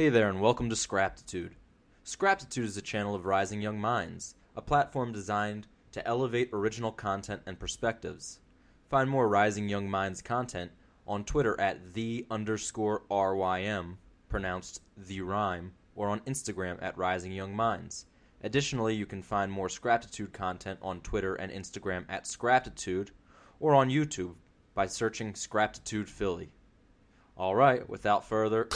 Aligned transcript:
Hey 0.00 0.08
there, 0.08 0.30
and 0.30 0.40
welcome 0.40 0.70
to 0.70 0.76
Scraptitude. 0.76 1.56
Scraptitude 2.04 2.64
is 2.64 2.78
a 2.78 2.80
channel 2.80 3.14
of 3.14 3.26
rising 3.26 3.60
young 3.60 3.78
minds, 3.78 4.34
a 4.56 4.62
platform 4.62 5.12
designed 5.12 5.66
to 5.92 6.08
elevate 6.08 6.48
original 6.54 6.90
content 6.90 7.42
and 7.44 7.60
perspectives. 7.60 8.38
Find 8.88 9.10
more 9.10 9.28
Rising 9.28 9.68
Young 9.68 9.90
Minds 9.90 10.22
content 10.22 10.70
on 11.06 11.24
Twitter 11.24 11.60
at 11.60 11.92
the 11.92 12.24
underscore 12.30 13.02
RYM, 13.10 13.98
pronounced 14.30 14.80
the 14.96 15.20
rhyme, 15.20 15.72
or 15.94 16.08
on 16.08 16.20
Instagram 16.20 16.82
at 16.82 16.96
Rising 16.96 17.32
Young 17.32 17.54
Minds. 17.54 18.06
Additionally, 18.42 18.94
you 18.94 19.04
can 19.04 19.20
find 19.20 19.52
more 19.52 19.68
Scraptitude 19.68 20.32
content 20.32 20.78
on 20.80 21.02
Twitter 21.02 21.34
and 21.34 21.52
Instagram 21.52 22.06
at 22.08 22.26
Scraptitude, 22.26 23.10
or 23.58 23.74
on 23.74 23.90
YouTube 23.90 24.36
by 24.74 24.86
searching 24.86 25.34
Scraptitude 25.34 26.08
Philly. 26.08 26.52
All 27.36 27.54
right, 27.54 27.86
without 27.86 28.26
further. 28.26 28.66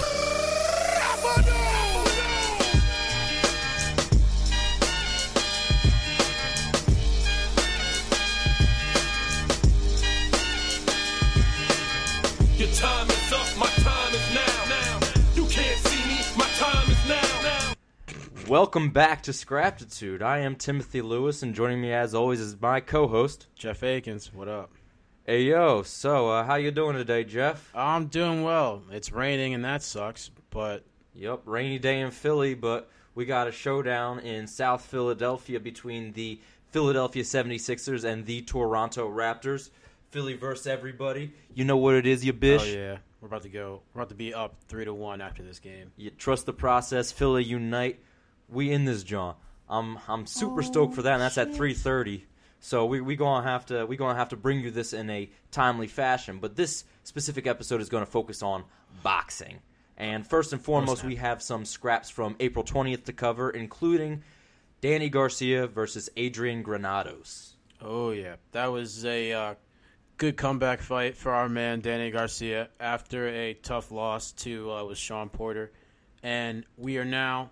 Welcome 18.46 18.91
back 18.91 19.22
to 19.22 19.32
Scraptitude. 19.32 20.22
I 20.22 20.41
am 20.41 20.54
Timothy 20.54 21.00
Lewis, 21.00 21.43
and 21.43 21.54
joining 21.54 21.80
me 21.80 21.93
as 21.93 22.14
always 22.14 22.41
is 22.41 22.61
my 22.61 22.80
co-host. 22.80 23.46
Jeff 23.57 23.82
Akins, 23.82 24.32
what 24.32 24.49
up? 24.49 24.71
Hey 25.27 25.44
yo, 25.44 25.82
so 25.82 26.29
uh, 26.29 26.44
how 26.44 26.57
you 26.57 26.71
doing 26.71 26.94
today, 26.94 27.25
Jeff? 27.25 27.71
I'm 27.75 28.07
doing 28.07 28.43
well. 28.43 28.82
It's 28.93 29.11
raining 29.11 29.54
and 29.54 29.64
that 29.64 29.82
sucks, 29.82 30.30
but 30.50 30.85
Yep, 31.14 31.43
rainy 31.45 31.79
day 31.79 32.00
in 32.00 32.11
Philly, 32.11 32.55
but 32.55 32.91
we 33.14 33.25
got 33.25 33.47
a 33.47 33.53
showdown 33.53 34.19
in 34.20 34.47
South 34.47 34.84
Philadelphia 34.84 35.61
between 35.61 36.12
the 36.12 36.41
Philadelphia 36.70 37.22
76ers 37.22 38.05
and 38.05 38.27
the 38.27 38.42
Toronto 38.42 39.08
Raptors. 39.08 39.70
Philly 40.11 40.34
versus 40.34 40.66
everybody. 40.66 41.33
You 41.55 41.64
know 41.64 41.77
what 41.77 41.94
it 41.94 42.06
is, 42.06 42.25
you 42.25 42.33
oh, 42.33 42.36
bish. 42.36 42.62
oh 42.62 42.66
yeah, 42.66 42.97
we're 43.20 43.28
about 43.28 43.42
to 43.42 43.48
go. 43.48 43.83
We're 43.92 44.03
about 44.03 44.11
to 44.11 44.14
be 44.14 44.34
up 44.34 44.55
three 44.69 44.84
to 44.84 44.94
one 44.94 45.20
after 45.20 45.42
this 45.42 45.58
game. 45.58 45.92
You 45.97 46.11
trust 46.11 46.47
the 46.47 46.53
process. 46.53 47.11
Philly 47.11 47.44
unite. 47.44 48.00
We 48.48 48.70
in 48.70 48.84
this, 48.84 49.03
John. 49.03 49.34
I'm 49.69 49.98
I'm 50.08 50.27
super 50.27 50.60
oh, 50.60 50.64
stoked 50.64 50.94
for 50.94 51.03
that, 51.03 51.14
and 51.14 51.22
that's 51.22 51.38
at 51.38 51.53
3:30. 51.53 52.22
So 52.60 52.86
we 52.86 53.00
we 53.00 53.16
gonna 53.16 53.47
have 53.47 53.66
to 53.66 53.86
we 53.86 53.97
gonna 53.97 54.19
have 54.19 54.28
to 54.31 54.36
bring 54.36 54.60
you 54.60 54.70
this 54.70 54.92
in 54.92 55.10
a 55.10 55.31
timely 55.50 55.88
fashion. 55.88 56.38
But 56.38 56.56
this 56.56 56.84
specific 57.03 57.47
episode 57.47 57.81
is 57.81 57.88
going 57.88 58.05
to 58.05 58.10
focus 58.10 58.42
on 58.42 58.64
boxing. 59.03 59.58
And 59.97 60.27
first 60.27 60.53
and 60.53 60.61
foremost, 60.61 61.05
we 61.05 61.17
have 61.17 61.42
some 61.42 61.64
scraps 61.64 62.11
from 62.11 62.34
April 62.41 62.64
20th 62.64 63.05
to 63.05 63.12
cover, 63.12 63.50
including 63.50 64.23
Danny 64.81 65.09
Garcia 65.09 65.67
versus 65.67 66.11
Adrian 66.17 66.62
Granados. 66.62 67.55
Oh 67.81 68.11
yeah, 68.11 68.37
that 68.53 68.67
was 68.67 69.05
a 69.05 69.33
uh, 69.33 69.55
good 70.17 70.37
comeback 70.37 70.81
fight 70.81 71.17
for 71.17 71.33
our 71.33 71.48
man 71.48 71.81
Danny 71.81 72.11
Garcia 72.11 72.69
after 72.81 73.28
a 73.28 73.55
tough 73.55 73.91
loss 73.91 74.33
to 74.33 74.70
uh, 74.72 74.84
was 74.84 74.98
Sean 74.98 75.28
Porter, 75.28 75.70
and 76.22 76.65
we 76.77 76.98
are 76.98 77.05
now 77.05 77.50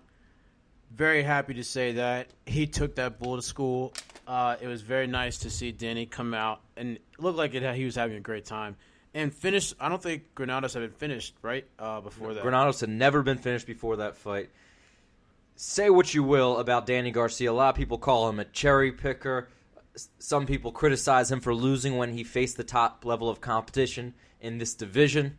very 0.91 1.23
happy 1.23 1.53
to 1.55 1.63
say 1.63 1.93
that 1.93 2.27
he 2.45 2.67
took 2.67 2.95
that 2.95 3.19
bull 3.19 3.35
to 3.37 3.41
school. 3.41 3.93
Uh, 4.27 4.55
it 4.61 4.67
was 4.67 4.81
very 4.81 5.07
nice 5.07 5.39
to 5.39 5.49
see 5.49 5.71
Danny 5.71 6.05
come 6.05 6.33
out 6.33 6.61
and 6.77 6.99
looked 7.17 7.37
like 7.37 7.53
it, 7.53 7.75
he 7.75 7.85
was 7.85 7.95
having 7.95 8.17
a 8.17 8.21
great 8.21 8.45
time 8.45 8.75
and 9.13 9.33
finish. 9.33 9.73
I 9.79 9.89
don't 9.89 10.01
think 10.01 10.33
Granados 10.35 10.73
had 10.73 10.81
been 10.81 10.91
finished 10.91 11.35
right 11.41 11.65
uh, 11.77 12.01
before 12.01 12.33
that. 12.33 12.43
Granados 12.43 12.81
had 12.81 12.89
never 12.89 13.21
been 13.21 13.37
finished 13.37 13.67
before 13.67 13.97
that 13.97 14.17
fight. 14.17 14.49
Say 15.55 15.89
what 15.89 16.13
you 16.13 16.23
will 16.23 16.57
about 16.57 16.85
Danny 16.85 17.11
Garcia. 17.11 17.51
A 17.51 17.53
lot 17.53 17.69
of 17.69 17.75
people 17.75 17.97
call 17.97 18.27
him 18.29 18.39
a 18.39 18.45
cherry 18.45 18.91
picker. 18.91 19.49
Some 20.17 20.47
people 20.47 20.71
criticize 20.71 21.31
him 21.31 21.39
for 21.39 21.53
losing 21.53 21.97
when 21.97 22.13
he 22.13 22.23
faced 22.23 22.57
the 22.57 22.63
top 22.63 23.05
level 23.05 23.29
of 23.29 23.39
competition 23.39 24.15
in 24.41 24.57
this 24.57 24.73
division. 24.73 25.37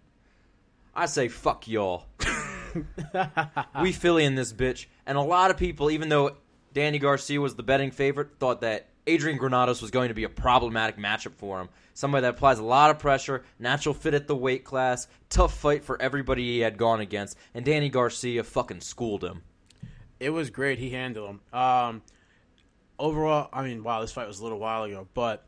I 0.94 1.06
say 1.06 1.26
fuck 1.26 1.66
y'all. 1.66 2.06
we 3.82 3.92
Philly 3.92 4.24
in 4.24 4.36
this 4.36 4.52
bitch. 4.52 4.86
And 5.06 5.18
a 5.18 5.22
lot 5.22 5.50
of 5.50 5.56
people, 5.56 5.90
even 5.90 6.08
though 6.08 6.36
Danny 6.72 7.00
Garcia 7.00 7.40
was 7.40 7.56
the 7.56 7.64
betting 7.64 7.90
favorite, 7.90 8.38
thought 8.38 8.60
that 8.60 8.88
Adrian 9.06 9.36
Granados 9.36 9.82
was 9.82 9.90
going 9.90 10.08
to 10.08 10.14
be 10.14 10.24
a 10.24 10.28
problematic 10.28 10.96
matchup 10.96 11.34
for 11.34 11.60
him. 11.60 11.68
Somebody 11.92 12.22
that 12.22 12.34
applies 12.34 12.58
a 12.58 12.64
lot 12.64 12.90
of 12.90 12.98
pressure, 12.98 13.44
natural 13.58 13.94
fit 13.94 14.14
at 14.14 14.26
the 14.26 14.36
weight 14.36 14.64
class, 14.64 15.08
tough 15.28 15.56
fight 15.56 15.84
for 15.84 16.00
everybody 16.00 16.42
he 16.42 16.60
had 16.60 16.78
gone 16.78 17.00
against, 17.00 17.36
and 17.52 17.64
Danny 17.64 17.88
Garcia 17.88 18.42
fucking 18.42 18.80
schooled 18.80 19.22
him. 19.22 19.42
It 20.20 20.30
was 20.30 20.50
great. 20.50 20.78
He 20.78 20.90
handled 20.90 21.30
him. 21.30 21.40
Um, 21.58 22.02
overall, 22.98 23.50
I 23.52 23.62
mean, 23.62 23.82
wow, 23.82 24.00
this 24.00 24.12
fight 24.12 24.26
was 24.26 24.40
a 24.40 24.42
little 24.42 24.58
while 24.58 24.84
ago, 24.84 25.06
but 25.12 25.44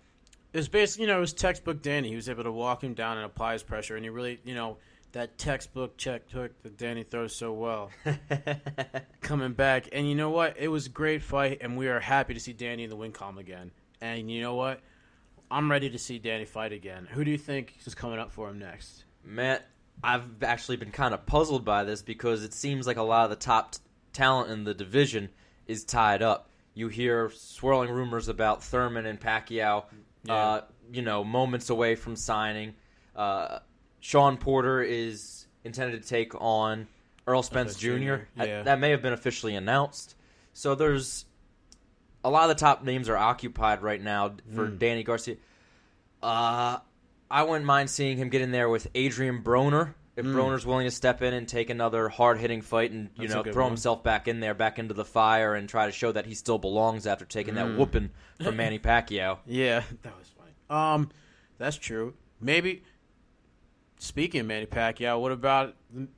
it 0.52 0.58
was 0.58 0.68
basically, 0.68 1.06
you 1.06 1.10
know, 1.10 1.18
it 1.18 1.20
was 1.20 1.32
textbook 1.32 1.82
Danny. 1.82 2.10
He 2.10 2.16
was 2.16 2.28
able 2.28 2.44
to 2.44 2.52
walk 2.52 2.84
him 2.84 2.94
down 2.94 3.16
and 3.16 3.24
apply 3.24 3.54
his 3.54 3.62
pressure, 3.62 3.96
and 3.96 4.04
he 4.04 4.10
really, 4.10 4.38
you 4.44 4.54
know, 4.54 4.76
that 5.16 5.38
textbook 5.38 5.96
check 5.96 6.30
hook 6.30 6.52
that 6.62 6.76
Danny 6.76 7.02
throws 7.02 7.34
so 7.34 7.50
well 7.50 7.90
coming 9.22 9.54
back. 9.54 9.88
And 9.90 10.06
you 10.06 10.14
know 10.14 10.28
what? 10.28 10.58
It 10.58 10.68
was 10.68 10.86
a 10.86 10.90
great 10.90 11.22
fight, 11.22 11.58
and 11.62 11.78
we 11.78 11.88
are 11.88 12.00
happy 12.00 12.34
to 12.34 12.40
see 12.40 12.52
Danny 12.52 12.84
in 12.84 12.90
the 12.90 12.96
win 12.96 13.12
column 13.12 13.38
again. 13.38 13.70
And 14.02 14.30
you 14.30 14.42
know 14.42 14.56
what? 14.56 14.82
I'm 15.50 15.70
ready 15.70 15.88
to 15.88 15.98
see 15.98 16.18
Danny 16.18 16.44
fight 16.44 16.72
again. 16.72 17.08
Who 17.10 17.24
do 17.24 17.30
you 17.30 17.38
think 17.38 17.78
is 17.86 17.94
coming 17.94 18.18
up 18.18 18.30
for 18.30 18.50
him 18.50 18.58
next? 18.58 19.04
Matt, 19.24 19.66
I've 20.04 20.42
actually 20.42 20.76
been 20.76 20.90
kind 20.90 21.14
of 21.14 21.24
puzzled 21.24 21.64
by 21.64 21.84
this 21.84 22.02
because 22.02 22.44
it 22.44 22.52
seems 22.52 22.86
like 22.86 22.98
a 22.98 23.02
lot 23.02 23.24
of 23.24 23.30
the 23.30 23.36
top 23.36 23.72
t- 23.72 23.78
talent 24.12 24.50
in 24.50 24.64
the 24.64 24.74
division 24.74 25.30
is 25.66 25.84
tied 25.84 26.20
up. 26.20 26.50
You 26.74 26.88
hear 26.88 27.30
swirling 27.30 27.88
rumors 27.88 28.28
about 28.28 28.62
Thurman 28.62 29.06
and 29.06 29.18
Pacquiao, 29.18 29.84
uh, 30.28 30.60
you 30.92 31.00
know, 31.00 31.24
moments 31.24 31.70
away 31.70 31.94
from 31.94 32.16
signing. 32.16 32.74
Uh, 33.14 33.60
Sean 34.06 34.36
Porter 34.36 34.82
is 34.82 35.46
intended 35.64 36.00
to 36.00 36.08
take 36.08 36.32
on 36.40 36.86
Errol 37.26 37.42
Spence 37.42 37.74
Jr. 37.74 38.14
I- 38.38 38.46
yeah. 38.46 38.62
that 38.62 38.78
may 38.78 38.90
have 38.90 39.02
been 39.02 39.12
officially 39.12 39.56
announced. 39.56 40.14
So 40.52 40.76
there's 40.76 41.24
a 42.22 42.30
lot 42.30 42.44
of 42.48 42.56
the 42.56 42.60
top 42.60 42.84
names 42.84 43.08
are 43.08 43.16
occupied 43.16 43.82
right 43.82 44.00
now 44.00 44.34
for 44.54 44.66
Hmm. 44.66 44.78
Danny 44.78 45.02
Garcia. 45.02 45.34
Uh, 46.22 46.78
I 47.28 47.42
wouldn't 47.42 47.64
mind 47.64 47.90
seeing 47.90 48.16
him 48.16 48.28
get 48.28 48.42
in 48.42 48.52
there 48.52 48.68
with 48.68 48.86
Adrian 48.94 49.42
Broner 49.42 49.94
if 50.14 50.24
Broner's 50.24 50.64
willing 50.64 50.86
to 50.86 50.90
step 50.92 51.20
in 51.20 51.34
and 51.34 51.48
take 51.48 51.68
another 51.68 52.08
hard 52.08 52.38
hitting 52.38 52.62
fight 52.62 52.92
and 52.92 53.10
you 53.16 53.26
Hmm. 53.26 53.32
That's 53.34 53.46
know 53.46 53.52
throw 53.52 53.64
one. 53.64 53.72
himself 53.72 54.04
back 54.04 54.28
in 54.28 54.38
there, 54.38 54.54
back 54.54 54.78
into 54.78 54.94
the 54.94 55.04
fire, 55.04 55.56
and 55.56 55.68
try 55.68 55.86
to 55.86 55.92
show 55.92 56.12
that 56.12 56.26
he 56.26 56.34
still 56.34 56.58
belongs 56.58 57.08
after 57.08 57.24
taking 57.24 57.54
Hmm. 57.54 57.70
that 57.72 57.76
whooping 57.76 58.10
from 58.40 58.56
Manny 58.56 58.78
Pacquiao. 58.78 59.38
Yeah, 59.46 59.82
that 60.02 60.16
was 60.16 60.28
funny. 60.28 60.52
Um, 60.70 61.10
that's 61.58 61.76
true. 61.76 62.14
Maybe. 62.40 62.84
Speaking 63.98 64.40
of 64.42 64.46
Manny 64.46 64.66
Pacquiao, 64.66 65.20
what 65.20 65.32
about 65.32 65.74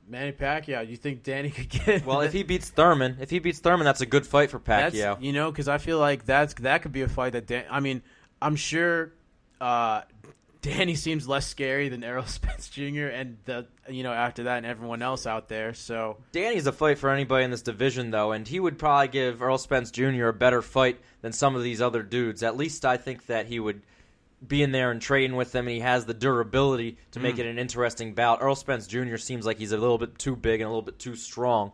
Manny 0.07 0.33
Pacquiao? 0.33 0.85
Do 0.85 0.91
you 0.91 0.97
think 0.97 1.23
Danny 1.23 1.49
could 1.55 1.69
get? 1.69 2.05
Well, 2.05 2.21
if 2.21 2.33
he 2.33 2.43
beats 2.43 2.69
Thurman, 2.69 3.17
if 3.21 3.29
he 3.29 3.39
beats 3.39 3.59
Thurman, 3.59 3.85
that's 3.85 4.01
a 4.01 4.05
good 4.05 4.27
fight 4.27 4.49
for 4.49 4.59
that's 4.59 4.95
Pacquiao. 4.95 5.21
you 5.21 5.31
know, 5.31 5.49
because 5.49 5.67
I 5.67 5.77
feel 5.77 5.97
like 5.99 6.25
that's 6.25 6.53
that 6.55 6.81
could 6.81 6.91
be 6.91 7.01
a 7.03 7.07
fight 7.07 7.33
that 7.33 7.47
Dan. 7.47 7.63
I 7.71 7.79
mean, 7.79 8.01
I'm 8.41 8.57
sure 8.57 9.13
uh, 9.61 10.01
Danny 10.61 10.95
seems 11.05 11.25
less 11.27 11.47
scary 11.47 11.87
than 11.87 12.03
Errol 12.03 12.25
Spence 12.27 12.67
Jr. 12.67 13.07
and 13.07 13.37
the 13.45 13.65
you 13.87 14.03
know 14.03 14.11
after 14.11 14.43
that 14.43 14.57
and 14.57 14.65
everyone 14.65 15.01
else 15.01 15.25
out 15.25 15.47
there. 15.47 15.73
So 15.73 16.17
Danny's 16.33 16.67
a 16.67 16.73
fight 16.73 16.97
for 16.97 17.09
anybody 17.09 17.45
in 17.45 17.51
this 17.51 17.61
division, 17.61 18.11
though, 18.11 18.33
and 18.33 18.45
he 18.45 18.59
would 18.59 18.77
probably 18.77 19.07
give 19.07 19.41
Errol 19.41 19.57
Spence 19.57 19.89
Jr. 19.89 20.27
a 20.27 20.33
better 20.33 20.61
fight 20.61 20.99
than 21.21 21.31
some 21.31 21.55
of 21.55 21.63
these 21.63 21.81
other 21.81 22.03
dudes. 22.03 22.43
At 22.43 22.57
least 22.57 22.85
I 22.85 22.97
think 22.97 23.27
that 23.27 23.45
he 23.45 23.59
would 23.61 23.81
be 24.45 24.63
in 24.63 24.71
there 24.71 24.91
and 24.91 25.01
train 25.01 25.35
with 25.35 25.51
them, 25.51 25.67
and 25.67 25.75
he 25.75 25.81
has 25.81 26.05
the 26.05 26.13
durability 26.13 26.97
to 27.11 27.19
make 27.19 27.35
mm. 27.35 27.39
it 27.39 27.45
an 27.45 27.59
interesting 27.59 28.13
bout. 28.13 28.41
Errol 28.41 28.55
Spence 28.55 28.87
Jr. 28.87 29.17
seems 29.17 29.45
like 29.45 29.57
he's 29.57 29.71
a 29.71 29.77
little 29.77 29.97
bit 29.97 30.17
too 30.17 30.35
big 30.35 30.61
and 30.61 30.67
a 30.67 30.69
little 30.69 30.81
bit 30.81 30.99
too 30.99 31.15
strong. 31.15 31.71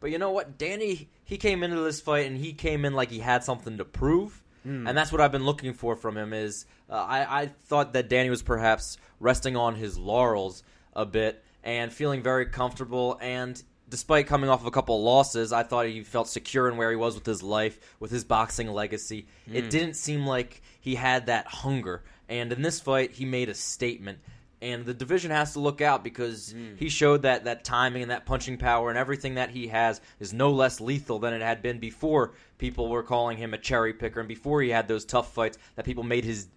But 0.00 0.10
you 0.10 0.18
know 0.18 0.30
what? 0.30 0.58
Danny, 0.58 1.08
he 1.24 1.38
came 1.38 1.62
into 1.62 1.80
this 1.80 2.00
fight 2.00 2.26
and 2.26 2.36
he 2.36 2.52
came 2.52 2.84
in 2.84 2.94
like 2.94 3.10
he 3.10 3.20
had 3.20 3.42
something 3.42 3.78
to 3.78 3.84
prove. 3.84 4.42
Mm. 4.66 4.88
And 4.88 4.96
that's 4.96 5.12
what 5.12 5.20
I've 5.20 5.32
been 5.32 5.44
looking 5.44 5.74
for 5.74 5.96
from 5.96 6.16
him. 6.16 6.32
Is 6.32 6.66
uh, 6.88 6.94
I, 6.94 7.42
I 7.42 7.46
thought 7.46 7.94
that 7.94 8.08
Danny 8.08 8.30
was 8.30 8.42
perhaps 8.42 8.98
resting 9.20 9.56
on 9.56 9.74
his 9.74 9.98
laurels 9.98 10.62
a 10.94 11.06
bit 11.06 11.42
and 11.62 11.92
feeling 11.92 12.22
very 12.22 12.46
comfortable. 12.46 13.18
And 13.20 13.60
despite 13.88 14.26
coming 14.26 14.50
off 14.50 14.60
of 14.60 14.66
a 14.66 14.70
couple 14.70 14.96
of 14.96 15.02
losses, 15.02 15.52
I 15.52 15.62
thought 15.62 15.86
he 15.86 16.02
felt 16.02 16.28
secure 16.28 16.68
in 16.68 16.76
where 16.76 16.90
he 16.90 16.96
was 16.96 17.14
with 17.14 17.26
his 17.26 17.42
life, 17.42 17.78
with 18.00 18.10
his 18.10 18.24
boxing 18.24 18.68
legacy. 18.68 19.26
It 19.50 19.66
mm. 19.66 19.70
didn't 19.70 19.94
seem 19.94 20.26
like 20.26 20.62
he 20.80 20.94
had 20.94 21.26
that 21.26 21.46
hunger. 21.46 22.02
And 22.34 22.52
in 22.52 22.62
this 22.62 22.80
fight, 22.80 23.12
he 23.12 23.24
made 23.24 23.48
a 23.48 23.54
statement. 23.54 24.18
And 24.60 24.84
the 24.84 24.92
division 24.92 25.30
has 25.30 25.52
to 25.52 25.60
look 25.60 25.80
out 25.80 26.02
because 26.02 26.50
hmm. 26.50 26.74
he 26.76 26.88
showed 26.88 27.22
that 27.22 27.44
that 27.44 27.64
timing 27.64 28.02
and 28.02 28.10
that 28.10 28.26
punching 28.26 28.58
power 28.58 28.88
and 28.88 28.98
everything 28.98 29.36
that 29.36 29.50
he 29.50 29.68
has 29.68 30.00
is 30.18 30.32
no 30.32 30.50
less 30.50 30.80
lethal 30.80 31.20
than 31.20 31.32
it 31.32 31.42
had 31.42 31.62
been 31.62 31.78
before 31.78 32.32
people 32.58 32.88
were 32.88 33.04
calling 33.04 33.38
him 33.38 33.54
a 33.54 33.58
cherry 33.58 33.92
picker 33.92 34.18
and 34.18 34.28
before 34.28 34.62
he 34.62 34.70
had 34.70 34.88
those 34.88 35.04
tough 35.04 35.32
fights 35.32 35.58
that 35.76 35.84
people 35.84 36.02
made 36.02 36.24
his 36.24 36.48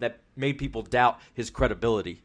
that 0.00 0.18
made 0.34 0.58
people 0.58 0.82
doubt 0.82 1.20
his 1.34 1.50
credibility. 1.50 2.22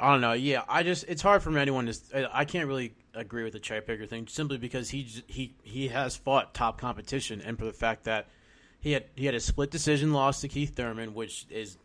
I 0.00 0.10
don't 0.10 0.20
know. 0.20 0.32
Yeah, 0.32 0.62
I 0.68 0.82
just 0.82 1.04
it's 1.06 1.22
hard 1.22 1.44
for 1.44 1.56
anyone 1.56 1.86
to. 1.86 2.30
I 2.36 2.44
can't 2.44 2.66
really 2.66 2.94
agree 3.14 3.44
with 3.44 3.52
the 3.52 3.60
cherry 3.60 3.82
picker 3.82 4.06
thing 4.06 4.26
simply 4.26 4.58
because 4.58 4.90
he 4.90 5.06
he 5.28 5.54
he 5.62 5.88
has 5.88 6.16
fought 6.16 6.54
top 6.54 6.80
competition, 6.80 7.40
and 7.40 7.56
for 7.56 7.66
the 7.66 7.72
fact 7.72 8.04
that 8.04 8.26
he 8.80 8.92
had 8.92 9.04
he 9.14 9.26
had 9.26 9.36
a 9.36 9.40
split 9.40 9.70
decision 9.70 10.12
loss 10.12 10.40
to 10.40 10.48
Keith 10.48 10.74
Thurman, 10.74 11.14
which 11.14 11.46
is 11.50 11.76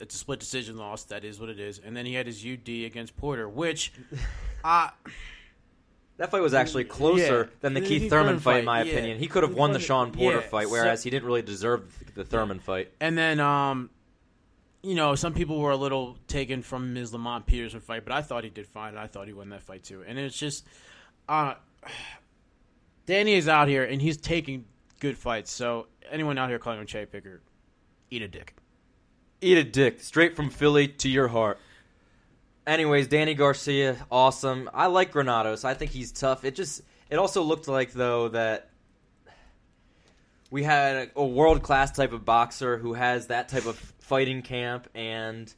it's 0.00 0.14
a 0.14 0.18
split 0.18 0.40
decision 0.40 0.76
loss. 0.76 1.04
That 1.04 1.24
is 1.24 1.38
what 1.40 1.48
it 1.48 1.58
is, 1.60 1.78
and 1.84 1.96
then 1.96 2.06
he 2.06 2.14
had 2.14 2.26
his 2.26 2.44
UD 2.44 2.68
against 2.86 3.16
Porter, 3.16 3.48
which. 3.48 3.92
Uh, 4.64 4.90
That 6.16 6.32
fight 6.32 6.42
was 6.42 6.52
actually 6.52 6.82
closer 6.82 7.42
Yeah. 7.44 7.56
than 7.60 7.74
the 7.74 7.80
The 7.80 7.86
Keith 7.86 8.00
Keith 8.02 8.10
Thurman 8.10 8.26
Thurman 8.26 8.40
fight, 8.40 8.58
in 8.58 8.64
my 8.64 8.82
yeah. 8.82 8.90
opinion. 8.92 9.18
He 9.20 9.28
could 9.28 9.44
have 9.44 9.54
won 9.54 9.70
the 9.70 9.78
won 9.78 9.80
Sean 9.84 10.10
Porter 10.12 10.38
yeah, 10.40 10.48
fight, 10.48 10.64
so- 10.66 10.72
whereas 10.72 11.04
he 11.04 11.10
didn't 11.10 11.26
really 11.26 11.42
deserve 11.42 11.96
the 12.16 12.24
Thurman 12.24 12.58
fight. 12.58 12.90
And 13.00 13.16
then, 13.16 13.38
um, 13.38 13.88
you 14.82 14.96
know, 14.96 15.14
some 15.14 15.32
people 15.32 15.60
were 15.60 15.70
a 15.70 15.76
little 15.76 16.18
taken 16.26 16.62
from 16.62 16.92
his 16.96 17.12
Lamont 17.12 17.46
Peterson 17.46 17.78
fight, 17.80 18.02
but 18.04 18.12
I 18.12 18.20
thought 18.20 18.42
he 18.42 18.50
did 18.50 18.66
fine. 18.66 18.90
and 18.90 18.98
I 18.98 19.06
thought 19.06 19.28
he 19.28 19.32
won 19.32 19.48
that 19.50 19.62
fight 19.62 19.84
too. 19.84 20.02
And 20.04 20.18
it's 20.18 20.36
just, 20.36 20.66
uh, 21.28 21.54
Danny 23.06 23.34
is 23.34 23.48
out 23.48 23.68
here 23.68 23.84
and 23.84 24.02
he's 24.02 24.16
taking 24.16 24.64
good 25.00 25.16
fights. 25.16 25.50
So 25.52 25.86
anyone 26.10 26.36
out 26.36 26.48
here 26.48 26.58
calling 26.58 26.78
him 26.80 26.82
a 26.82 26.86
cherry 26.86 27.06
picker, 27.06 27.40
eat 28.10 28.22
a 28.22 28.28
dick. 28.28 28.54
Eat 29.40 29.58
a 29.58 29.64
dick, 29.64 30.00
straight 30.00 30.34
from 30.34 30.50
Philly 30.50 30.88
to 30.88 31.08
your 31.08 31.28
heart. 31.28 31.58
Anyways, 32.66 33.08
Danny 33.08 33.34
Garcia, 33.34 33.96
awesome. 34.10 34.68
I 34.74 34.86
like 34.86 35.12
Granados. 35.12 35.64
I 35.64 35.74
think 35.74 35.90
he's 35.90 36.12
tough. 36.12 36.44
It 36.44 36.54
just, 36.54 36.82
it 37.08 37.16
also 37.16 37.42
looked 37.42 37.68
like 37.68 37.92
though 37.92 38.28
that 38.28 38.70
we 40.50 40.62
had 40.62 40.96
a, 40.96 41.20
a 41.20 41.26
world 41.26 41.62
class 41.62 41.92
type 41.92 42.12
of 42.12 42.24
boxer 42.24 42.78
who 42.78 42.94
has 42.94 43.28
that 43.28 43.48
type 43.48 43.66
of 43.66 43.76
fighting 44.00 44.42
camp 44.42 44.88
and 44.94 45.52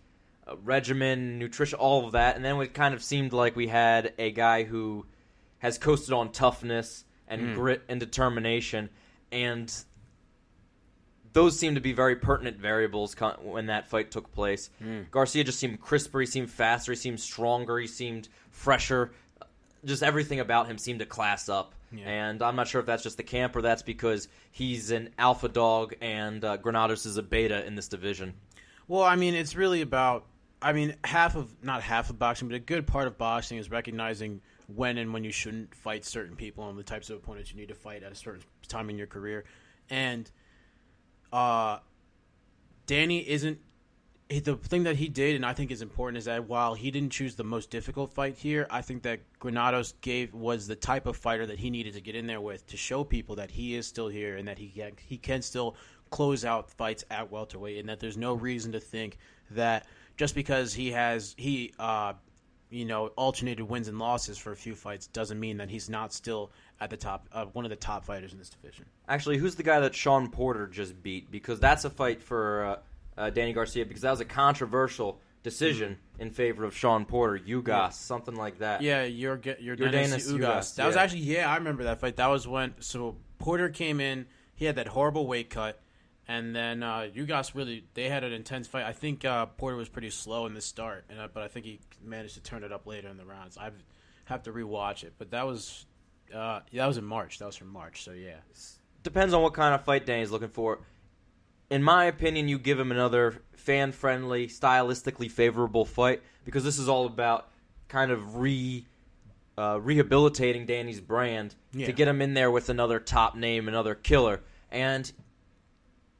regimen, 0.64 1.38
nutrition, 1.38 1.78
all 1.78 2.06
of 2.06 2.12
that, 2.12 2.36
and 2.36 2.44
then 2.44 2.60
it 2.60 2.74
kind 2.74 2.94
of 2.94 3.02
seemed 3.02 3.32
like 3.32 3.56
we 3.56 3.68
had 3.68 4.12
a 4.18 4.30
guy 4.30 4.64
who 4.64 5.06
has 5.58 5.78
coasted 5.78 6.12
on 6.12 6.32
toughness 6.32 7.04
and 7.28 7.40
hmm. 7.40 7.54
grit 7.54 7.82
and 7.88 8.00
determination, 8.00 8.90
and 9.30 9.72
those 11.32 11.58
seem 11.58 11.74
to 11.74 11.80
be 11.80 11.92
very 11.92 12.16
pertinent 12.16 12.56
variables 12.58 13.14
con- 13.14 13.36
when 13.42 13.66
that 13.66 13.88
fight 13.88 14.10
took 14.10 14.32
place. 14.32 14.70
Garcia 15.10 15.44
just 15.44 15.58
seemed 15.58 15.80
crisper, 15.80 16.20
he 16.20 16.26
seemed 16.26 16.50
faster, 16.50 16.92
he 16.92 16.96
seemed 16.96 17.20
stronger, 17.20 17.78
he 17.78 17.86
seemed 17.86 18.28
fresher. 18.50 19.12
Just 19.84 20.02
everything 20.02 20.40
about 20.40 20.66
him 20.66 20.76
seemed 20.76 20.98
to 20.98 21.06
class 21.06 21.48
up. 21.48 21.74
Yeah. 21.92 22.08
And 22.08 22.42
I'm 22.42 22.56
not 22.56 22.68
sure 22.68 22.80
if 22.80 22.86
that's 22.86 23.02
just 23.02 23.16
the 23.16 23.22
camp 23.22 23.56
or 23.56 23.62
that's 23.62 23.82
because 23.82 24.28
he's 24.52 24.90
an 24.90 25.10
alpha 25.18 25.48
dog 25.48 25.94
and 26.00 26.44
uh, 26.44 26.56
Granados 26.56 27.06
is 27.06 27.16
a 27.16 27.22
beta 27.22 27.64
in 27.66 27.74
this 27.74 27.88
division. 27.88 28.34
Well, 28.88 29.02
I 29.02 29.16
mean, 29.16 29.34
it's 29.34 29.54
really 29.54 29.80
about. 29.82 30.26
I 30.62 30.74
mean, 30.74 30.94
half 31.04 31.36
of 31.36 31.54
not 31.64 31.80
half 31.82 32.10
of 32.10 32.18
boxing, 32.18 32.48
but 32.48 32.54
a 32.54 32.60
good 32.60 32.86
part 32.86 33.06
of 33.06 33.16
boxing 33.16 33.56
is 33.56 33.70
recognizing 33.70 34.42
when 34.66 34.98
and 34.98 35.12
when 35.12 35.24
you 35.24 35.32
shouldn't 35.32 35.74
fight 35.74 36.04
certain 36.04 36.36
people 36.36 36.68
and 36.68 36.78
the 36.78 36.82
types 36.82 37.08
of 37.08 37.16
opponents 37.16 37.50
you 37.50 37.56
need 37.56 37.68
to 37.68 37.74
fight 37.74 38.02
at 38.02 38.12
a 38.12 38.14
certain 38.14 38.42
time 38.68 38.90
in 38.90 38.98
your 38.98 39.06
career. 39.06 39.44
And 39.88 40.30
uh, 41.32 41.78
Danny 42.86 43.28
isn't. 43.28 43.58
The 44.28 44.54
thing 44.54 44.84
that 44.84 44.94
he 44.94 45.08
did, 45.08 45.34
and 45.34 45.44
I 45.44 45.54
think 45.54 45.72
is 45.72 45.82
important, 45.82 46.18
is 46.18 46.26
that 46.26 46.46
while 46.46 46.74
he 46.74 46.92
didn't 46.92 47.10
choose 47.10 47.34
the 47.34 47.42
most 47.42 47.68
difficult 47.68 48.12
fight 48.12 48.36
here, 48.36 48.64
I 48.70 48.80
think 48.80 49.02
that 49.02 49.18
Granados 49.40 49.94
gave 50.02 50.32
was 50.32 50.68
the 50.68 50.76
type 50.76 51.06
of 51.06 51.16
fighter 51.16 51.46
that 51.46 51.58
he 51.58 51.68
needed 51.68 51.94
to 51.94 52.00
get 52.00 52.14
in 52.14 52.28
there 52.28 52.40
with 52.40 52.64
to 52.68 52.76
show 52.76 53.02
people 53.02 53.34
that 53.36 53.50
he 53.50 53.74
is 53.74 53.88
still 53.88 54.06
here 54.06 54.36
and 54.36 54.46
that 54.46 54.56
he 54.56 54.68
can, 54.68 54.92
he 55.04 55.16
can 55.16 55.42
still 55.42 55.74
close 56.10 56.44
out 56.44 56.70
fights 56.70 57.04
at 57.10 57.32
welterweight, 57.32 57.78
and 57.78 57.88
that 57.88 57.98
there's 57.98 58.16
no 58.16 58.34
reason 58.34 58.70
to 58.70 58.78
think 58.78 59.18
that 59.50 59.86
just 60.16 60.34
because 60.34 60.74
he 60.74 60.92
has 60.92 61.34
he 61.36 61.72
uh, 61.78 62.12
you 62.70 62.84
know 62.84 63.08
alternated 63.16 63.68
wins 63.68 63.88
and 63.88 63.98
losses 63.98 64.38
for 64.38 64.52
a 64.52 64.56
few 64.56 64.74
fights 64.74 65.06
doesn't 65.08 65.40
mean 65.40 65.56
that 65.56 65.70
he's 65.70 65.88
not 65.88 66.12
still 66.12 66.50
at 66.80 66.90
the 66.90 66.96
top 66.96 67.28
uh, 67.32 67.44
one 67.46 67.64
of 67.64 67.70
the 67.70 67.76
top 67.76 68.04
fighters 68.04 68.32
in 68.32 68.38
this 68.38 68.48
division. 68.48 68.86
Actually, 69.08 69.38
who's 69.38 69.54
the 69.54 69.62
guy 69.62 69.80
that 69.80 69.94
Sean 69.94 70.28
Porter 70.30 70.66
just 70.66 71.02
beat? 71.02 71.30
Because 71.30 71.60
that's 71.60 71.84
a 71.84 71.90
fight 71.90 72.22
for 72.22 72.64
uh, 73.16 73.20
uh, 73.20 73.30
Danny 73.30 73.52
Garcia. 73.52 73.84
Because 73.84 74.02
that 74.02 74.10
was 74.10 74.20
a 74.20 74.24
controversial 74.24 75.20
decision 75.42 75.98
in 76.18 76.30
favor 76.30 76.64
of 76.64 76.76
Sean 76.76 77.04
Porter, 77.06 77.38
Ugas, 77.42 77.68
Yeah. 77.68 77.88
something 77.90 78.34
like 78.36 78.58
that. 78.58 78.82
Yeah, 78.82 79.04
you're 79.04 79.36
get 79.36 79.62
your 79.62 79.76
Yordenis 79.76 79.90
Dennis 79.92 80.32
Ugas. 80.32 80.38
Ugas, 80.40 80.74
That 80.76 80.86
was 80.86 80.96
actually 80.96 81.20
yeah, 81.20 81.50
I 81.50 81.56
remember 81.56 81.84
that 81.84 82.00
fight. 82.00 82.16
That 82.16 82.28
was 82.28 82.46
when 82.46 82.74
so 82.80 83.16
Porter 83.38 83.68
came 83.68 84.00
in. 84.00 84.26
He 84.54 84.66
had 84.66 84.76
that 84.76 84.88
horrible 84.88 85.26
weight 85.26 85.48
cut, 85.48 85.80
and 86.28 86.54
then 86.54 86.82
uh, 86.82 87.08
Ugas 87.14 87.54
really 87.54 87.84
they 87.94 88.08
had 88.10 88.24
an 88.24 88.32
intense 88.32 88.66
fight. 88.68 88.84
I 88.84 88.92
think 88.92 89.24
uh, 89.24 89.46
Porter 89.46 89.76
was 89.76 89.88
pretty 89.88 90.10
slow 90.10 90.44
in 90.46 90.52
the 90.54 90.60
start, 90.60 91.04
and 91.08 91.18
uh, 91.18 91.28
but 91.32 91.42
I 91.42 91.48
think 91.48 91.64
he 91.66 91.80
managed 92.04 92.34
to 92.34 92.42
turn 92.42 92.62
it 92.64 92.72
up 92.72 92.86
later 92.86 93.08
in 93.08 93.16
the 93.16 93.24
rounds. 93.24 93.56
I 93.56 93.70
have 94.26 94.42
to 94.44 94.52
rewatch 94.52 95.02
it, 95.04 95.14
but 95.18 95.30
that 95.30 95.46
was 95.46 95.86
uh, 96.34 96.60
that 96.72 96.86
was 96.86 96.96
in 96.96 97.04
March. 97.04 97.38
That 97.38 97.46
was 97.46 97.56
from 97.56 97.68
March. 97.68 98.04
So 98.04 98.12
yeah, 98.12 98.36
Depends 99.02 99.32
on 99.34 99.42
what 99.42 99.54
kind 99.54 99.74
of 99.74 99.82
fight 99.84 100.06
Danny's 100.06 100.30
looking 100.30 100.48
for. 100.48 100.80
In 101.70 101.82
my 101.82 102.04
opinion, 102.04 102.48
you 102.48 102.58
give 102.58 102.78
him 102.78 102.90
another 102.90 103.42
fan 103.56 103.92
friendly, 103.92 104.48
stylistically 104.48 105.30
favorable 105.30 105.84
fight 105.84 106.22
because 106.44 106.64
this 106.64 106.78
is 106.78 106.88
all 106.88 107.06
about 107.06 107.48
kind 107.88 108.10
of 108.10 108.36
re 108.36 108.84
uh, 109.56 109.78
rehabilitating 109.80 110.66
Danny's 110.66 111.00
brand 111.00 111.54
Yeah. 111.72 111.86
to 111.86 111.92
get 111.92 112.08
him 112.08 112.22
in 112.22 112.34
there 112.34 112.50
with 112.50 112.68
another 112.70 112.98
top 112.98 113.36
name, 113.36 113.68
another 113.68 113.94
killer. 113.94 114.40
And 114.70 115.10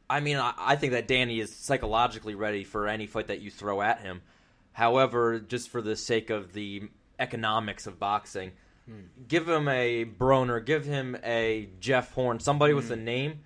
I 0.09 0.21
mean, 0.21 0.37
I, 0.37 0.53
I 0.59 0.77
think 0.77 0.93
that 0.93 1.09
Danny 1.09 1.41
is 1.41 1.55
psychologically 1.55 2.35
ready 2.35 2.65
for 2.65 2.87
any 2.89 3.07
fight 3.07 3.29
that 3.29 3.41
you 3.41 3.51
throw 3.51 3.81
at 3.81 4.01
him. 4.01 4.23
However, 4.73 5.39
just 5.41 5.69
for 5.71 5.81
the 5.83 5.97
sake 5.97 6.31
of 6.31 6.53
the 6.53 6.89
economics 7.19 7.87
of 7.87 7.99
boxing, 7.99 8.53
give 9.29 9.49
him 9.49 9.69
a 9.69 10.05
Broner, 10.05 10.65
give 10.65 10.85
him 10.85 11.17
a 11.25 11.69
Jeff 11.81 12.13
Horn, 12.15 12.41
somebody 12.41 12.75
with 12.75 12.91
a 12.91 12.97
name. 12.97 13.41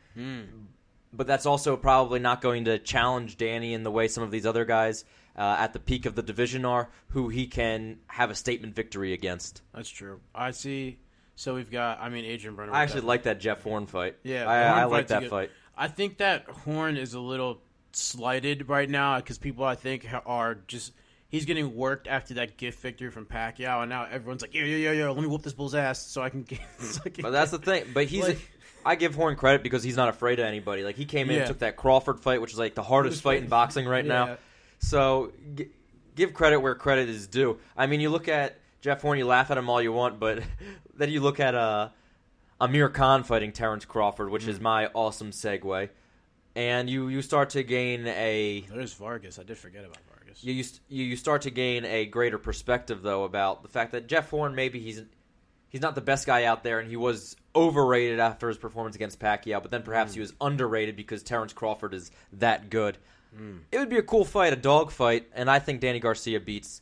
But 1.13 1.27
that's 1.27 1.47
also 1.47 1.77
probably 1.77 2.19
not 2.19 2.41
going 2.41 2.65
to 2.65 2.79
challenge 2.79 3.37
Danny 3.37 3.73
in 3.73 3.85
the 3.85 3.91
way 3.91 4.09
some 4.09 4.25
of 4.25 4.31
these 4.33 4.45
other 4.47 4.65
guys 4.65 5.05
uh, 5.37 5.57
at 5.61 5.73
the 5.73 5.79
peak 5.79 6.07
of 6.07 6.17
the 6.17 6.23
division 6.23 6.65
are, 6.65 6.89
who 7.11 7.29
he 7.29 7.47
can 7.47 7.99
have 8.09 8.31
a 8.31 8.35
statement 8.35 8.75
victory 8.75 9.13
against. 9.13 9.63
that's 9.73 9.89
true. 9.89 10.21
I 10.35 10.51
see. 10.51 10.99
So 11.37 11.55
we've 11.55 11.71
got. 11.71 12.01
I 12.01 12.09
mean, 12.09 12.25
Adrian 12.25 12.57
Broner. 12.57 12.73
I 12.73 12.83
actually 12.83 13.03
like 13.03 13.25
that 13.25 13.41
Jeff 13.41 13.63
Horn 13.63 13.87
fight. 13.87 14.17
Yeah, 14.23 14.49
I, 14.49 14.59
the 14.61 14.67
I 14.67 14.85
like 14.85 15.09
that 15.09 15.23
good- 15.23 15.31
fight. 15.31 15.51
I 15.77 15.89
think 15.89 16.19
that 16.19 16.45
Horn 16.49 16.97
is 16.97 17.15
a 17.15 17.21
little 17.21 17.61
slighted 17.93 18.69
right 18.69 18.89
now 18.89 19.17
because 19.17 19.39
people 19.39 19.65
I 19.65 19.75
think 19.75 20.07
are 20.27 20.55
just 20.69 20.93
he's 21.35 21.45
getting 21.45 21.75
worked 21.75 22.07
after 22.07 22.35
that 22.35 22.57
gift 22.57 22.81
victory 22.81 23.11
from 23.11 23.27
Pacquiao, 23.27 23.81
and 23.83 23.89
now 23.91 24.05
everyone's 24.11 24.43
like, 24.43 24.55
yo, 24.55 24.65
yo, 24.65 24.77
yo, 24.77 24.93
yo, 24.93 25.13
let 25.13 25.21
me 25.23 25.27
whoop 25.29 25.43
this 25.43 25.53
bull's 25.53 25.75
ass 25.75 26.01
so 26.07 26.23
I 26.23 26.31
can 26.31 26.43
get. 26.43 26.61
so 26.79 27.01
I 27.05 27.09
can 27.09 27.23
But 27.23 27.31
that's 27.31 27.51
the 27.51 27.59
thing. 27.59 27.85
But 27.93 28.07
he's. 28.07 28.23
Like- 28.25 28.51
I 28.87 28.97
give 28.97 29.15
Horn 29.15 29.35
credit 29.37 29.63
because 29.63 29.83
he's 29.83 29.97
not 29.97 30.11
afraid 30.11 30.39
of 30.41 30.45
anybody. 30.45 30.85
Like 30.85 30.97
he 30.97 31.07
came 31.07 31.31
in 31.31 31.37
Yeah. 31.37 31.41
and 31.43 31.49
took 31.49 31.61
that 31.61 31.75
Crawford 31.77 32.21
fight, 32.21 32.43
which 32.43 32.53
is 32.53 32.59
like 32.59 32.75
the 32.75 32.83
hardest 32.83 33.23
fight 33.23 33.43
in 33.43 33.49
boxing 33.49 33.87
right 33.89 34.05
Yeah. 34.05 34.13
now. 34.27 34.37
So 34.79 35.33
g- 35.55 35.69
give 36.15 36.35
credit 36.35 36.61
where 36.61 36.75
credit 36.75 37.09
is 37.09 37.27
due. 37.27 37.59
I 37.79 37.87
mean, 37.87 38.01
you 38.01 38.11
look 38.11 38.29
at 38.29 38.59
Jeff 38.83 39.01
Horn, 39.01 39.17
you 39.17 39.25
laugh 39.27 39.51
at 39.51 39.57
him 39.57 39.71
all 39.71 39.81
you 39.81 39.91
want, 39.95 40.21
but 40.21 40.43
then 40.95 41.09
you 41.09 41.21
look 41.23 41.41
at 41.41 41.55
uh, 41.55 41.89
Amir 42.61 42.91
Khan 42.91 43.25
fighting 43.25 43.53
Terrence 43.53 43.87
Crawford, 43.87 44.29
which 44.29 44.45
Mm. 44.45 44.49
is 44.49 44.61
my 44.61 44.89
awesome 44.89 45.31
segue, 45.31 45.89
and 46.55 46.91
you 46.91 47.09
you 47.09 47.23
start 47.23 47.49
to 47.51 47.63
gain 47.63 48.07
a 48.07 48.67
There's 48.71 48.93
Vargas. 48.93 49.39
I 49.39 49.45
did 49.45 49.57
forget 49.57 49.85
about 49.87 49.97
Vargas. 50.09 50.14
You 50.41 50.55
you, 50.55 50.65
you 50.89 51.05
you 51.05 51.17
start 51.17 51.43
to 51.43 51.51
gain 51.51 51.85
a 51.85 52.07
greater 52.07 52.39
perspective 52.39 53.03
though 53.03 53.25
about 53.25 53.63
the 53.63 53.69
fact 53.69 53.93
that 53.93 54.07
Jeff 54.07 54.31
Horn 54.31 54.55
maybe 54.55 54.81
he's 54.81 55.03
he's 55.69 55.81
not 55.81 55.95
the 55.95 56.01
best 56.01 56.27
guy 56.27 56.45
out 56.45 56.63
there 56.65 56.79
and 56.81 56.89
he 56.89 56.97
was 56.97 57.37
overrated 57.57 58.21
after 58.21 58.49
his 58.49 58.59
performance 58.59 58.97
against 58.97 59.19
Pacquiao, 59.21 59.61
but 59.63 59.71
then 59.71 59.83
perhaps 59.83 60.13
Hmm. 60.13 60.15
he 60.15 60.21
was 60.21 60.33
underrated 60.41 60.97
because 60.97 61.23
Terrence 61.23 61.53
Crawford 61.53 61.95
is 61.95 62.11
that 62.35 62.71
good. 62.71 62.99
Hmm. 63.37 63.59
It 63.73 63.79
would 63.79 63.89
be 63.89 63.99
a 63.99 64.03
cool 64.03 64.25
fight, 64.25 64.53
a 64.53 64.57
dog 64.57 64.91
fight, 64.93 65.27
and 65.35 65.51
I 65.51 65.59
think 65.59 65.81
Danny 65.81 65.99
Garcia 66.01 66.39
beats 66.41 66.81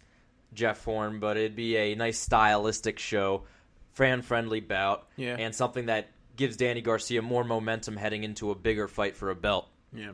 Jeff 0.54 0.84
Horn, 0.84 1.18
but 1.20 1.36
it'd 1.38 1.56
be 1.56 1.76
a 1.76 1.94
nice 1.94 2.18
stylistic 2.18 2.98
show, 2.98 3.44
fan 3.92 4.20
friendly 4.22 4.60
bout, 4.60 5.06
Yeah. 5.16 5.36
and 5.38 5.54
something 5.54 5.86
that 5.86 6.08
gives 6.36 6.56
Danny 6.58 6.80
Garcia 6.82 7.22
more 7.22 7.44
momentum 7.44 7.96
heading 7.96 8.24
into 8.24 8.50
a 8.50 8.54
bigger 8.54 8.88
fight 8.88 9.16
for 9.16 9.30
a 9.30 9.34
belt. 9.34 9.68
Yeah. 9.94 10.12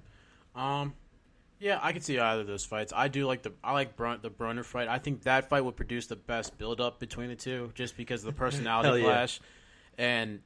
Um. 0.55 0.95
Yeah, 1.61 1.79
I 1.83 1.93
could 1.93 2.05
see 2.05 2.19
either 2.19 2.43
of 2.43 2.47
those 2.47 2.65
fights. 2.65 2.93
I 2.95 3.09
do 3.09 3.27
like 3.27 3.43
the 3.43 3.53
I 3.65 3.73
like 3.73 3.97
Brun- 3.97 4.21
the 4.23 4.31
Broner 4.31 4.65
fight. 4.65 4.89
I 4.89 4.99
think 4.99 5.23
that 5.25 5.49
fight 5.49 5.65
would 5.65 5.77
produce 5.77 6.07
the 6.07 6.17
best 6.17 6.57
build 6.59 6.81
up 6.81 7.01
between 7.01 7.29
the 7.29 7.35
two, 7.37 7.73
just 7.75 7.97
because 7.97 8.23
of 8.23 8.27
the 8.27 8.39
personality 8.39 8.89
Hell 8.89 8.99
yeah. 8.99 9.05
clash, 9.05 9.41
and 9.99 10.41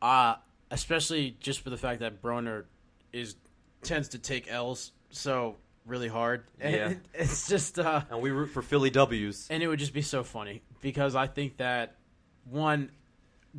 uh 0.00 0.36
especially 0.70 1.36
just 1.40 1.60
for 1.60 1.70
the 1.70 1.76
fact 1.76 2.00
that 2.00 2.22
Broner 2.22 2.64
is 3.12 3.36
tends 3.82 4.08
to 4.10 4.18
take 4.18 4.50
L's 4.50 4.92
so 5.10 5.56
really 5.84 6.08
hard. 6.08 6.44
And 6.60 6.74
Yeah. 6.74 6.92
it's 7.14 7.48
just 7.48 7.78
uh 7.78 8.02
And 8.10 8.20
we 8.22 8.30
root 8.30 8.46
for 8.50 8.62
Philly 8.62 8.90
W's. 8.90 9.46
and 9.50 9.62
it 9.62 9.68
would 9.68 9.78
just 9.78 9.92
be 9.92 10.02
so 10.02 10.22
funny 10.22 10.62
because 10.80 11.14
I 11.16 11.26
think 11.26 11.58
that 11.58 11.96
one 12.44 12.90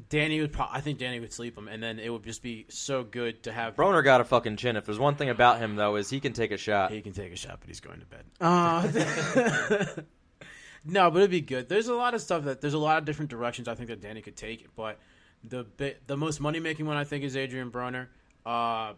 Danny 0.09 0.39
would 0.39 0.53
pro- 0.53 0.67
I 0.71 0.81
think 0.81 0.99
Danny 0.99 1.19
would 1.19 1.33
sleep 1.33 1.57
him 1.57 1.67
and 1.67 1.81
then 1.83 1.99
it 1.99 2.09
would 2.09 2.23
just 2.23 2.41
be 2.41 2.65
so 2.69 3.03
good 3.03 3.43
to 3.43 3.51
have 3.51 3.75
Broner 3.75 4.03
got 4.03 4.21
a 4.21 4.23
fucking 4.23 4.57
chin. 4.57 4.75
If 4.77 4.85
there's 4.85 4.99
one 4.99 5.15
thing 5.15 5.29
about 5.29 5.59
him 5.59 5.75
though, 5.75 5.95
is 5.97 6.09
he 6.09 6.19
can 6.19 6.33
take 6.33 6.51
a 6.51 6.57
shot. 6.57 6.91
He 6.91 7.01
can 7.01 7.13
take 7.13 7.33
a 7.33 7.35
shot, 7.35 7.57
but 7.59 7.67
he's 7.67 7.79
going 7.81 7.99
to 7.99 8.05
bed. 8.05 8.25
Uh, 8.39 10.01
No, 10.83 11.11
but 11.11 11.19
it'd 11.19 11.31
be 11.31 11.41
good. 11.41 11.69
There's 11.69 11.87
a 11.87 11.95
lot 11.95 12.13
of 12.13 12.21
stuff 12.21 12.45
that 12.45 12.61
there's 12.61 12.73
a 12.73 12.79
lot 12.79 12.97
of 12.97 13.05
different 13.05 13.29
directions 13.29 13.67
I 13.67 13.75
think 13.75 13.89
that 13.89 14.01
Danny 14.01 14.21
could 14.21 14.35
take, 14.35 14.75
but 14.75 14.97
the 15.43 15.63
bit, 15.63 16.07
the 16.07 16.17
most 16.17 16.39
money 16.39 16.59
making 16.59 16.85
one 16.85 16.97
I 16.97 17.03
think 17.03 17.23
is 17.23 17.37
Adrian 17.37 17.69
Broner. 17.69 18.07
Uh, 18.45 18.93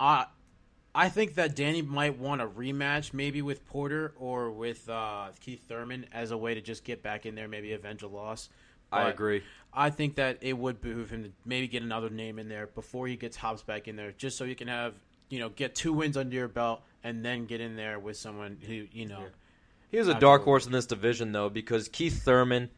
I 0.00 0.26
I 0.94 1.08
think 1.10 1.34
that 1.34 1.54
Danny 1.54 1.82
might 1.82 2.18
want 2.18 2.40
a 2.40 2.46
rematch, 2.46 3.12
maybe 3.12 3.42
with 3.42 3.66
Porter 3.66 4.14
or 4.16 4.50
with 4.50 4.88
uh, 4.88 5.28
Keith 5.40 5.66
Thurman, 5.68 6.06
as 6.12 6.30
a 6.30 6.36
way 6.36 6.54
to 6.54 6.60
just 6.62 6.84
get 6.84 7.02
back 7.02 7.26
in 7.26 7.34
there, 7.34 7.48
maybe 7.48 7.72
avenge 7.72 8.02
a 8.02 8.08
loss. 8.08 8.48
I 8.90 9.08
agree. 9.08 9.42
I 9.74 9.90
think 9.90 10.16
that 10.16 10.38
it 10.40 10.56
would 10.56 10.80
behoove 10.80 11.10
him 11.10 11.24
to 11.24 11.30
maybe 11.44 11.68
get 11.68 11.82
another 11.82 12.10
name 12.10 12.38
in 12.38 12.48
there 12.48 12.66
before 12.66 13.06
he 13.06 13.16
gets 13.16 13.36
Hobbs 13.36 13.62
back 13.62 13.88
in 13.88 13.96
there, 13.96 14.12
just 14.12 14.36
so 14.36 14.44
he 14.44 14.54
can 14.54 14.68
have 14.68 14.94
you 15.28 15.38
know 15.38 15.48
get 15.48 15.74
two 15.74 15.92
wins 15.92 16.16
under 16.16 16.34
your 16.34 16.48
belt 16.48 16.82
and 17.02 17.24
then 17.24 17.46
get 17.46 17.60
in 17.60 17.76
there 17.76 17.98
with 17.98 18.16
someone 18.16 18.58
who 18.66 18.86
you 18.92 19.06
know. 19.06 19.24
He 19.90 19.98
was 19.98 20.08
a 20.08 20.14
dark 20.14 20.44
horse 20.44 20.64
in 20.64 20.72
this 20.72 20.86
division, 20.86 21.32
though, 21.32 21.50
because 21.50 21.88
Keith 21.88 22.22
Thurman, 22.22 22.70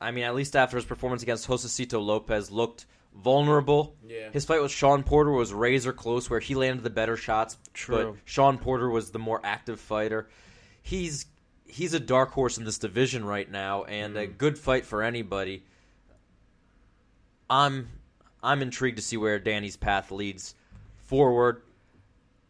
I 0.00 0.10
mean, 0.10 0.24
at 0.24 0.34
least 0.34 0.56
after 0.56 0.76
his 0.76 0.84
performance 0.84 1.22
against 1.22 1.46
Josesito 1.46 2.04
Lopez, 2.04 2.50
looked 2.50 2.86
vulnerable. 3.14 3.94
Yeah. 4.06 4.30
His 4.32 4.44
fight 4.44 4.60
with 4.60 4.72
Sean 4.72 5.04
Porter 5.04 5.30
was 5.30 5.52
razor 5.52 5.92
close, 5.92 6.28
where 6.28 6.40
he 6.40 6.56
landed 6.56 6.82
the 6.82 6.90
better 6.90 7.16
shots. 7.16 7.56
True. 7.72 7.96
But 7.96 8.16
Sean 8.24 8.58
Porter 8.58 8.90
was 8.90 9.12
the 9.12 9.20
more 9.20 9.40
active 9.44 9.80
fighter. 9.80 10.28
He's 10.82 11.26
he's 11.68 11.94
a 11.94 12.00
dark 12.00 12.30
horse 12.30 12.58
in 12.58 12.64
this 12.64 12.78
division 12.78 13.24
right 13.24 13.50
now, 13.50 13.84
and 13.84 14.16
a 14.16 14.26
mm-hmm. 14.26 14.36
good 14.36 14.58
fight 14.58 14.86
for 14.86 15.02
anybody. 15.02 15.62
I'm 17.50 17.88
I'm 18.42 18.62
intrigued 18.62 18.96
to 18.98 19.02
see 19.02 19.16
where 19.16 19.38
Danny's 19.38 19.76
path 19.76 20.10
leads 20.10 20.54
forward. 20.98 21.62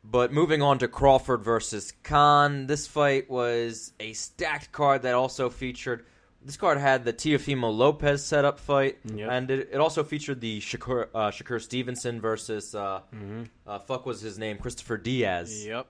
But 0.09 0.33
moving 0.33 0.63
on 0.63 0.79
to 0.79 0.89
Crawford 0.89 1.43
versus 1.43 1.93
Khan, 2.05 2.67
this 2.69 2.87
fight 2.87 3.29
was 3.29 3.93
a 3.99 4.13
stacked 4.13 4.71
card 4.71 5.03
that 5.03 5.15
also 5.15 5.51
featured. 5.51 6.07
This 6.45 6.57
card 6.57 6.79
had 6.79 7.05
the 7.05 7.13
Teofimo 7.13 7.77
Lopez 7.77 8.25
setup 8.25 8.61
fight, 8.61 8.99
Yep. 9.13 9.29
and 9.33 9.51
it, 9.51 9.71
it 9.73 9.79
also 9.81 10.05
featured 10.05 10.41
the 10.41 10.61
Shakur, 10.61 11.09
uh, 11.13 11.31
Shakur 11.33 11.61
Stevenson 11.61 12.21
versus 12.21 12.73
uh, 12.73 13.01
Mm-hmm. 13.13 13.43
uh, 13.67 13.81
fuck 13.81 14.07
was 14.07 14.21
his 14.21 14.39
name 14.39 14.59
Christopher 14.59 14.97
Diaz. 14.97 15.67
Yep. 15.67 15.87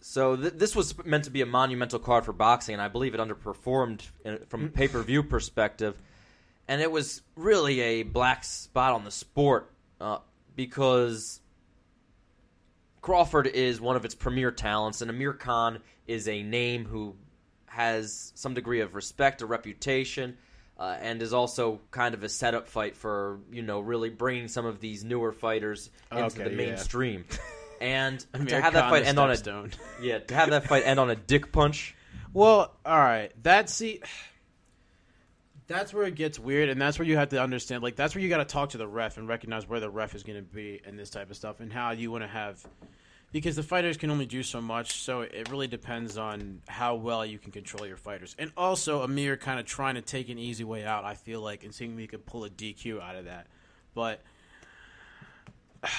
So 0.00 0.34
th- 0.36 0.54
this 0.54 0.74
was 0.74 0.94
meant 1.04 1.24
to 1.24 1.30
be 1.30 1.42
a 1.42 1.46
monumental 1.46 2.00
card 2.00 2.24
for 2.24 2.32
boxing, 2.32 2.72
and 2.74 2.82
I 2.82 2.88
believe 2.88 3.14
it 3.14 3.20
underperformed 3.20 4.00
in, 4.24 4.38
from 4.48 4.64
a 4.64 4.68
pay 4.68 4.88
per 4.88 5.00
view 5.02 5.22
perspective. 5.22 5.94
And 6.68 6.80
it 6.82 6.90
was 6.90 7.22
really 7.36 7.80
a 7.80 8.02
black 8.02 8.42
spot 8.44 8.92
on 8.92 9.04
the 9.04 9.10
sport 9.10 9.70
uh, 10.00 10.18
because 10.56 11.40
Crawford 13.00 13.46
is 13.46 13.80
one 13.80 13.96
of 13.96 14.04
its 14.04 14.14
premier 14.14 14.50
talents, 14.50 15.00
and 15.00 15.10
Amir 15.10 15.32
Khan 15.32 15.80
is 16.06 16.26
a 16.28 16.42
name 16.42 16.84
who 16.84 17.14
has 17.66 18.32
some 18.34 18.54
degree 18.54 18.80
of 18.80 18.94
respect, 18.94 19.42
a 19.42 19.46
reputation, 19.46 20.36
uh, 20.78 20.96
and 21.00 21.22
is 21.22 21.32
also 21.32 21.80
kind 21.90 22.14
of 22.14 22.24
a 22.24 22.28
setup 22.28 22.66
fight 22.68 22.96
for 22.96 23.38
you 23.52 23.62
know 23.62 23.80
really 23.80 24.10
bringing 24.10 24.48
some 24.48 24.66
of 24.66 24.80
these 24.80 25.04
newer 25.04 25.30
fighters 25.32 25.90
into 26.10 26.24
Okay, 26.24 26.44
the 26.44 26.50
yeah. 26.50 26.56
mainstream. 26.56 27.24
And 27.78 28.20
to 28.20 28.26
Amir 28.38 28.60
have 28.62 28.72
that 28.72 28.88
fight 28.88 29.04
end 29.04 29.18
on 29.18 29.30
a 29.30 29.34
Stepstone. 29.34 29.74
yeah, 30.00 30.18
to 30.20 30.34
have 30.34 30.48
that 30.48 30.64
fight 30.64 30.84
end 30.86 30.98
on 30.98 31.10
a 31.10 31.14
dick 31.14 31.52
punch. 31.52 31.94
Well, 32.32 32.74
all 32.86 32.98
right. 32.98 33.32
That's 33.42 33.74
see. 33.74 34.00
That's 35.68 35.92
where 35.92 36.04
it 36.04 36.14
gets 36.14 36.38
weird, 36.38 36.68
and 36.68 36.80
that's 36.80 36.98
where 36.98 37.08
you 37.08 37.16
have 37.16 37.30
to 37.30 37.42
understand. 37.42 37.82
Like, 37.82 37.96
that's 37.96 38.14
where 38.14 38.22
you 38.22 38.28
got 38.28 38.38
to 38.38 38.44
talk 38.44 38.70
to 38.70 38.78
the 38.78 38.86
ref 38.86 39.16
and 39.16 39.26
recognize 39.26 39.68
where 39.68 39.80
the 39.80 39.90
ref 39.90 40.14
is 40.14 40.22
going 40.22 40.38
to 40.38 40.42
be 40.42 40.80
and 40.86 40.98
this 40.98 41.10
type 41.10 41.30
of 41.30 41.36
stuff, 41.36 41.60
and 41.60 41.72
how 41.72 41.90
you 41.90 42.10
want 42.10 42.22
to 42.22 42.28
have. 42.28 42.64
Because 43.32 43.56
the 43.56 43.64
fighters 43.64 43.96
can 43.96 44.10
only 44.10 44.26
do 44.26 44.44
so 44.44 44.60
much, 44.60 45.00
so 45.02 45.22
it 45.22 45.50
really 45.50 45.66
depends 45.66 46.16
on 46.16 46.62
how 46.68 46.94
well 46.94 47.26
you 47.26 47.38
can 47.38 47.50
control 47.50 47.84
your 47.86 47.96
fighters. 47.96 48.36
And 48.38 48.52
also, 48.56 49.02
Amir 49.02 49.36
kind 49.36 49.58
of 49.58 49.66
trying 49.66 49.96
to 49.96 50.02
take 50.02 50.28
an 50.28 50.38
easy 50.38 50.62
way 50.62 50.84
out. 50.84 51.04
I 51.04 51.14
feel 51.14 51.40
like, 51.40 51.64
and 51.64 51.74
seeing 51.74 51.92
if 51.94 51.98
he 51.98 52.06
could 52.06 52.24
pull 52.24 52.44
a 52.44 52.50
DQ 52.50 53.02
out 53.02 53.16
of 53.16 53.24
that, 53.24 53.48
but 53.94 54.22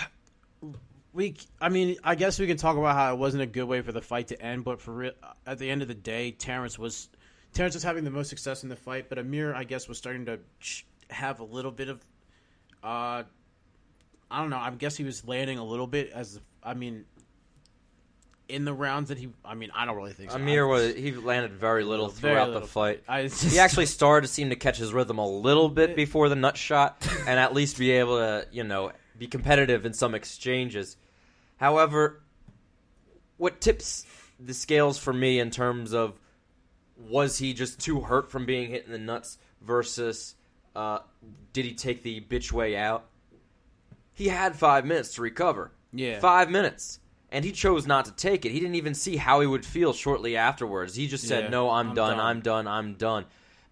we 1.14 1.36
i 1.60 1.70
mean 1.70 1.96
i 2.04 2.16
guess 2.16 2.38
we 2.38 2.48
can 2.48 2.58
talk 2.58 2.78
about 2.78 2.96
how 2.96 3.14
it 3.14 3.18
wasn't 3.18 3.42
a 3.42 3.46
good 3.46 3.64
way 3.64 3.82
for 3.82 3.92
the 3.92 4.02
fight 4.02 4.28
to 4.28 4.42
end 4.42 4.64
but 4.64 4.80
for 4.80 4.94
real 4.94 5.12
at 5.46 5.58
the 5.58 5.70
end 5.70 5.82
of 5.82 5.88
the 5.88 5.94
day 5.94 6.32
terrence 6.32 6.78
was 6.78 7.10
terrence 7.54 7.74
was 7.75 7.84
having 7.84 8.04
the 8.04 8.12
most 8.12 8.30
success 8.30 8.63
in 8.63 8.70
the 8.70 8.75
fight 8.75 9.10
but 9.10 9.18
amir 9.18 9.54
i 9.56 9.63
guess 9.63 9.88
was 9.88 9.98
starting 9.98 10.25
to 10.25 10.39
have 11.10 11.39
a 11.39 11.44
little 11.44 11.72
bit 11.72 11.89
of 11.89 12.00
uh 12.84 13.24
i 14.30 14.39
don't 14.42 14.50
know 14.50 14.58
i 14.58 14.70
guess 14.72 14.96
he 14.98 15.04
was 15.04 15.25
landing 15.27 15.58
a 15.58 15.63
little 15.63 15.88
bit 15.88 16.12
as 16.12 16.39
i 16.63 16.74
mean 16.74 17.06
in 18.50 18.63
the 18.63 18.74
rounds 18.74 19.10
that 19.10 19.18
he 19.18 19.27
i 19.44 19.54
mean 19.56 19.70
i 19.75 19.86
don't 19.86 19.96
really 19.98 20.13
think 20.13 20.32
so 20.32 20.38
Amir 20.38 20.68
was 20.68 20.96
he 20.96 21.12
landed 21.13 21.51
very 21.54 21.84
little 21.84 22.08
Very 22.10 22.34
throughout 22.36 22.48
little. 22.48 22.62
the 22.62 22.68
fight. 22.68 23.04
I, 23.08 23.24
He 23.24 23.60
actually 23.60 23.88
started 23.88 24.27
to 24.27 24.34
seem 24.34 24.50
to 24.51 24.56
catch 24.56 24.77
his 24.77 24.94
rhythm 24.94 25.18
a 25.18 25.27
little 25.27 25.68
bit 25.68 25.96
before 25.98 26.30
the 26.30 26.36
nut 26.38 26.56
shot, 26.56 27.06
and 27.27 27.39
at 27.39 27.54
least 27.54 27.77
be 27.77 27.92
able 27.92 28.18
to 28.20 28.48
you 28.51 28.63
know 28.63 28.94
be 29.18 29.27
competitive 29.27 29.86
in 29.86 29.94
some 29.94 30.16
exchanges. 30.16 30.96
However, 31.58 32.22
what 33.36 33.60
tips 33.60 34.06
the 34.39 34.54
scales 34.54 34.98
for 34.98 35.12
me 35.12 35.39
in 35.39 35.51
terms 35.51 35.94
of 35.94 36.18
was 37.00 37.38
he 37.38 37.54
just 37.54 37.80
too 37.80 38.01
hurt 38.01 38.32
from 38.32 38.46
being 38.46 38.70
hit 38.70 38.86
in 38.86 38.92
the 38.92 38.98
nuts 38.98 39.38
versus 39.62 40.36
uh, 40.75 41.00
did 41.54 41.66
he 41.66 41.74
take 41.74 42.04
the 42.04 42.22
bitch 42.22 42.51
way 42.51 42.75
out? 42.75 43.06
He 44.13 44.27
had 44.27 44.56
five 44.56 44.86
minutes 44.86 45.16
to 45.16 45.22
recover. 45.22 45.72
Yeah. 45.94 46.20
Five 46.20 46.50
minutes. 46.50 47.00
And 47.32 47.44
he 47.44 47.51
chose 47.51 47.86
not 47.86 48.06
to 48.06 48.12
take 48.13 48.46
it. 48.46 48.51
He 48.51 48.60
didn't 48.60 48.75
even 48.75 48.94
see 48.94 49.18
how 49.18 49.42
he 49.42 49.48
would 49.48 49.66
feel 49.66 49.94
shortly 49.94 50.38
afterwards. 50.38 50.96
He 50.96 51.08
just 51.08 51.27
said, 51.27 51.46
Yeah, 51.46 51.50
No, 51.50 51.70
I'm, 51.70 51.89
I'm 51.89 51.96
done, 51.96 52.18
done." 52.18 52.25
I'm 52.25 52.39
done, 52.42 52.68
I'm 52.68 52.94
done. 52.94 53.25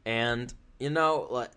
And, 0.05 0.53
you 0.79 0.89
know, 0.89 1.27
like, 1.29 1.51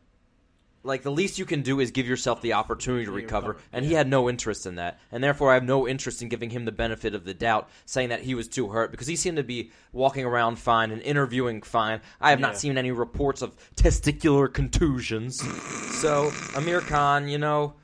like 0.83 1.03
the 1.03 1.11
least 1.11 1.39
you 1.39 1.45
can 1.45 1.63
do 1.63 1.81
is 1.81 1.91
give 1.91 2.07
yourself 2.07 2.41
the 2.41 2.53
opportunity 2.55 3.05
to 3.05 3.11
recover. 3.11 3.57
And 3.73 3.85
he 3.85 3.93
had 3.95 4.09
no 4.09 4.29
interest 4.29 4.65
in 4.67 4.77
that. 4.77 4.99
And 5.13 5.23
therefore, 5.23 5.51
I 5.51 5.55
have 5.55 5.65
no 5.65 5.87
interest 5.89 6.23
in 6.23 6.29
giving 6.29 6.51
him 6.51 6.65
the 6.65 6.73
benefit 6.73 7.15
of 7.15 7.25
the 7.25 7.35
doubt, 7.35 7.69
saying 7.85 8.09
that 8.11 8.23
he 8.23 8.35
was 8.35 8.49
too 8.49 8.69
hurt, 8.69 8.91
because 8.91 9.07
he 9.07 9.17
seemed 9.17 9.37
to 9.39 9.43
be 9.43 9.71
walking 9.93 10.25
around 10.25 10.59
fine 10.59 10.91
and 10.91 11.03
interviewing 11.03 11.63
fine. 11.63 12.01
I 12.21 12.31
have 12.31 12.41
not 12.41 12.53
Yeah. 12.53 12.59
seen 12.59 12.79
any 12.79 12.93
reports 12.93 13.43
of 13.43 13.57
testicular 13.77 14.53
contusions. 14.53 15.41
so, 16.01 16.31
Amir 16.57 16.81
Khan, 16.81 17.29
you 17.29 17.39
know. 17.39 17.75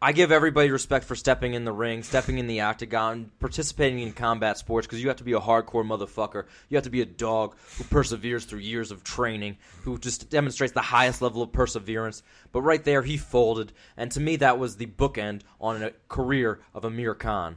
I 0.00 0.12
give 0.12 0.30
everybody 0.30 0.70
respect 0.70 1.06
for 1.06 1.16
stepping 1.16 1.54
in 1.54 1.64
the 1.64 1.72
ring, 1.72 2.04
stepping 2.04 2.38
in 2.38 2.46
the 2.46 2.60
octagon, 2.60 3.32
participating 3.40 3.98
in 3.98 4.12
combat 4.12 4.56
sports 4.56 4.86
because 4.86 5.02
you 5.02 5.08
have 5.08 5.16
to 5.16 5.24
be 5.24 5.32
a 5.32 5.40
hardcore 5.40 5.84
motherfucker. 5.84 6.44
You 6.68 6.76
have 6.76 6.84
to 6.84 6.90
be 6.90 7.00
a 7.00 7.06
dog 7.06 7.56
who 7.76 7.84
perseveres 7.84 8.44
through 8.44 8.60
years 8.60 8.92
of 8.92 9.02
training, 9.02 9.58
who 9.82 9.98
just 9.98 10.30
demonstrates 10.30 10.72
the 10.72 10.82
highest 10.82 11.20
level 11.20 11.42
of 11.42 11.50
perseverance. 11.50 12.22
But 12.52 12.62
right 12.62 12.84
there, 12.84 13.02
he 13.02 13.16
folded, 13.16 13.72
and 13.96 14.12
to 14.12 14.20
me, 14.20 14.36
that 14.36 14.60
was 14.60 14.76
the 14.76 14.86
bookend 14.86 15.40
on 15.60 15.82
a 15.82 15.90
career 16.08 16.60
of 16.74 16.84
Amir 16.84 17.16
Khan. 17.16 17.56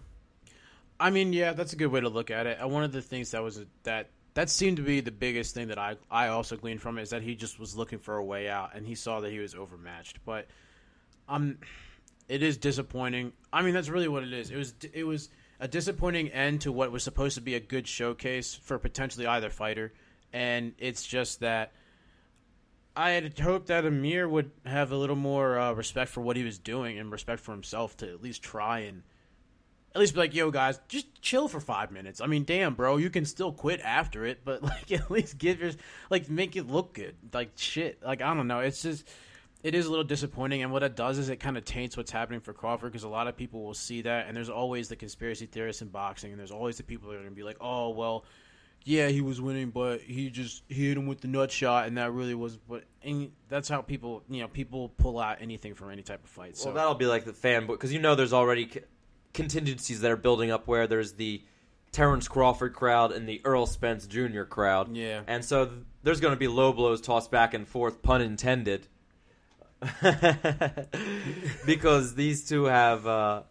I 0.99 1.11
mean, 1.11 1.33
yeah, 1.33 1.53
that's 1.53 1.73
a 1.73 1.75
good 1.75 1.91
way 1.91 2.01
to 2.01 2.09
look 2.09 2.31
at 2.31 2.47
it. 2.47 2.57
And 2.59 2.71
one 2.71 2.83
of 2.83 2.91
the 2.91 3.03
things 3.03 3.31
that 3.31 3.43
was 3.43 3.63
that 3.83 4.09
that 4.33 4.49
seemed 4.49 4.77
to 4.77 4.83
be 4.83 5.01
the 5.01 5.11
biggest 5.11 5.53
thing 5.53 5.67
that 5.67 5.77
I 5.77 5.95
I 6.09 6.29
also 6.29 6.57
gleaned 6.57 6.81
from 6.81 6.97
it 6.97 7.03
is 7.03 7.11
that 7.11 7.21
he 7.21 7.35
just 7.35 7.59
was 7.59 7.77
looking 7.77 7.99
for 7.99 8.17
a 8.17 8.23
way 8.23 8.49
out, 8.49 8.71
and 8.73 8.83
he 8.83 8.95
saw 8.95 9.19
that 9.19 9.31
he 9.31 9.37
was 9.37 9.53
overmatched. 9.53 10.19
But 10.25 10.47
um, 11.29 11.57
it 12.31 12.41
is 12.41 12.55
disappointing. 12.55 13.33
I 13.51 13.61
mean, 13.61 13.73
that's 13.73 13.89
really 13.89 14.07
what 14.07 14.23
it 14.23 14.31
is. 14.31 14.51
It 14.51 14.55
was 14.55 14.73
it 14.93 15.03
was 15.03 15.29
a 15.59 15.67
disappointing 15.67 16.29
end 16.29 16.61
to 16.61 16.71
what 16.71 16.89
was 16.89 17.03
supposed 17.03 17.35
to 17.35 17.41
be 17.41 17.55
a 17.55 17.59
good 17.59 17.85
showcase 17.85 18.55
for 18.55 18.79
potentially 18.79 19.27
either 19.27 19.49
fighter, 19.49 19.91
and 20.31 20.73
it's 20.77 21.05
just 21.05 21.41
that. 21.41 21.73
I 22.95 23.11
had 23.11 23.37
hoped 23.37 23.67
that 23.67 23.85
Amir 23.85 24.27
would 24.27 24.51
have 24.65 24.91
a 24.91 24.97
little 24.97 25.15
more 25.15 25.57
uh, 25.57 25.73
respect 25.73 26.11
for 26.11 26.21
what 26.21 26.35
he 26.35 26.43
was 26.43 26.57
doing 26.57 26.99
and 26.99 27.09
respect 27.09 27.41
for 27.41 27.51
himself 27.51 27.95
to 27.97 28.09
at 28.09 28.21
least 28.21 28.43
try 28.43 28.79
and 28.79 29.03
at 29.95 29.99
least 29.99 30.13
be 30.13 30.19
like, 30.19 30.33
yo, 30.33 30.51
guys, 30.51 30.79
just 30.89 31.21
chill 31.21 31.47
for 31.47 31.61
five 31.61 31.91
minutes. 31.91 32.19
I 32.19 32.27
mean, 32.27 32.43
damn, 32.43 32.75
bro, 32.75 32.97
you 32.97 33.09
can 33.09 33.23
still 33.23 33.53
quit 33.53 33.79
after 33.81 34.25
it, 34.25 34.41
but 34.43 34.61
like, 34.63 34.91
at 34.91 35.11
least 35.11 35.37
give 35.37 35.59
your 35.59 35.71
like 36.09 36.29
make 36.29 36.55
it 36.55 36.67
look 36.67 36.93
good. 36.93 37.15
Like 37.33 37.51
shit, 37.57 38.01
like 38.03 38.21
I 38.21 38.33
don't 38.33 38.47
know. 38.47 38.59
It's 38.59 38.81
just 38.81 39.05
it 39.63 39.75
is 39.75 39.85
a 39.85 39.89
little 39.89 40.03
disappointing, 40.03 40.63
and 40.63 40.71
what 40.71 40.83
it 40.83 40.95
does 40.95 41.17
is 41.17 41.29
it 41.29 41.37
kind 41.39 41.57
of 41.57 41.65
taints 41.65 41.95
what's 41.97 42.11
happening 42.11 42.39
for 42.39 42.53
Crawford 42.53 42.91
because 42.91 43.03
a 43.03 43.09
lot 43.09 43.27
of 43.27 43.37
people 43.37 43.63
will 43.63 43.73
see 43.73 44.01
that, 44.03 44.27
and 44.27 44.35
there's 44.35 44.49
always 44.49 44.87
the 44.89 44.95
conspiracy 44.95 45.45
theorists 45.45 45.81
in 45.81 45.89
boxing, 45.89 46.31
and 46.31 46.39
there's 46.39 46.51
always 46.51 46.77
the 46.77 46.83
people 46.83 47.09
that 47.09 47.15
are 47.15 47.19
gonna 47.23 47.31
be 47.31 47.43
like, 47.43 47.57
oh 47.61 47.89
well. 47.89 48.25
Yeah, 48.83 49.09
he 49.09 49.21
was 49.21 49.39
winning, 49.39 49.69
but 49.69 50.01
he 50.01 50.31
just 50.31 50.63
he 50.67 50.87
hit 50.87 50.97
him 50.97 51.05
with 51.05 51.21
the 51.21 51.27
nut 51.27 51.51
shot, 51.51 51.85
and 51.85 51.97
that 51.99 52.13
really 52.13 52.33
was. 52.33 52.57
But 52.57 52.85
and 53.03 53.31
that's 53.47 53.69
how 53.69 53.83
people, 53.83 54.23
you 54.27 54.41
know, 54.41 54.47
people 54.47 54.89
pull 54.89 55.19
out 55.19 55.37
anything 55.39 55.75
from 55.75 55.91
any 55.91 56.01
type 56.01 56.23
of 56.23 56.31
fight. 56.31 56.57
So 56.57 56.65
Well, 56.65 56.73
that'll 56.73 56.95
be 56.95 57.05
like 57.05 57.23
the 57.23 57.31
fanboy 57.31 57.67
because 57.67 57.93
you 57.93 57.99
know 57.99 58.15
there's 58.15 58.33
already 58.33 58.67
c- 58.67 58.79
contingencies 59.35 60.01
that 60.01 60.09
are 60.09 60.17
building 60.17 60.49
up 60.49 60.67
where 60.67 60.87
there's 60.87 61.13
the 61.13 61.43
Terrence 61.91 62.27
Crawford 62.27 62.73
crowd 62.73 63.11
and 63.11 63.29
the 63.29 63.39
Errol 63.45 63.67
Spence 63.67 64.07
Jr. 64.07 64.43
crowd. 64.43 64.95
Yeah. 64.95 65.21
and 65.27 65.45
so 65.45 65.65
th- 65.65 65.77
there's 66.03 66.19
going 66.19 66.33
to 66.33 66.39
be 66.39 66.47
low 66.47 66.73
blows 66.73 67.01
tossed 67.01 67.29
back 67.29 67.53
and 67.53 67.67
forth, 67.67 68.01
pun 68.01 68.21
intended, 68.21 68.87
because 71.65 72.15
these 72.15 72.47
two 72.47 72.65
have. 72.65 73.05
Uh, 73.07 73.43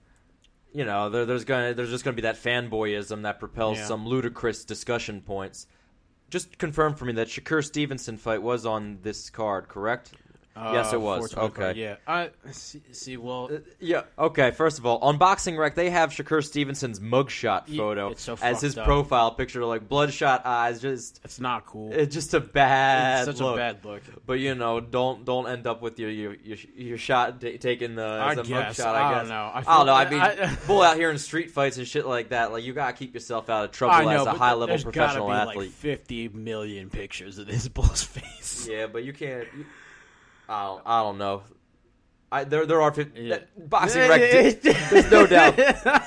you 0.73 0.85
know, 0.85 1.09
there's 1.09 1.45
gonna 1.45 1.75
there's 1.75 1.91
just 1.91 2.05
gonna 2.05 2.15
be 2.15 2.23
that 2.23 2.37
fanboyism 2.37 3.23
that 3.23 3.41
propels 3.41 3.79
Yeah. 3.79 3.87
some 3.87 4.07
ludicrous 4.07 4.65
discussion 4.65 5.21
points. 5.21 5.67
just 6.31 6.59
confirm 6.59 6.95
for 6.95 7.07
me 7.07 7.13
that 7.15 7.27
Shakur 7.27 7.65
Stevenson 7.65 8.17
fight 8.17 8.41
was 8.41 8.65
on 8.65 8.99
this 9.03 9.31
card, 9.31 9.67
correct? 9.67 10.13
Uh, 10.57 10.73
Yes, 10.75 10.93
it 10.93 11.01
was. 11.01 11.35
Okay. 11.35 11.73
Yeah. 11.77 11.97
I 12.07 12.31
see, 12.51 12.83
see. 12.93 13.17
Well, 13.17 13.51
Yeah. 13.79 14.03
Okay. 14.19 14.51
First 14.51 14.79
of 14.79 14.85
all, 14.87 14.99
on 14.99 15.17
Boxing 15.17 15.57
Rec, 15.57 15.75
they 15.77 15.91
have 15.91 16.11
Shakur 16.11 16.43
Stevenson's 16.45 16.99
mugshot 17.01 17.75
photo 17.75 18.15
so 18.15 18.37
as 18.43 18.61
his 18.61 18.77
up. 18.77 18.85
profile 18.85 19.31
picture, 19.31 19.65
like 19.65 19.89
bloodshot 19.89 20.45
eyes. 20.45 20.81
Just 20.83 21.21
it's 21.25 21.39
not 21.41 21.67
cool. 21.67 21.93
it's 21.93 22.13
just 22.15 22.35
a 22.35 22.41
bad 22.41 23.29
it's 23.29 23.39
such 23.39 23.45
look. 23.45 23.55
a 23.55 23.59
bad 23.59 23.85
look. 23.85 24.03
But 24.27 24.35
you 24.41 24.55
know, 24.55 24.81
don't 24.81 25.25
don't 25.25 25.49
end 25.49 25.67
up 25.67 25.83
with 25.83 25.99
your 26.01 26.11
your 26.11 26.35
your, 26.43 26.59
your 26.77 26.99
shot 26.99 27.41
ta 27.41 27.49
taking 27.61 27.95
the 27.95 28.03
I 28.05 28.33
as 28.33 28.39
a 28.39 28.43
guess. 28.43 28.79
mugshot. 28.81 28.87
I 28.87 29.01
I 29.09 29.11
don't 29.13 29.21
guess. 29.23 29.29
know. 29.29 29.35
I 29.55 29.59
I, 29.59 29.77
don't 29.77 29.87
know. 29.87 29.95
I 29.95 30.11
mean, 30.11 30.21
I- 30.21 30.55
bull 30.67 30.83
out 30.89 30.97
here 30.97 31.11
in 31.11 31.19
street 31.19 31.53
fights 31.53 31.79
and 31.79 31.87
shit 31.87 32.07
like 32.07 32.31
that. 32.31 32.51
Like 32.53 32.65
you 32.65 32.73
gotta 32.73 32.93
keep 32.93 33.15
yourself 33.15 33.49
out 33.49 33.67
of 33.67 33.71
trouble 33.71 34.05
know, 34.05 34.21
as 34.23 34.27
a 34.27 34.33
high 34.33 34.55
level 34.55 34.77
professional 34.79 35.29
gotta 35.29 35.47
be 35.47 35.51
athlete. 35.53 35.57
Like 35.69 35.71
Fifty 35.71 36.29
million 36.29 36.91
pictures 36.91 37.39
of 37.39 37.47
this 37.47 37.69
bull's 37.69 38.03
face. 38.03 38.67
Yeah, 38.69 38.89
but 38.89 39.05
you 39.05 39.13
can't. 39.13 39.47
You, 39.57 39.65
I 40.51 40.65
don't. 40.65 40.83
I 40.85 41.03
don't 41.03 41.19
know. 41.19 41.43
I 42.33 42.45
there 42.45 42.65
there 42.65 42.81
are 42.81 42.93
50, 42.93 43.21
Yeah. 43.21 43.39
boxing 43.57 44.09
rec. 44.09 44.21
Did, 44.21 44.63
there's 44.63 45.11
no 45.11 45.27
doubt. 45.27 45.57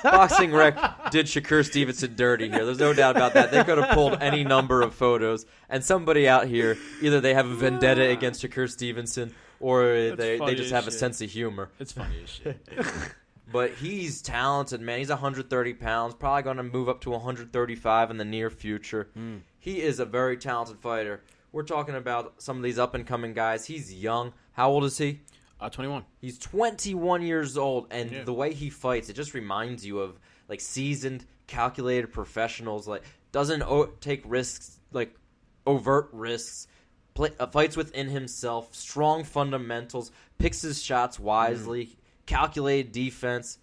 Boxing 0.04 0.54
rec 0.54 0.76
did 1.12 1.26
Shakur 1.26 1.66
Stevenson 1.66 2.16
dirty 2.16 2.50
here. 2.50 2.64
There's 2.66 2.80
no 2.80 2.94
doubt 2.94 3.16
about 3.18 3.34
that. 3.34 3.52
They 3.52 3.64
could 3.64 3.78
have 3.78 3.94
pulled 3.94 4.22
any 4.22 4.44
number 4.44 4.82
of 4.82 4.94
photos, 4.94 5.46
and 5.70 5.84
somebody 5.84 6.28
out 6.28 6.48
here 6.48 6.78
either 7.02 7.20
they 7.20 7.34
have 7.34 7.48
a 7.48 7.56
vendetta 7.56 8.10
against 8.10 8.42
Shakur 8.44 8.70
Stevenson, 8.70 9.34
or 9.60 9.84
they 10.16 10.38
they 10.40 10.56
just 10.56 10.68
as 10.68 10.72
have 10.72 10.88
a 10.88 10.92
sense 10.92 11.22
of 11.22 11.30
humor. 11.30 11.70
It's 11.80 11.92
funny 11.92 12.16
as 12.24 12.30
shit. 12.30 12.68
But 13.52 13.72
he's 13.72 14.24
talented, 14.24 14.82
man. 14.82 14.98
He's 14.98 15.10
130 15.10 15.74
pounds, 15.76 16.16
probably 16.16 16.42
going 16.42 16.58
to 16.58 16.64
move 16.64 16.90
up 16.90 17.02
to 17.02 17.12
135 17.12 18.10
in 18.10 18.18
the 18.18 18.26
near 18.26 18.50
future. 18.50 19.10
Hmm. 19.14 19.38
He 19.60 19.80
is 19.82 20.00
a 20.00 20.06
very 20.06 20.38
talented 20.38 20.80
fighter. 20.80 21.22
We're 21.54 21.64
talking 21.64 21.96
about 21.96 22.42
some 22.42 22.58
of 22.58 22.64
these 22.64 22.78
up 22.80 22.96
and 22.96 23.08
coming 23.08 23.34
guys. 23.34 23.66
He's 23.66 23.94
young. 23.94 24.34
How 24.54 24.70
old 24.72 24.84
is 24.84 24.98
he? 24.98 25.22
Uh, 25.62 25.70
Twenty-one. 25.70 26.04
He's 26.20 26.38
21 26.40 27.22
years 27.22 27.58
old, 27.58 27.88
and 27.92 28.12
Yeah. 28.12 28.24
the 28.24 28.34
way 28.34 28.54
he 28.54 28.70
fights, 28.70 29.08
it 29.08 29.14
just 29.14 29.34
reminds 29.34 29.86
you 29.86 30.00
of 30.00 30.20
like 30.50 30.60
seasoned, 30.60 31.26
calculated 31.48 32.12
professionals. 32.12 32.88
Like 32.88 33.04
doesn't 33.32 33.62
o- 33.64 33.92
take 34.02 34.24
risks, 34.26 34.80
like 34.92 35.16
overt 35.66 36.10
risks. 36.12 36.68
Play, 37.14 37.30
uh, 37.40 37.46
fights 37.48 37.78
within 37.78 38.10
himself, 38.10 38.74
strong 38.76 39.24
fundamentals, 39.24 40.12
picks 40.40 40.64
his 40.64 40.82
shots 40.82 41.20
wisely, 41.20 41.96
calculated 42.26 42.92
defense, 42.92 43.60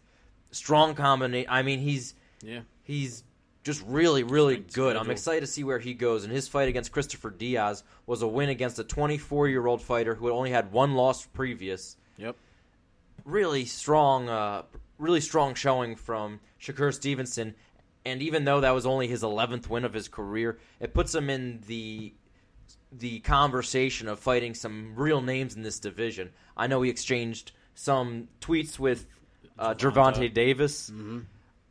strong 0.53 0.95
combination. 0.95 1.51
I 1.51 1.63
mean, 1.63 1.81
he's 1.81 2.15
Yeah. 2.43 2.61
he's 2.85 3.25
just 3.63 3.85
really, 3.87 4.23
really 4.23 4.57
good. 4.57 4.97
I'm 4.97 5.11
excited 5.11 5.41
to 5.41 5.47
see 5.47 5.65
where 5.65 5.79
he 5.79 5.93
goes. 5.93 6.25
And 6.25 6.33
his 6.33 6.49
fight 6.49 6.69
against 6.69 6.93
Christopher 6.93 7.31
Diaz 7.31 7.83
was 8.07 8.23
a 8.23 8.27
win 8.29 8.49
against 8.49 8.79
a 8.79 8.85
24 8.85 9.49
year 9.49 9.67
old 9.67 9.83
fighter 9.83 10.15
who 10.15 10.27
had 10.27 10.33
only 10.33 10.51
had 10.51 10.73
one 10.73 10.95
loss 10.95 11.27
previous. 11.27 11.97
Yep. 12.17 12.37
Really 13.25 13.67
strong, 13.67 14.29
uh, 14.29 14.63
really 14.99 15.21
strong 15.21 15.55
showing 15.55 15.97
from 15.97 16.41
Shakur 16.61 16.93
Stevenson. 16.95 17.55
And 18.07 18.23
even 18.23 18.45
though 18.45 18.63
that 18.63 18.71
was 18.71 18.87
only 18.87 19.09
his 19.09 19.23
11th 19.23 19.69
win 19.69 19.85
of 19.85 19.93
his 19.93 20.09
career, 20.09 20.59
it 20.81 20.95
puts 20.95 21.15
him 21.15 21.29
in 21.29 21.61
the 21.67 22.15
the 22.93 23.21
conversation 23.21 24.09
of 24.09 24.19
fighting 24.19 24.53
some 24.53 24.95
real 24.97 25.21
names 25.21 25.55
in 25.55 25.63
this 25.63 25.79
division. 25.79 26.31
I 26.57 26.67
know 26.67 26.83
he 26.83 26.91
exchanged 26.91 27.53
some 27.75 28.27
tweets 28.41 28.81
with 28.81 29.07
uh, 29.59 29.75
Davis 29.75 30.91
Mm-hmm. 30.91 31.19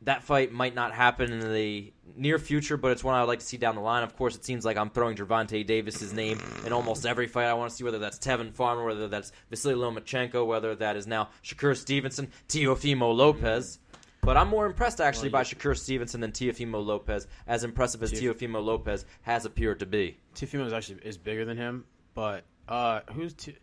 That 0.04 0.24
fight 0.24 0.52
might 0.52 0.76
not 0.76 0.94
happen 0.94 1.32
in 1.34 1.54
the 1.54 1.92
near 2.16 2.40
future, 2.40 2.78
but 2.78 2.92
it's 2.92 3.04
one 3.04 3.16
I 3.16 3.20
would 3.22 3.28
like 3.28 3.40
to 3.40 3.46
see 3.46 3.58
down 3.58 3.76
the 3.76 3.82
line. 3.82 4.04
Of 4.04 4.16
course, 4.16 4.36
it 4.36 4.46
seems 4.46 4.64
like 4.64 4.78
I'm 4.78 4.90
throwing 4.90 5.18
Gervonta 5.18 5.66
Davis's 5.66 6.14
name 6.14 6.40
in 6.66 6.72
almost 6.72 7.06
every 7.06 7.28
fight. 7.28 7.46
I 7.48 7.54
want 7.54 7.70
to 7.72 7.76
see 7.76 7.84
whether 7.84 8.00
that's 8.00 8.18
Tevin 8.18 8.54
Farmer, 8.54 8.86
whether 8.86 9.08
that's 9.08 9.32
Vasily 9.50 9.76
Lomachenko, 9.76 10.46
whether 10.48 10.74
that 10.76 10.96
is 10.96 11.06
now 11.06 11.30
Shakur 11.44 11.76
Stevenson, 11.76 12.32
Teofimo 12.48 13.14
Lopez. 13.14 13.80
But 14.22 14.38
I'm 14.38 14.48
more 14.50 14.66
impressed 14.66 15.02
actually 15.02 15.30
Well, 15.30 15.42
by 15.42 15.44
Shakur 15.44 15.78
Stevenson 15.78 16.22
than 16.22 16.32
Teofimo 16.32 16.86
Lopez, 16.86 17.28
as 17.48 17.64
impressive 17.64 18.04
as 18.04 18.12
Teof- 18.14 18.36
Teofimo 18.38 18.64
Lopez 18.64 19.06
has 19.22 19.46
appeared 19.46 19.80
to 19.80 19.86
be. 19.86 20.18
Teofimo 20.36 20.66
is 20.66 20.74
actually 20.74 21.00
is 21.04 21.18
bigger 21.18 21.46
than 21.46 21.58
him, 21.58 21.86
but 22.14 22.44
uh, 22.68 23.02
who's 23.14 23.34
T- 23.34 23.58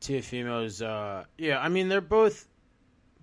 Teofimo's? 0.00 0.82
Uh, 0.82 1.24
yeah, 1.38 1.60
I 1.60 1.68
mean 1.68 1.88
they're 1.88 2.00
both 2.00 2.48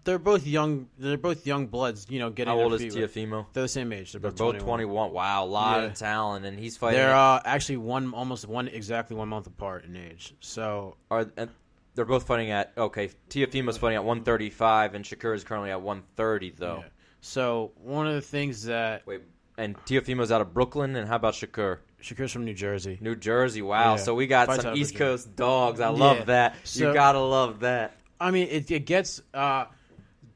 they're 0.10 0.20
both 0.20 0.46
young. 0.48 0.88
They're 0.98 1.18
both 1.18 1.46
young 1.46 1.68
bloods. 1.68 2.08
You 2.10 2.20
know, 2.20 2.30
getting 2.32 2.52
How 2.54 2.60
old 2.60 2.74
is 2.74 2.82
feet 2.82 2.96
wet. 2.96 3.12
Teofimo? 3.12 3.46
They're 3.54 3.64
the 3.64 3.68
same 3.70 3.94
age. 3.94 4.12
They're 4.12 4.20
They're 4.22 4.32
both, 4.32 4.56
both 4.56 4.64
21. 4.64 4.88
21. 5.10 5.14
Wow, 5.14 5.44
a 5.44 5.46
lot 5.46 5.80
Yeah. 5.82 5.86
of 5.88 5.94
talent, 5.94 6.46
and 6.46 6.58
he's 6.58 6.78
fighting. 6.78 7.00
They're 7.00 7.16
uh, 7.16 7.42
actually 7.46 7.78
one 7.78 8.14
almost 8.14 8.48
one 8.48 8.68
exactly 8.68 9.16
one 9.16 9.30
month 9.30 9.48
apart 9.48 9.86
in 9.86 9.96
age. 9.96 10.34
So 10.40 10.96
are 11.12 11.28
and 11.38 11.50
they're 11.96 12.06
both 12.06 12.26
fighting 12.28 12.52
at 12.52 12.74
okay. 12.78 13.10
Teofimo's 13.30 13.78
fighting 13.78 13.98
at 13.98 14.04
135, 14.04 14.96
and 14.96 15.06
Shakur 15.06 15.36
is 15.36 15.44
currently 15.44 15.72
at 15.72 15.82
130 15.82 16.54
though. 16.58 16.78
yeah. 16.82 16.90
So 17.22 17.72
one 17.84 18.08
of 18.08 18.14
the 18.16 18.22
things 18.22 18.64
that 18.64 19.06
Wait, 19.06 19.22
and 19.58 19.78
Teofimo's 19.86 20.32
out 20.32 20.42
of 20.42 20.54
Brooklyn, 20.54 20.96
and 20.96 21.08
how 21.08 21.18
about 21.18 21.34
Shakur? 21.34 21.80
Shakur's 22.02 22.32
from 22.32 22.46
New 22.46 22.54
Jersey. 22.54 22.98
New 23.02 23.16
Jersey. 23.16 23.62
Wow, 23.62 23.96
Yeah. 23.96 23.98
so 23.98 24.16
we 24.16 24.26
got 24.26 24.48
Fights 24.48 24.60
out 24.60 24.64
some 24.64 24.72
of 24.72 24.78
East 24.78 24.94
Virginia. 24.94 25.12
Coast 25.14 25.36
dogs. 25.36 25.80
I 25.82 25.90
love 25.90 26.20
Yeah. 26.20 26.24
that. 26.26 26.56
So- 26.64 26.88
you 26.88 26.94
gotta 26.94 27.20
love 27.20 27.60
that. 27.60 27.98
I 28.22 28.32
mean, 28.32 28.48
it, 28.50 28.72
it 28.72 28.86
gets 28.86 29.22
uh, 29.34 29.66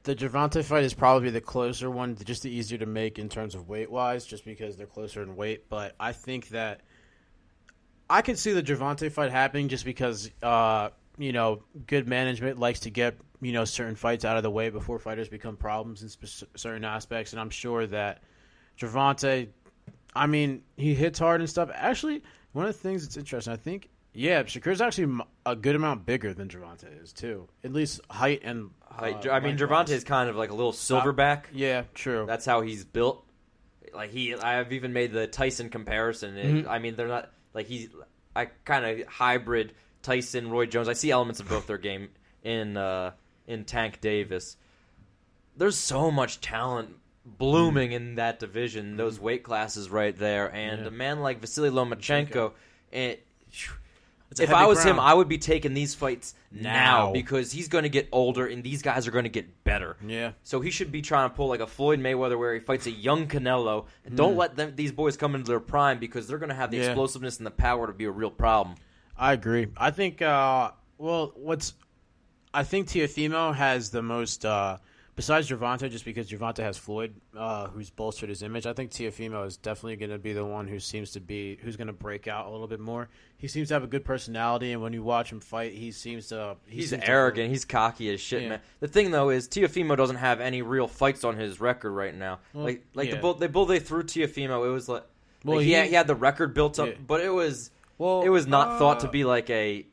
the 0.04 0.16
Gervonta 0.16 0.64
fight 0.64 0.84
is 0.84 0.94
probably 0.94 1.30
the 1.30 1.42
closer 1.42 1.90
one, 1.90 2.18
just 2.24 2.44
the 2.44 2.50
easier 2.50 2.78
to 2.78 2.86
make 2.86 3.20
in 3.20 3.30
terms 3.30 3.56
of 3.56 3.70
weight 3.70 3.90
wise, 3.90 4.26
just 4.26 4.44
because 4.44 4.76
they're 4.76 4.86
closer 4.86 5.24
in 5.24 5.36
weight. 5.36 5.70
But 5.70 5.96
I 6.00 6.12
think 6.12 6.50
that 6.50 6.82
I 8.10 8.22
could 8.22 8.38
see 8.38 8.52
the 8.52 8.62
Gervonta 8.62 9.12
fight 9.12 9.32
happening 9.32 9.70
just 9.70 9.86
because 9.86 10.30
uh, 10.42 10.90
you 11.18 11.32
know 11.32 11.64
good 11.88 12.08
management 12.08 12.60
likes 12.60 12.82
to 12.82 12.90
get 12.90 13.16
you 13.42 13.54
know 13.54 13.64
certain 13.64 13.96
fights 13.96 14.26
out 14.26 14.36
of 14.36 14.44
the 14.44 14.52
way 14.52 14.70
before 14.70 15.00
fighters 15.00 15.30
become 15.30 15.56
problems 15.56 16.04
in 16.04 16.10
sp- 16.12 16.52
certain 16.56 16.84
aspects, 16.84 17.32
and 17.32 17.40
I'm 17.40 17.50
sure 17.50 17.88
that 17.88 18.24
Gervonta, 18.78 19.48
I 20.14 20.28
mean, 20.28 20.64
he 20.76 20.94
hits 20.94 21.18
hard 21.18 21.40
and 21.40 21.50
stuff. 21.50 21.70
Actually, 21.74 22.24
one 22.52 22.66
of 22.66 22.74
the 22.74 22.80
things 22.80 23.04
that's 23.04 23.16
interesting, 23.16 23.54
I 23.54 23.58
think, 23.58 23.90
yeah, 24.14 24.44
Shakur's 24.44 24.82
actually 24.82 25.20
a 25.46 25.56
good 25.56 25.76
amount 25.76 26.06
bigger 26.06 26.34
than 26.34 26.48
Gervonta 26.48 27.02
is 27.02 27.14
too. 27.14 27.48
At 27.64 27.74
least 27.74 28.02
height 28.10 28.42
and. 28.44 28.72
Like, 29.02 29.26
uh, 29.26 29.32
I 29.32 29.40
mean, 29.40 29.58
lengthwise. 29.58 29.88
Gervonta 29.88 29.90
is 29.90 30.04
kind 30.04 30.30
of 30.30 30.36
like 30.36 30.52
a 30.52 30.54
little 30.54 30.72
silverback. 30.72 31.46
Yeah, 31.52 31.84
true. 31.96 32.26
That's 32.28 32.46
how 32.46 32.62
he's 32.62 32.86
built. 32.86 33.26
Like 33.94 34.12
he, 34.12 34.36
I've 34.36 34.72
even 34.74 34.94
made 34.94 35.12
the 35.12 35.26
Tyson 35.28 35.70
comparison. 35.70 36.38
It- 36.38 36.66
Mhm. 36.66 36.68
I 36.68 36.80
mean, 36.80 36.96
they're 36.96 37.08
not 37.08 37.32
like 37.54 37.68
he's. 37.68 37.90
I 38.36 38.46
kind 38.66 38.86
of 39.02 39.08
hybrid 39.08 39.74
Tyson, 40.04 40.50
Roy 40.50 40.66
Jones. 40.68 40.88
I 40.90 40.94
see 40.94 41.12
elements 41.12 41.40
of 41.40 41.50
both 41.50 41.66
their 41.68 41.78
game 41.78 42.10
in 42.44 42.78
uh, 42.78 43.12
in 43.48 43.66
Tank 43.66 44.00
Davis. 44.02 44.58
There's 45.58 45.78
so 45.78 46.10
much 46.12 46.42
talent 46.42 46.96
blooming 47.26 47.92
in 47.94 48.16
that 48.16 48.40
division, 48.40 48.98
those 48.98 49.20
weight 49.20 49.44
classes 49.44 49.90
right 49.90 50.16
there, 50.18 50.54
and 50.54 50.82
Yeah. 50.82 50.88
a 50.88 50.92
man 50.92 51.20
like 51.22 51.40
Vasily 51.40 51.70
Lomachenko. 51.70 52.52
And 52.92 53.18
It's 53.48 53.66
a 53.66 53.70
if 54.40 54.52
I 54.52 54.66
was 54.66 54.84
him. 54.84 55.00
I 55.00 55.14
would 55.14 55.28
be 55.28 55.38
taking 55.38 55.74
these 55.74 55.94
fights 55.96 56.36
now, 56.52 57.08
Now. 57.08 57.12
because 57.14 57.52
he's 57.52 57.68
going 57.68 57.84
to 57.84 57.90
get 57.90 58.08
older, 58.12 58.48
and 58.48 58.64
these 58.64 58.82
guys 58.82 59.08
are 59.08 59.12
going 59.12 59.24
to 59.26 59.30
get 59.30 59.64
better. 59.64 59.98
yeah, 60.06 60.32
So 60.44 60.62
he 60.62 60.72
should 60.72 60.92
be 60.92 61.02
trying 61.02 61.30
to 61.30 61.36
pull 61.36 61.48
like 61.48 61.60
a 61.60 61.68
Floyd 61.68 62.00
Mayweather 62.00 62.38
where 62.38 62.54
he 62.54 62.60
fights 62.60 62.86
a 62.86 62.92
young 62.92 63.28
Canelo. 63.28 63.86
And 64.06 64.16
don't 64.16 64.36
let 64.36 64.56
them, 64.56 64.74
these 64.76 64.92
boys 64.92 65.18
come 65.18 65.36
into 65.36 65.50
their 65.50 65.60
prime 65.60 66.00
because 66.00 66.28
they're 66.28 66.38
going 66.38 66.50
to 66.50 66.56
have 66.56 66.72
the. 66.72 66.78
Yeah. 66.78 66.84
explosiveness 66.86 67.38
and 67.38 67.46
the 67.48 67.52
power 67.52 67.88
to 67.88 67.94
be 67.94 68.06
a 68.06 68.12
real 68.12 68.32
problem. 68.32 68.76
I 69.18 69.34
agree. 69.34 69.68
I 69.78 69.92
think. 69.92 70.22
Uh, 70.22 70.72
well, 70.98 71.32
what's 71.36 71.74
I 72.54 72.64
think 72.64 72.88
Teofimo 72.88 73.54
has 73.56 73.90
the 73.90 74.02
most. 74.02 74.46
Uh, 74.46 74.78
besides 75.16 75.50
Gervonta, 75.50 75.90
just 75.90 76.06
because 76.06 76.30
Gervonta 76.30 76.60
has 76.60 76.78
Floyd, 76.78 77.14
uh, 77.38 77.68
who's 77.68 77.90
bolstered 77.90 78.30
his 78.30 78.42
image, 78.44 78.66
I 78.66 78.74
think 78.74 78.92
Teofimo 78.92 79.46
is 79.46 79.58
definitely 79.58 79.96
going 79.98 80.12
to 80.12 80.18
be 80.18 80.34
the 80.34 80.46
one 80.46 80.68
who 80.68 80.80
seems 80.80 81.12
to 81.12 81.20
be 81.20 81.58
who's 81.62 81.76
going 81.78 81.88
to 81.88 81.94
break 81.94 82.28
out 82.28 82.48
a 82.48 82.50
little 82.50 82.68
bit 82.68 82.80
more. 82.80 83.10
He 83.38 83.48
seems 83.48 83.68
to 83.68 83.74
have 83.74 83.84
a 83.84 83.88
good 83.88 84.06
personality, 84.06 84.72
and 84.72 84.82
when 84.82 84.94
you 84.94 85.04
watch 85.04 85.32
him 85.32 85.40
fight, 85.40 85.74
he 85.74 85.92
seems 85.92 86.28
to. 86.28 86.56
He 86.68 86.78
He's 86.78 86.90
seems 86.92 87.04
to- 87.04 87.10
arrogant. 87.10 87.50
He's 87.50 87.66
cocky 87.66 88.14
as 88.14 88.22
shit, 88.22 88.44
Yeah. 88.44 88.50
man. 88.50 88.60
The 88.80 88.88
thing 88.88 89.12
though 89.12 89.30
is 89.30 89.48
Teofimo 89.48 89.96
doesn't 89.98 90.16
have 90.18 90.40
any 90.42 90.62
real 90.62 90.88
fights 90.88 91.24
on 91.24 91.36
his 91.38 91.60
record 91.60 91.92
right 91.92 92.16
now. 92.16 92.40
Well, 92.54 92.64
like 92.66 92.86
like 92.94 93.12
the 93.12 93.18
bull 93.18 93.34
they 93.34 93.48
bull 93.48 93.66
they 93.66 93.80
threw 93.80 94.04
Teofimo. 94.04 94.66
It 94.66 94.70
was 94.72 94.88
like, 94.90 95.04
Well, 95.44 95.58
like, 95.58 95.64
he, 95.66 95.72
he- 95.72 95.76
had, 95.76 95.88
he 95.88 95.94
had 95.96 96.08
the 96.08 96.16
record 96.16 96.54
built 96.54 96.80
up, 96.80 96.88
Yeah. 96.88 96.94
but 97.06 97.22
it 97.22 97.30
was 97.34 97.70
Well, 97.98 98.22
it 98.24 98.30
was 98.30 98.48
not 98.48 98.80
thought 98.80 99.02
to 99.02 99.08
uh, 99.08 99.12
be 99.12 99.24
like 99.26 99.50
a 99.50 99.86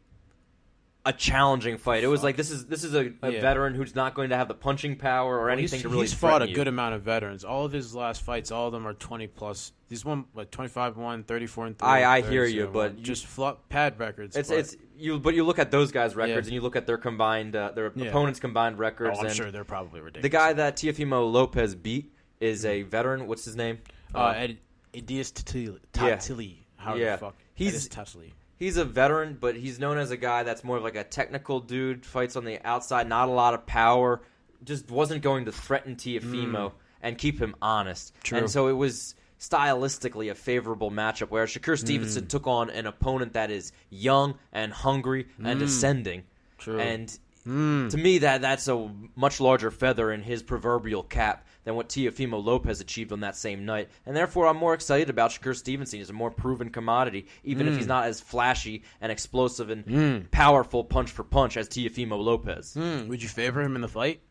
a 1.06 1.12
challenging 1.14 1.78
fight. 1.78 2.04
It 2.04 2.08
was 2.08 2.22
like 2.22 2.36
this 2.36 2.50
is 2.50 2.66
this 2.66 2.84
is 2.84 2.94
a, 2.94 3.12
a 3.22 3.30
Yeah. 3.32 3.40
veteran 3.40 3.74
who's 3.74 3.94
not 3.94 4.14
going 4.14 4.30
to 4.30 4.36
have 4.36 4.48
the 4.48 4.54
punching 4.54 4.96
power 4.96 5.38
or 5.38 5.48
anything 5.48 5.76
he's, 5.78 5.82
to 5.82 5.88
really 5.88 6.02
he's 6.02 6.12
fought 6.14 6.28
a 6.28 6.30
threaten 6.40 6.48
you. 6.50 6.54
good 6.54 6.68
amount 6.68 6.94
of 6.94 7.02
veterans. 7.02 7.42
All 7.44 7.64
of 7.64 7.72
his 7.72 7.94
last 7.94 8.22
fights, 8.22 8.50
all 8.50 8.66
of 8.66 8.72
them 8.72 8.86
are 8.86 8.92
20 8.92 9.26
plus. 9.28 9.72
These 9.88 10.04
one, 10.04 10.26
what, 10.34 10.52
25 10.52 10.98
1, 10.98 11.24
34 11.24 11.66
and 11.66 11.78
3. 11.78 11.88
I- 11.88 12.16
I 12.16 12.20
hear 12.20 12.44
you, 12.44 12.60
0, 12.62 12.70
but 12.72 12.90
1. 12.92 12.98
you- 12.98 13.04
just 13.04 13.26
flop, 13.26 13.68
pad 13.70 13.98
records. 13.98 14.36
It's 14.36 14.50
but- 14.50 14.58
it's 14.58 14.76
you, 14.96 15.18
but 15.18 15.34
you 15.34 15.44
look 15.44 15.58
at 15.58 15.70
those 15.70 15.90
guys' 15.90 16.14
records 16.14 16.46
and 16.48 16.54
you 16.54 16.60
look 16.60 16.76
at 16.76 16.86
their 16.86 16.98
combined 16.98 17.56
uh, 17.56 17.70
their 17.72 17.90
Yeah. 17.94 18.06
opponents' 18.08 18.38
combined 18.38 18.76
Oh, 18.76 18.80
records. 18.80 19.18
I'm 19.18 19.26
and 19.26 19.34
sure 19.34 19.50
they're 19.50 19.64
probably 19.64 20.00
ridiculous. 20.00 20.22
the 20.22 20.28
guy 20.28 20.52
that 20.52 20.76
Teofimo 20.76 21.32
Lopez 21.32 21.74
beat 21.74 22.12
is 22.40 22.64
a 22.66 22.82
veteran. 22.82 23.26
What's 23.26 23.44
his 23.46 23.56
name? 23.56 23.78
uh, 24.14 24.34
Ed, 24.36 24.58
Edias 24.92 25.32
Tatili. 25.32 25.78
Yeah. 25.96 26.16
Tatili. 26.16 26.56
How 26.76 26.94
Yeah. 26.94 27.12
the 27.12 27.18
fuck? 27.18 27.36
He's- 27.54 27.72
He's 27.72 27.88
Tesley. 27.88 28.34
He's 28.60 28.76
a 28.76 28.84
veteran, 28.84 29.38
but 29.40 29.56
he's 29.56 29.78
known 29.78 29.96
as 29.96 30.10
a 30.10 30.18
guy 30.18 30.42
that's 30.42 30.62
more 30.62 30.76
of 30.76 30.82
like 30.82 30.94
a 30.94 31.02
technical 31.02 31.60
dude. 31.60 32.04
Fights 32.04 32.36
on 32.36 32.44
the 32.44 32.60
outside, 32.62 33.08
not 33.08 33.30
a 33.30 33.32
lot 33.32 33.54
of 33.54 33.64
power. 33.64 34.20
Just 34.62 34.90
wasn't 34.90 35.22
going 35.22 35.46
to 35.46 35.52
threaten 35.52 35.96
Teofimo 35.96 36.72
hmm. 36.72 36.76
and 37.00 37.16
keep 37.16 37.40
him 37.40 37.56
honest. 37.62 38.12
True. 38.22 38.36
And 38.36 38.50
so 38.50 38.68
it 38.68 38.74
was 38.74 39.14
stylistically 39.40 40.30
a 40.30 40.34
favorable 40.34 40.90
matchup 40.90 41.30
where 41.30 41.46
Shakur 41.46 41.80
hmm. 41.80 41.86
Stevenson 41.86 42.26
took 42.26 42.46
on 42.46 42.68
an 42.68 42.86
opponent 42.86 43.32
that 43.32 43.50
is 43.50 43.72
young 43.88 44.34
and 44.52 44.74
hungry 44.74 45.28
and 45.42 45.60
hmm. 45.60 45.64
ascending. 45.64 46.24
True. 46.58 46.78
And 46.78 47.18
to 47.46 47.96
me, 47.96 48.18
that 48.18 48.42
that's 48.42 48.68
a 48.68 48.90
much 49.16 49.40
larger 49.40 49.70
feather 49.70 50.12
in 50.12 50.20
his 50.20 50.42
proverbial 50.42 51.02
cap 51.02 51.46
than 51.64 51.74
what 51.74 51.88
Teofimo 51.88 52.42
Lopez 52.42 52.80
achieved 52.80 53.12
on 53.12 53.20
that 53.20 53.36
same 53.36 53.64
night. 53.64 53.88
And 54.06 54.16
therefore, 54.16 54.46
I'm 54.46 54.56
more 54.56 54.74
excited 54.74 55.10
about 55.10 55.30
Shakur 55.30 55.54
Stevenson. 55.54 55.98
He's 55.98 56.10
a 56.10 56.14
more 56.14 56.30
proven 56.30 56.70
commodity, 56.70 57.26
even 57.44 57.68
if 57.68 57.76
he's 57.76 57.86
not 57.86 58.06
as 58.06 58.20
flashy 58.20 58.82
and 59.00 59.12
explosive 59.12 59.70
and 59.70 60.30
powerful 60.30 60.84
punch 60.84 61.10
for 61.10 61.24
punch 61.24 61.56
as 61.56 61.68
Teofimo 61.68 62.18
Lopez. 62.22 62.74
Hmm, 62.74 63.08
would 63.08 63.22
you 63.22 63.28
favor 63.28 63.60
him 63.60 63.76
in 63.76 63.82
the 63.82 63.88
fight? 63.88 64.22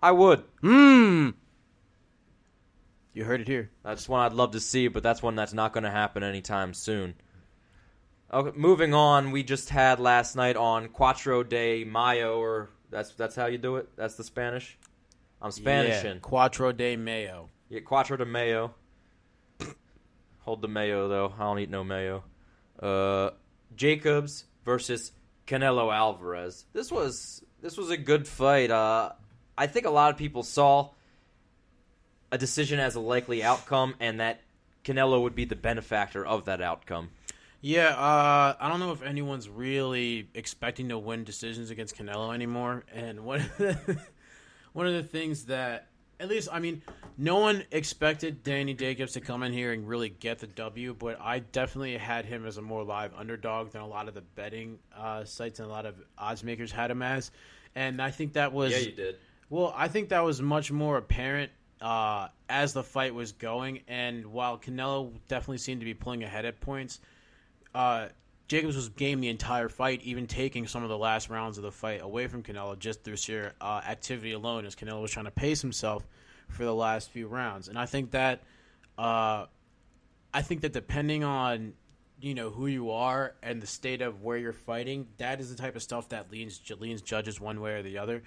I 0.00 0.12
would. 0.12 0.44
Hmm. 0.60 1.30
You 3.12 3.24
heard 3.24 3.40
it 3.40 3.48
here. 3.48 3.70
That's 3.82 4.08
one 4.08 4.20
I'd 4.20 4.32
love 4.32 4.52
to 4.52 4.60
see, 4.60 4.86
but 4.88 5.02
that's 5.02 5.22
one 5.22 5.34
that's 5.34 5.52
not 5.52 5.72
going 5.72 5.84
to 5.84 5.90
happen 5.90 6.22
anytime 6.22 6.72
soon. 6.72 7.14
Okay, 8.32 8.56
moving 8.56 8.94
on, 8.94 9.30
we 9.30 9.42
just 9.42 9.70
had 9.70 9.98
last 9.98 10.36
night 10.36 10.56
on 10.56 10.88
Cuatro 10.88 11.48
de 11.48 11.82
Mayo, 11.84 12.38
or 12.38 12.70
that's 12.90 13.12
that's 13.14 13.34
how 13.34 13.46
you 13.46 13.58
do 13.58 13.76
it. 13.76 13.88
That's 13.96 14.14
the 14.14 14.22
Spanish. 14.24 14.78
I'm 15.40 15.50
Spanish 15.50 16.04
Yeah, 16.04 16.12
in. 16.12 16.20
Cuatro 16.20 16.76
de 16.76 16.96
Mayo. 16.96 17.48
Yeah, 17.68 17.80
Cuatro 17.80 18.16
de 18.18 18.24
Mayo. 18.24 18.74
Hold 20.40 20.62
the 20.62 20.68
mayo 20.68 21.08
though. 21.08 21.32
I 21.38 21.42
don't 21.44 21.58
eat 21.58 21.70
no 21.70 21.84
mayo. 21.84 22.24
Uh, 22.80 23.30
Jacobs 23.76 24.44
versus 24.64 25.12
Canelo 25.46 25.94
Alvarez. 25.94 26.64
This 26.72 26.90
was 26.90 27.42
this 27.60 27.76
was 27.76 27.90
a 27.90 27.96
good 27.96 28.26
fight. 28.26 28.70
Uh, 28.70 29.12
I 29.56 29.66
think 29.66 29.86
a 29.86 29.90
lot 29.90 30.10
of 30.10 30.16
people 30.16 30.42
saw 30.42 30.90
a 32.30 32.38
decision 32.38 32.78
as 32.80 32.94
a 32.94 33.00
likely 33.00 33.42
outcome, 33.42 33.94
and 34.00 34.20
that 34.20 34.40
Canelo 34.84 35.22
would 35.22 35.34
be 35.34 35.44
the 35.44 35.56
benefactor 35.56 36.24
of 36.24 36.44
that 36.46 36.60
outcome. 36.60 37.10
Yeah, 37.60 37.88
uh, 37.88 38.54
I 38.60 38.68
don't 38.68 38.78
know 38.78 38.92
if 38.92 39.02
anyone's 39.02 39.48
really 39.48 40.28
expecting 40.34 40.90
to 40.90 40.98
win 40.98 41.24
decisions 41.24 41.70
against 41.70 41.96
Canelo 41.96 42.32
anymore. 42.32 42.84
And 42.94 43.24
one 43.24 43.40
of 43.40 43.56
the, 43.56 44.00
one 44.78 44.86
of 44.86 44.92
the 44.92 45.02
things 45.02 45.46
that, 45.46 45.88
at 46.20 46.28
least, 46.28 46.48
I 46.52 46.60
mean, 46.60 46.82
no 47.16 47.40
one 47.40 47.64
expected 47.72 48.44
Danny 48.44 48.74
Jacobs 48.74 49.14
to 49.14 49.20
come 49.20 49.42
in 49.42 49.52
here 49.52 49.72
and 49.72 49.88
really 49.88 50.08
get 50.08 50.38
the 50.38 50.46
W, 50.46 50.94
but 50.96 51.20
I 51.20 51.40
definitely 51.40 51.96
had 51.96 52.24
him 52.24 52.46
as 52.46 52.58
a 52.58 52.62
more 52.62 52.84
live 52.84 53.12
underdog 53.16 53.72
than 53.72 53.80
a 53.80 53.88
lot 53.88 54.06
of 54.06 54.14
the 54.14 54.20
betting 54.20 54.78
uh, 54.96 55.24
sites 55.24 55.58
and 55.58 55.68
a 55.68 55.70
lot 55.72 55.84
of 55.84 55.96
odds 56.16 56.44
makers 56.44 56.70
had 56.70 56.92
him 56.92 57.02
as. 57.02 57.32
And 57.74 58.00
I 58.00 58.12
think 58.12 58.34
that 58.34 58.52
was 58.52 58.70
yeah, 58.70 58.78
you 58.78 58.92
did. 58.92 59.16
well, 59.50 59.74
I 59.76 59.88
think 59.88 60.10
that 60.10 60.20
was 60.20 60.40
much 60.40 60.70
more 60.70 60.96
apparent 60.96 61.50
uh, 61.80 62.28
as 62.48 62.72
the 62.72 62.84
fight 62.84 63.12
was 63.12 63.32
going, 63.32 63.80
and 63.88 64.26
while 64.26 64.58
Canelo 64.58 65.10
definitely 65.26 65.58
seemed 65.58 65.80
to 65.80 65.86
be 65.86 65.94
pulling 65.94 66.22
ahead 66.22 66.44
at 66.44 66.60
points, 66.60 67.00
uh, 67.74 68.10
Jacobs 68.48 68.76
was 68.76 68.88
game 68.88 69.20
the 69.20 69.28
entire 69.28 69.68
fight, 69.68 70.00
even 70.02 70.26
taking 70.26 70.66
some 70.66 70.82
of 70.82 70.88
the 70.88 70.96
last 70.96 71.28
rounds 71.28 71.58
of 71.58 71.64
the 71.64 71.70
fight 71.70 72.00
away 72.02 72.26
from 72.26 72.42
Canelo 72.42 72.78
just 72.78 73.04
through 73.04 73.16
sheer 73.16 73.52
uh, 73.60 73.82
activity 73.86 74.32
alone, 74.32 74.64
as 74.64 74.74
Canelo 74.74 75.02
was 75.02 75.10
trying 75.10 75.26
to 75.26 75.30
pace 75.30 75.60
himself 75.60 76.06
for 76.48 76.64
the 76.64 76.74
last 76.74 77.10
few 77.10 77.28
rounds. 77.28 77.68
And 77.68 77.78
I 77.78 77.84
think 77.84 78.12
that, 78.12 78.42
uh, 78.96 79.46
I 80.32 80.42
think 80.42 80.62
that 80.62 80.72
depending 80.72 81.24
on 81.24 81.74
you 82.20 82.34
know 82.34 82.50
who 82.50 82.66
you 82.66 82.90
are 82.90 83.34
and 83.42 83.62
the 83.62 83.66
state 83.66 84.00
of 84.00 84.22
where 84.22 84.38
you're 84.38 84.52
fighting, 84.52 85.08
that 85.18 85.40
is 85.40 85.54
the 85.54 85.60
type 85.60 85.76
of 85.76 85.82
stuff 85.82 86.08
that 86.08 86.32
leans 86.32 86.60
leans 86.80 87.02
judges 87.02 87.40
one 87.40 87.60
way 87.60 87.74
or 87.74 87.82
the 87.82 87.98
other. 87.98 88.22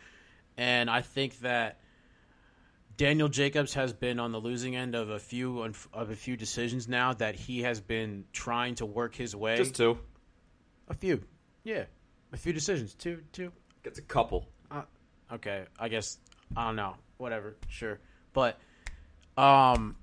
And 0.56 0.90
I 0.90 1.02
think 1.02 1.40
that 1.40 1.80
Daniel 2.96 3.28
Jacobs 3.28 3.74
has 3.74 3.92
been 3.94 4.20
on 4.20 4.32
the 4.32 4.40
losing 4.40 4.76
end 4.76 4.94
of 4.94 5.10
a 5.10 5.20
few 5.20 5.62
of 5.62 5.88
a 5.94 6.16
few 6.16 6.38
decisions 6.38 6.88
now 6.88 7.14
that 7.14 7.36
he 7.36 7.64
has 7.64 7.82
been 7.82 8.26
trying 8.32 8.76
to 8.76 8.86
work 8.86 9.16
his 9.16 9.36
way. 9.36 9.58
Just 9.58 9.76
two. 9.76 9.98
A 10.92 10.94
few, 10.94 11.24
yeah, 11.64 11.86
a 12.32 12.38
few 12.38 12.54
decisions. 12.54 12.94
Two, 12.94 13.22
two. 13.32 13.52
Gets 13.84 13.98
a 13.98 14.04
couple. 14.04 14.48
Okay, 15.34 15.64
I 15.80 15.88
guess 15.88 16.18
I 16.56 16.68
don't 16.68 16.76
know. 16.76 16.96
Whatever, 17.18 17.56
sure. 17.70 18.00
But 18.34 18.60
um, 19.38 19.96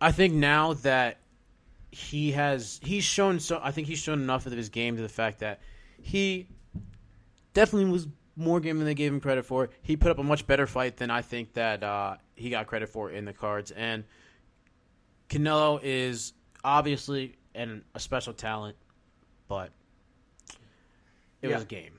I 0.00 0.10
think 0.10 0.34
now 0.34 0.72
that 0.74 1.18
he 1.90 2.32
has 2.32 2.80
he's 2.82 3.04
shown 3.04 3.40
so 3.40 3.60
I 3.62 3.70
think 3.70 3.86
he's 3.86 3.98
shown 3.98 4.20
enough 4.20 4.46
of 4.46 4.52
his 4.52 4.68
game 4.68 4.96
to 4.96 5.02
the 5.02 5.08
fact 5.08 5.40
that 5.40 5.60
he 6.00 6.48
definitely 7.52 7.90
was 7.90 8.08
more 8.36 8.60
game 8.60 8.78
than 8.78 8.86
they 8.86 8.94
gave 8.94 9.12
him 9.12 9.20
credit 9.20 9.44
for. 9.44 9.68
He 9.82 9.96
put 9.96 10.10
up 10.10 10.18
a 10.18 10.22
much 10.22 10.46
better 10.46 10.66
fight 10.66 10.96
than 10.96 11.10
I 11.10 11.22
think 11.22 11.54
that 11.54 11.82
uh, 11.82 12.16
he 12.36 12.50
got 12.50 12.66
credit 12.66 12.88
for 12.88 13.10
in 13.10 13.24
the 13.24 13.32
cards. 13.32 13.70
And 13.72 14.04
Canelo 15.28 15.80
is 15.82 16.32
obviously 16.64 17.36
an, 17.54 17.84
a 17.94 18.00
special 18.00 18.32
talent, 18.32 18.76
but 19.48 19.72
it 21.42 21.48
Yeah. 21.50 21.56
was 21.56 21.64
game. 21.64 21.98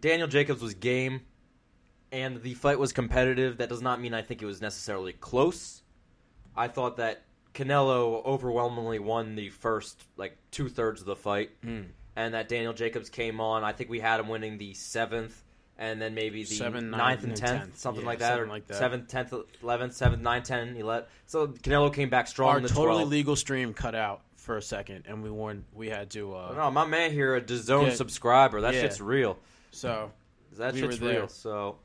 Daniel 0.00 0.28
Jacobs 0.28 0.62
was 0.62 0.74
game, 0.74 1.22
and 2.10 2.42
the 2.42 2.54
fight 2.54 2.78
was 2.78 2.92
competitive. 2.92 3.58
That 3.58 3.68
does 3.68 3.82
not 3.82 4.00
mean 4.00 4.14
I 4.14 4.22
think 4.22 4.42
it 4.42 4.46
was 4.46 4.60
necessarily 4.60 5.12
close. 5.12 5.82
I 6.56 6.68
thought 6.68 6.96
that 6.98 7.22
Canelo 7.54 8.24
overwhelmingly 8.24 8.98
won 8.98 9.34
the 9.34 9.48
first 9.50 10.04
like 10.16 10.36
two 10.50 10.68
thirds 10.68 11.00
of 11.00 11.06
the 11.06 11.16
fight, 11.16 11.50
hmm. 11.62 11.82
and 12.16 12.34
that 12.34 12.48
Daniel 12.48 12.72
Jacobs 12.72 13.08
came 13.10 13.40
on. 13.40 13.64
I 13.64 13.72
think 13.72 13.90
we 13.90 14.00
had 14.00 14.20
him 14.20 14.28
winning 14.28 14.58
the 14.58 14.72
seventh, 14.74 15.42
and 15.78 16.00
then 16.00 16.14
maybe 16.14 16.44
the 16.44 16.54
Seven, 16.54 16.90
ninth 16.90 17.22
nine, 17.22 17.30
and 17.30 17.36
tenth, 17.36 17.72
10th. 17.72 17.76
something 17.76 18.02
Yeah, 18.02 18.08
like 18.08 18.18
that, 18.20 18.28
something 18.28 18.44
or 18.44 18.52
like 18.52 18.66
that. 18.68 18.76
seventh, 18.76 19.08
tenth, 19.08 19.34
eleventh, 19.62 19.94
seventh, 19.94 20.22
ninth, 20.22 20.44
ten, 20.46 20.76
eleven. 20.76 21.08
So 21.26 21.48
Canelo 21.48 21.92
came 21.92 22.08
back 22.10 22.28
strong. 22.28 22.50
Our 22.50 22.56
in 22.58 22.62
the 22.62 22.68
totally 22.68 23.04
12th. 23.04 23.08
legal 23.10 23.36
stream 23.36 23.74
cut 23.74 23.94
out 23.94 24.22
for 24.42 24.56
a 24.56 24.62
second, 24.62 25.04
and 25.08 25.22
we 25.22 25.30
warned 25.30 25.64
we 25.72 25.88
had 25.88 26.10
to. 26.10 26.34
Uh, 26.34 26.54
No, 26.56 26.70
my 26.70 26.84
man 26.86 27.12
here, 27.12 27.34
a 27.36 27.40
DAZN 27.40 27.86
Yeah. 27.86 27.94
subscriber. 27.94 28.60
That 28.62 28.74
Yeah. 28.74 28.82
shit's 28.82 29.00
real. 29.00 29.38
So 29.70 30.12
That 30.58 30.74
We 30.74 30.80
shit's 30.80 31.00
real. 31.00 31.28
So, 31.28 31.78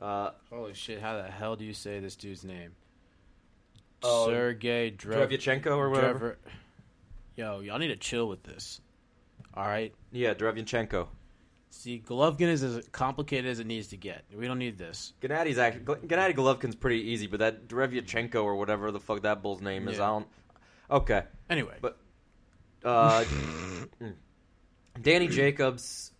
uh, 0.00 0.30
holy 0.48 0.72
shit! 0.74 1.00
How 1.00 1.16
the 1.20 1.30
hell 1.30 1.56
do 1.56 1.64
you 1.66 1.74
say 1.74 2.00
this 2.00 2.16
dude's 2.16 2.42
name? 2.44 2.72
Oh, 4.02 4.26
Sergey 4.28 4.92
Drev- 4.96 5.66
or 5.66 5.90
whatever. 5.90 6.38
Drever- 6.46 6.50
Yo, 7.36 7.60
y'all 7.60 7.78
need 7.78 7.88
to 7.88 7.96
chill 7.96 8.26
with 8.28 8.42
this. 8.44 8.80
All 9.54 9.66
right. 9.66 9.92
Yeah, 10.12 10.34
Drevchenko. 10.34 11.08
See, 11.70 12.02
Golovkin 12.04 12.48
is 12.48 12.62
as 12.62 12.88
complicated 12.92 13.50
as 13.50 13.58
it 13.60 13.66
needs 13.66 13.88
to 13.88 13.96
get. 13.96 14.24
We 14.34 14.46
don't 14.46 14.58
need 14.58 14.78
this. 14.78 15.12
Gennadi's 15.20 15.58
actually 15.58 15.84
Gennady 16.06 16.34
Golovkin's 16.34 16.74
pretty 16.76 17.10
easy, 17.10 17.26
but 17.26 17.40
that 17.40 17.68
Drevchenko 17.68 18.42
or 18.42 18.56
whatever 18.56 18.90
the 18.90 19.00
fuck 19.00 19.22
that 19.22 19.42
bull's 19.42 19.60
name 19.60 19.86
is, 19.88 19.98
Yeah. 19.98 20.04
I 20.04 20.06
don't. 20.08 20.28
Okay, 20.90 21.22
Anyway, 21.50 21.76
But- 21.80 21.98
uh, 22.84 23.24
mm. 23.24 24.14
Danny 25.02 25.28
Jacobs. 25.28 26.12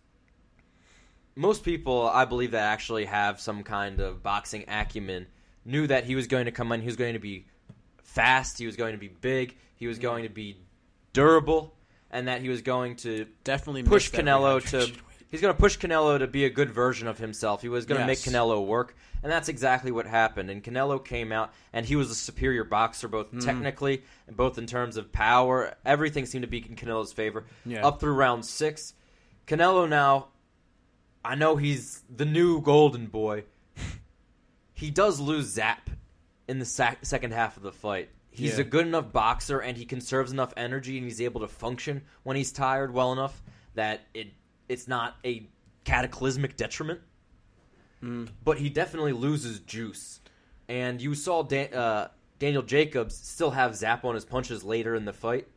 Most 1.35 1.63
people, 1.63 2.07
I 2.07 2.25
believe, 2.25 2.51
that 2.51 2.63
actually 2.63 3.05
have 3.05 3.39
some 3.39 3.63
kind 3.63 3.99
of 3.99 4.21
boxing 4.21 4.65
acumen, 4.67 5.27
knew 5.63 5.87
that 5.87 6.03
he 6.03 6.15
was 6.15 6.27
going 6.27 6.45
to 6.45 6.51
come 6.51 6.71
in. 6.71 6.81
He 6.81 6.87
was 6.87 6.97
going 6.97 7.13
to 7.13 7.19
be 7.19 7.45
fast. 8.03 8.57
He 8.57 8.65
was 8.65 8.75
going 8.75 8.91
to 8.91 8.97
be 8.97 9.07
big. 9.07 9.55
He 9.75 9.87
was 9.87 9.99
going 9.99 10.23
to 10.23 10.29
be 10.29 10.57
durable, 11.13 11.75
and 12.11 12.27
that 12.27 12.41
he 12.41 12.49
was 12.49 12.61
going 12.61 12.97
to 12.97 13.25
definitely 13.43 13.83
push 13.83 14.11
Canelo 14.11 14.61
to. 14.71 14.91
He's 15.29 15.41
going 15.41 15.53
to 15.53 15.59
push 15.59 15.77
Canelo 15.77 16.17
to 16.17 16.25
be 16.27 16.45
a 16.45 16.49
good 16.49 16.71
version 16.71 17.07
of 17.07 17.19
himself. 17.19 17.61
He 17.61 17.69
was 17.69 17.85
going 17.85 18.01
to 18.01 18.07
Yes. 18.07 18.25
make 18.25 18.33
Canelo 18.33 18.65
work, 18.65 18.95
and 19.21 19.31
that's 19.31 19.47
exactly 19.47 19.91
what 19.91 20.07
happened. 20.07 20.49
And 20.49 20.63
Canelo 20.63 21.03
came 21.03 21.31
out, 21.31 21.53
and 21.71 21.85
he 21.85 21.95
was 21.95 22.09
a 22.09 22.15
superior 22.15 22.63
boxer, 22.63 23.07
both 23.07 23.27
Mm-hmm. 23.27 23.39
technically 23.41 24.03
and 24.27 24.35
both 24.35 24.57
in 24.57 24.65
terms 24.65 24.97
of 24.97 25.11
power. 25.11 25.75
Everything 25.85 26.25
seemed 26.25 26.41
to 26.41 26.47
be 26.47 26.57
in 26.67 26.75
Canelo's 26.75 27.13
favor 27.13 27.45
Yeah. 27.63 27.85
up 27.85 27.99
through 27.99 28.13
round 28.13 28.43
six. 28.45 28.93
Canelo 29.45 29.87
now, 29.87 30.29
I 31.23 31.35
know 31.35 31.57
he's 31.57 32.01
the 32.09 32.25
new 32.25 32.59
golden 32.61 33.05
boy. 33.07 33.43
he 34.73 34.89
does 34.89 35.19
lose 35.19 35.47
Zap 35.47 35.89
in 36.47 36.57
the 36.59 36.65
sac- 36.65 37.05
second 37.05 37.33
half 37.33 37.57
of 37.57 37.63
the 37.63 37.71
fight. 37.71 38.09
He's 38.31 38.55
Yeah. 38.55 38.61
a 38.61 38.63
good 38.63 38.87
enough 38.87 39.11
boxer, 39.11 39.59
and 39.59 39.77
he 39.77 39.85
conserves 39.85 40.31
enough 40.31 40.53
energy, 40.55 40.97
and 40.97 41.05
he's 41.05 41.19
able 41.21 41.41
to 41.41 41.47
function 41.47 42.03
when 42.23 42.37
he's 42.37 42.51
tired 42.51 42.93
well 42.93 43.11
enough 43.11 43.43
that 43.75 44.01
it 44.13 44.29
it's 44.69 44.87
not 44.87 45.17
a 45.25 45.47
cataclysmic 45.83 46.55
detriment. 46.55 47.01
But 48.45 48.59
he 48.59 48.69
definitely 48.69 49.11
loses 49.11 49.59
juice, 49.59 50.21
and 50.69 51.01
you 51.01 51.15
saw 51.15 51.43
Dan, 51.43 51.73
uh, 51.73 52.07
Daniel 52.39 52.63
Jacobs 52.63 53.13
still 53.13 53.51
have 53.51 53.75
zap 53.75 54.05
on 54.05 54.15
his 54.15 54.23
punches 54.23 54.63
later 54.63 54.95
in 54.95 55.03
the 55.03 55.11
fight 55.11 55.47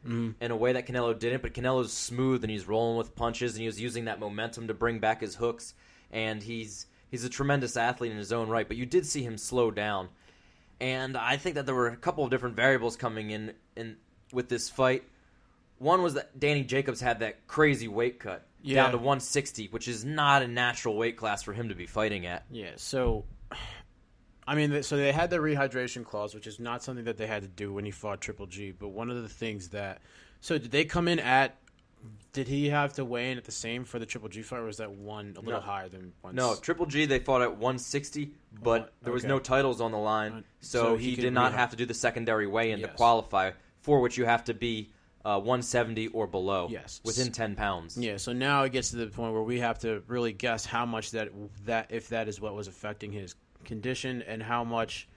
in 0.41 0.51
a 0.51 0.57
way 0.57 0.73
that 0.73 0.89
Canelo 0.89 1.17
didn't. 1.17 1.43
But 1.43 1.55
Canelo's 1.55 1.93
smooth 1.93 2.43
and 2.43 2.51
he's 2.51 2.67
rolling 2.67 2.99
with 2.99 3.15
punches, 3.15 3.53
and 3.55 3.61
he 3.61 3.67
was 3.69 3.81
using 3.81 4.07
that 4.07 4.19
momentum 4.19 4.67
to 4.67 4.75
bring 4.75 4.99
back 4.99 5.21
his 5.21 5.37
hooks, 5.37 5.75
and 6.11 6.43
he's 6.43 6.87
he's 7.13 7.23
a 7.23 7.29
tremendous 7.29 7.77
athlete 7.77 8.11
in 8.11 8.19
his 8.19 8.33
own 8.33 8.49
right. 8.49 8.67
But 8.67 8.77
you 8.77 8.87
did 8.87 9.07
see 9.07 9.23
him 9.23 9.39
slow 9.39 9.71
down, 9.71 10.09
and 10.81 11.17
I 11.17 11.37
think 11.37 11.55
that 11.55 11.67
there 11.67 11.77
were 11.77 11.87
a 11.89 11.97
couple 11.97 12.25
of 12.25 12.31
different 12.31 12.57
variables 12.57 12.97
coming 12.97 13.31
in 13.31 13.55
in 13.77 13.99
with 14.33 14.49
this 14.49 14.69
fight. 14.69 15.05
One 15.79 16.03
was 16.03 16.15
that 16.15 16.41
Danny 16.41 16.65
Jacobs 16.65 17.01
had 17.01 17.21
that 17.21 17.47
crazy 17.47 17.87
weight 17.87 18.19
cut 18.19 18.47
Yeah. 18.63 18.83
down 18.83 18.93
to 18.93 18.99
160, 18.99 19.69
which 19.69 19.89
is 19.89 20.05
not 20.05 20.43
a 20.43 20.49
natural 20.49 20.97
weight 20.97 21.17
class 21.17 21.43
for 21.43 21.53
him 21.53 21.69
to 21.71 21.75
be 21.75 21.87
fighting 21.87 22.27
at. 22.27 22.45
Yeah, 22.51 22.71
so 22.77 23.25
I 24.47 24.55
mean, 24.57 24.83
so 24.83 24.97
they 24.97 25.13
had 25.13 25.31
the 25.31 25.37
rehydration 25.39 26.05
clause, 26.05 26.35
which 26.35 26.47
is 26.47 26.59
not 26.59 26.83
something 26.83 27.05
that 27.05 27.17
they 27.17 27.27
had 27.27 27.43
to 27.43 27.49
do 27.49 27.73
when 27.73 27.85
he 27.85 27.91
fought 27.93 28.21
Triple 28.21 28.47
G. 28.47 28.73
But 28.73 28.89
one 28.89 29.09
of 29.11 29.23
the 29.23 29.29
things 29.29 29.69
that, 29.69 30.01
so 30.41 30.59
did 30.59 30.71
they 30.71 30.85
come 30.85 31.07
in 31.09 31.19
at? 31.21 31.57
Did 32.33 32.49
he 32.49 32.71
have 32.71 32.95
to 32.95 33.05
weigh 33.05 33.31
in 33.31 33.39
at 33.39 33.45
the 33.45 33.53
same 33.53 33.85
for 33.85 34.01
the 34.01 34.07
Triple 34.07 34.29
G 34.29 34.43
fight, 34.43 34.59
or 34.59 34.65
was 34.65 34.79
that 34.79 34.91
one 34.91 35.35
a 35.37 35.41
little 35.41 35.61
No. 35.61 35.67
higher 35.67 35.89
than 35.89 36.13
one? 36.23 36.35
No, 36.35 36.57
Triple 36.57 36.87
G 36.87 37.05
they 37.07 37.21
fought 37.21 37.43
at 37.43 37.53
160, 37.53 38.33
but 38.61 38.83
Oh, 38.83 38.93
there 39.05 39.13
was 39.13 39.23
no 39.25 39.39
titles 39.39 39.81
on 39.81 39.93
the 39.93 39.99
line, 39.99 40.43
so, 40.61 40.83
So 40.83 40.97
he, 40.97 41.11
he 41.11 41.17
did 41.23 41.33
not 41.33 41.53
rehi- 41.53 41.57
have 41.57 41.71
to 41.71 41.77
do 41.77 41.87
the 41.87 41.95
secondary 41.95 42.49
weigh-in 42.49 42.81
to 42.81 42.89
qualify, 42.89 43.53
for 43.83 44.01
which 44.01 44.17
you 44.19 44.25
have 44.25 44.43
to 44.45 44.55
be 44.55 44.91
uh, 45.25 45.39
170 45.39 46.09
or 46.09 46.27
below. 46.27 46.69
Yes. 46.71 47.01
within 47.05 47.33
10 47.33 47.55
pounds. 47.57 47.97
Yeah, 47.97 48.17
so 48.17 48.33
now 48.33 48.65
it 48.65 48.73
gets 48.73 48.91
to 48.91 48.97
the 48.97 49.07
point 49.07 49.33
where 49.33 49.43
we 49.43 49.61
have 49.61 49.79
to 49.81 50.03
really 50.07 50.33
guess 50.33 50.65
how 50.67 50.85
much 50.87 51.13
that 51.13 51.29
that 51.67 51.87
if 51.91 52.09
that 52.09 52.29
is 52.29 52.41
what 52.41 52.55
was 52.55 52.69
affecting 52.69 53.13
his 53.13 53.35
condition 53.65 54.23
and 54.23 54.43
how 54.43 54.65
much 54.65 55.09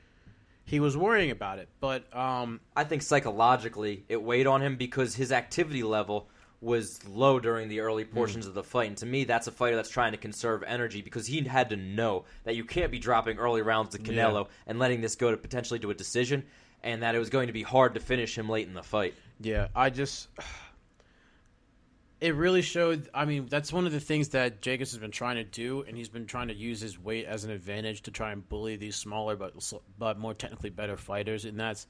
he 0.65 0.79
was 0.79 0.95
worrying 0.97 1.31
about 1.31 1.59
it. 1.59 1.69
But 1.79 2.15
um, 2.15 2.59
I 2.75 2.83
think 2.83 3.01
psychologically 3.01 4.03
it 4.09 4.21
weighed 4.21 4.47
on 4.47 4.61
him 4.61 4.75
because 4.77 5.15
his 5.15 5.31
activity 5.31 5.83
level 5.83 6.29
was 6.61 7.05
low 7.07 7.39
during 7.39 7.67
the 7.69 7.81
early 7.81 8.05
portions 8.05 8.47
of 8.47 8.53
the 8.55 8.63
fight. 8.63 8.87
And 8.87 8.97
to 8.97 9.05
me, 9.05 9.23
that's 9.25 9.45
a 9.47 9.51
fighter 9.51 9.75
that's 9.75 9.89
trying 9.89 10.13
to 10.13 10.17
conserve 10.17 10.63
energy 10.63 11.01
because 11.01 11.27
he 11.27 11.41
had 11.41 11.69
to 11.69 11.75
know 11.75 12.25
that 12.43 12.55
you 12.55 12.63
can't 12.63 12.91
be 12.91 12.97
dropping 12.97 13.37
early 13.37 13.61
rounds 13.61 13.89
to 13.95 13.99
Canelo 14.01 14.45
Yeah. 14.45 14.51
and 14.67 14.79
letting 14.79 15.01
this 15.01 15.15
go 15.15 15.29
to 15.29 15.37
potentially 15.37 15.79
to 15.81 15.91
a 15.91 15.93
decision, 15.93 16.43
and 16.81 17.03
that 17.03 17.13
it 17.13 17.19
was 17.19 17.29
going 17.29 17.47
to 17.47 17.53
be 17.53 17.61
hard 17.61 17.93
to 17.95 17.99
finish 17.99 18.35
him 18.37 18.49
late 18.49 18.67
in 18.67 18.73
the 18.73 18.81
fight. 18.81 19.13
Yeah, 19.39 19.67
I 19.75 19.89
just 19.89 20.29
it 22.21 22.35
really 22.35 22.61
showed. 22.61 23.09
I 23.13 23.25
mean, 23.25 23.47
that's 23.49 23.73
one 23.73 23.85
of 23.85 23.91
the 23.91 23.99
things 23.99 24.29
that 24.29 24.61
Jacobs 24.61 24.91
has 24.91 24.99
been 24.99 25.11
trying 25.11 25.35
to 25.35 25.43
do, 25.43 25.83
and 25.87 25.97
he's 25.97 26.09
been 26.09 26.25
trying 26.25 26.47
to 26.47 26.53
use 26.53 26.79
his 26.79 26.99
weight 26.99 27.25
as 27.25 27.43
an 27.43 27.51
advantage 27.51 28.01
to 28.03 28.11
try 28.11 28.31
and 28.31 28.47
bully 28.47 28.75
these 28.77 28.95
smaller 28.95 29.35
but 29.35 29.53
but 29.97 30.17
more 30.17 30.33
technically 30.33 30.69
better 30.69 30.97
fighters, 30.97 31.45
and 31.45 31.59
that's 31.59 31.87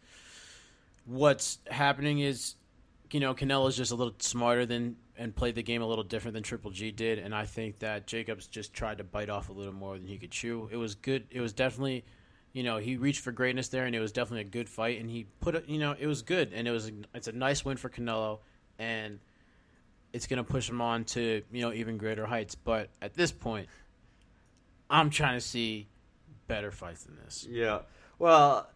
what's 1.05 1.59
happening. 1.69 2.19
Is 2.19 2.55
you 3.11 3.19
know 3.19 3.33
Canelo's 3.33 3.77
just 3.77 3.91
a 3.91 3.95
little 3.95 4.15
smarter 4.19 4.65
than 4.65 4.97
and 5.17 5.33
played 5.33 5.55
the 5.55 5.63
game 5.63 5.81
a 5.81 5.85
little 5.85 6.03
different 6.03 6.33
than 6.33 6.43
Triple 6.43 6.71
G 6.71 6.91
did, 6.91 7.19
and 7.19 7.33
I 7.33 7.45
think 7.45 7.79
that 7.79 8.07
Jacobs 8.07 8.47
just 8.47 8.73
tried 8.73 8.97
to 8.97 9.03
bite 9.03 9.29
off 9.29 9.49
a 9.49 9.53
little 9.53 9.73
more 9.73 9.97
than 9.97 10.07
he 10.07 10.17
could 10.17 10.31
chew. 10.31 10.67
It 10.71 10.77
was 10.77 10.95
good. 10.95 11.27
It 11.31 11.41
was 11.41 11.53
definitely. 11.53 12.03
You 12.55 12.63
know, 12.63 12.77
he 12.77 12.95
reached 12.95 13.19
for 13.19 13.33
greatness 13.33 13.67
there, 13.67 13.83
and 13.83 13.93
it 13.93 13.99
was 13.99 14.13
definitely 14.13 14.47
a 14.47 14.49
good 14.49 14.69
fight. 14.69 15.01
And 15.01 15.09
he 15.09 15.25
put, 15.41 15.55
it. 15.55 15.67
you 15.67 15.77
know, 15.77 15.93
it 15.99 16.07
was 16.07 16.21
good, 16.21 16.53
and 16.53 16.65
it 16.65 16.71
was, 16.71 16.89
it's 17.13 17.27
a 17.27 17.33
nice 17.33 17.65
win 17.65 17.75
for 17.75 17.89
Canelo, 17.89 18.39
and 18.79 19.19
it's 20.13 20.25
going 20.25 20.37
to 20.37 20.43
push 20.45 20.69
him 20.69 20.79
on 20.79 21.03
to 21.03 21.41
you 21.51 21.61
know 21.61 21.73
even 21.73 21.97
greater 21.97 22.25
heights. 22.25 22.55
But 22.55 22.91
at 23.01 23.13
this 23.13 23.33
point, 23.33 23.67
I'm 24.89 25.09
trying 25.09 25.35
to 25.37 25.41
see 25.45 25.89
better 26.47 26.71
fights 26.71 27.03
than 27.03 27.17
this. 27.25 27.45
Yeah. 27.49 27.79
Well, 28.19 28.69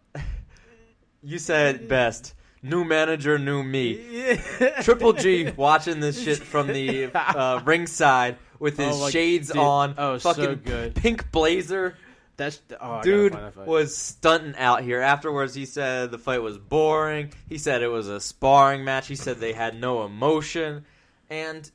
you 1.22 1.38
said 1.38 1.88
best. 1.88 2.34
New 2.62 2.84
manager, 2.84 3.38
new 3.38 3.62
me. 3.62 4.38
Triple 4.82 5.14
G 5.14 5.50
watching 5.56 6.00
this 6.00 6.22
shit 6.22 6.36
from 6.36 6.66
the 6.66 7.10
uh, 7.14 7.62
ringside 7.64 8.36
with 8.58 8.76
his 8.76 8.94
Oh, 8.94 8.98
like, 8.98 9.12
shades 9.14 9.48
dude, 9.48 9.56
on, 9.56 9.94
oh, 9.96 10.18
so 10.18 10.34
fucking 10.34 10.60
good. 10.66 10.94
pink 10.94 11.32
blazer. 11.32 11.96
That's 12.40 12.58
oh, 12.80 13.02
Dude 13.02 13.34
that 13.34 13.54
was 13.66 13.94
stunting 13.94 14.56
out 14.56 14.82
here. 14.82 15.02
Afterwards, 15.02 15.54
he 15.54 15.66
said 15.66 16.10
the 16.10 16.16
fight 16.16 16.40
was 16.40 16.56
boring. 16.56 17.34
He 17.50 17.58
said 17.58 17.82
it 17.82 17.88
was 17.88 18.08
a 18.08 18.18
sparring 18.18 18.82
match. 18.82 19.08
He 19.08 19.14
said 19.14 19.36
they 19.36 19.52
had 19.52 19.78
no 19.78 20.06
emotion. 20.06 20.86
And 21.28 21.70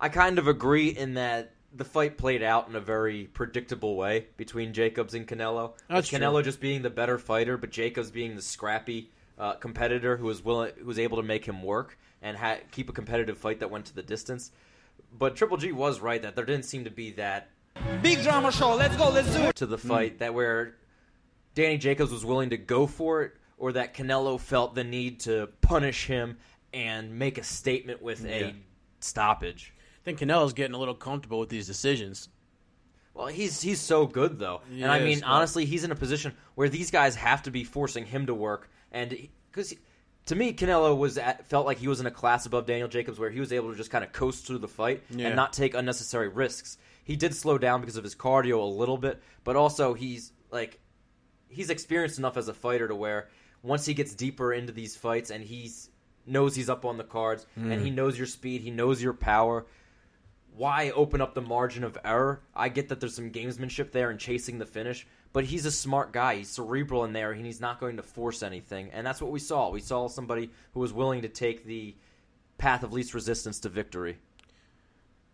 I 0.00 0.08
kind 0.08 0.40
of 0.40 0.48
agree 0.48 0.88
in 0.88 1.14
that 1.14 1.52
the 1.72 1.84
fight 1.84 2.18
played 2.18 2.42
out 2.42 2.68
in 2.68 2.74
a 2.74 2.80
very 2.80 3.26
predictable 3.26 3.94
way 3.94 4.26
between 4.36 4.72
Jacobs 4.72 5.14
and 5.14 5.28
Canelo. 5.28 5.74
That's 5.88 6.10
With 6.10 6.20
Canelo 6.20 6.34
true. 6.34 6.42
just 6.42 6.60
being 6.60 6.82
the 6.82 6.90
better 6.90 7.16
fighter, 7.16 7.56
but 7.56 7.70
Jacobs 7.70 8.10
being 8.10 8.34
the 8.34 8.42
scrappy 8.42 9.12
uh, 9.38 9.52
competitor 9.54 10.16
who 10.16 10.26
was 10.26 10.44
willing, 10.44 10.72
who 10.76 10.86
was 10.86 10.98
able 10.98 11.18
to 11.18 11.22
make 11.22 11.44
him 11.44 11.62
work 11.62 11.96
and 12.20 12.36
ha- 12.36 12.58
keep 12.72 12.90
a 12.90 12.92
competitive 12.92 13.38
fight 13.38 13.60
that 13.60 13.70
went 13.70 13.86
to 13.86 13.94
the 13.94 14.02
distance. 14.02 14.50
But 15.16 15.36
Triple 15.36 15.56
G 15.56 15.70
was 15.70 16.00
right 16.00 16.20
that 16.20 16.34
there 16.34 16.44
didn't 16.44 16.64
seem 16.64 16.82
to 16.82 16.90
be 16.90 17.12
that 17.12 17.50
Big 18.02 18.22
drama 18.22 18.52
show. 18.52 18.74
Let's 18.74 18.96
go. 18.96 19.08
Let's 19.10 19.34
do 19.34 19.42
it. 19.44 19.56
to 19.56 19.66
the 19.66 19.78
fight 19.78 20.18
that 20.20 20.34
where 20.34 20.76
Danny 21.54 21.78
Jacobs 21.78 22.12
was 22.12 22.24
willing 22.24 22.50
to 22.50 22.56
go 22.56 22.86
for 22.86 23.22
it, 23.22 23.32
or 23.56 23.72
that 23.72 23.94
Canelo 23.94 24.38
felt 24.38 24.74
the 24.74 24.84
need 24.84 25.20
to 25.20 25.48
punish 25.60 26.06
him 26.06 26.38
and 26.72 27.18
make 27.18 27.38
a 27.38 27.42
statement 27.42 28.02
with 28.02 28.24
Yeah. 28.24 28.30
a 28.48 28.54
stoppage. 29.00 29.72
I 30.02 30.04
think 30.04 30.18
Canelo's 30.20 30.52
getting 30.52 30.74
a 30.74 30.78
little 30.78 30.94
comfortable 30.94 31.40
with 31.40 31.48
these 31.48 31.66
decisions. 31.66 32.28
Well, 33.14 33.26
he's 33.26 33.60
he's 33.60 33.80
so 33.80 34.06
good 34.06 34.38
though, 34.38 34.60
and 34.70 34.84
I 34.90 34.98
Yes, 34.98 35.04
mean 35.04 35.20
but- 35.20 35.26
honestly, 35.28 35.64
he's 35.64 35.82
in 35.82 35.90
a 35.90 35.96
position 35.96 36.34
where 36.54 36.68
these 36.68 36.90
guys 36.92 37.16
have 37.16 37.42
to 37.44 37.50
be 37.50 37.64
forcing 37.64 38.06
him 38.06 38.26
to 38.26 38.34
work, 38.34 38.70
and 38.92 39.28
because 39.50 39.74
to 40.26 40.36
me, 40.36 40.52
Canelo 40.52 40.96
was 40.96 41.16
at, 41.18 41.48
felt 41.48 41.66
like 41.66 41.78
he 41.78 41.88
was 41.88 42.00
in 42.00 42.06
a 42.06 42.10
class 42.12 42.44
above 42.46 42.66
Daniel 42.66 42.86
Jacobs, 42.86 43.18
where 43.18 43.30
he 43.30 43.40
was 43.40 43.52
able 43.52 43.70
to 43.70 43.76
just 43.76 43.90
kind 43.90 44.04
of 44.04 44.12
coast 44.12 44.46
through 44.46 44.58
the 44.58 44.68
fight 44.68 45.02
Yeah. 45.10 45.28
and 45.28 45.36
not 45.36 45.52
take 45.54 45.74
unnecessary 45.74 46.28
risks. 46.28 46.76
He 47.08 47.16
did 47.16 47.34
slow 47.34 47.56
down 47.56 47.80
because 47.80 47.96
of 47.96 48.04
his 48.04 48.14
cardio 48.14 48.60
a 48.60 48.64
little 48.64 48.98
bit, 48.98 49.22
but 49.42 49.56
also 49.56 49.94
he's 49.94 50.30
like 50.50 50.78
he's 51.48 51.70
experienced 51.70 52.18
enough 52.18 52.36
as 52.36 52.48
a 52.48 52.54
fighter 52.54 52.86
to 52.86 52.94
where 52.94 53.30
once 53.62 53.86
he 53.86 53.94
gets 53.94 54.14
deeper 54.14 54.52
into 54.52 54.74
these 54.74 54.94
fights 54.94 55.30
and 55.30 55.42
he's 55.42 55.88
knows 56.26 56.54
he's 56.54 56.68
up 56.68 56.84
on 56.84 56.98
the 56.98 57.04
cards 57.04 57.46
and 57.56 57.80
he 57.80 57.88
hmm. 57.88 57.94
knows 57.94 58.18
your 58.18 58.26
speed, 58.26 58.60
he 58.60 58.70
knows 58.70 59.02
your 59.02 59.14
power. 59.14 59.64
Why 60.54 60.90
open 60.90 61.22
up 61.22 61.34
the 61.34 61.40
margin 61.40 61.82
of 61.82 61.96
error? 62.04 62.42
I 62.54 62.68
get 62.68 62.90
that 62.90 63.00
there's 63.00 63.14
some 63.14 63.30
gamesmanship 63.30 63.90
there 63.90 64.10
and 64.10 64.20
chasing 64.20 64.58
the 64.58 64.66
finish, 64.66 65.06
but 65.32 65.44
he's 65.44 65.64
a 65.64 65.70
smart 65.70 66.12
guy. 66.12 66.34
He's 66.34 66.50
cerebral 66.50 67.04
in 67.04 67.14
there, 67.14 67.32
and 67.32 67.46
he's 67.46 67.60
not 67.60 67.80
going 67.80 67.96
to 67.96 68.02
force 68.02 68.42
anything. 68.42 68.90
And 68.92 69.06
that's 69.06 69.22
what 69.22 69.30
we 69.30 69.38
saw. 69.38 69.70
We 69.70 69.80
saw 69.80 70.08
somebody 70.08 70.50
who 70.74 70.80
was 70.80 70.92
willing 70.92 71.22
to 71.22 71.28
take 71.28 71.64
the 71.64 71.94
path 72.58 72.82
of 72.82 72.92
least 72.92 73.14
resistance 73.14 73.60
to 73.60 73.70
victory. 73.70 74.18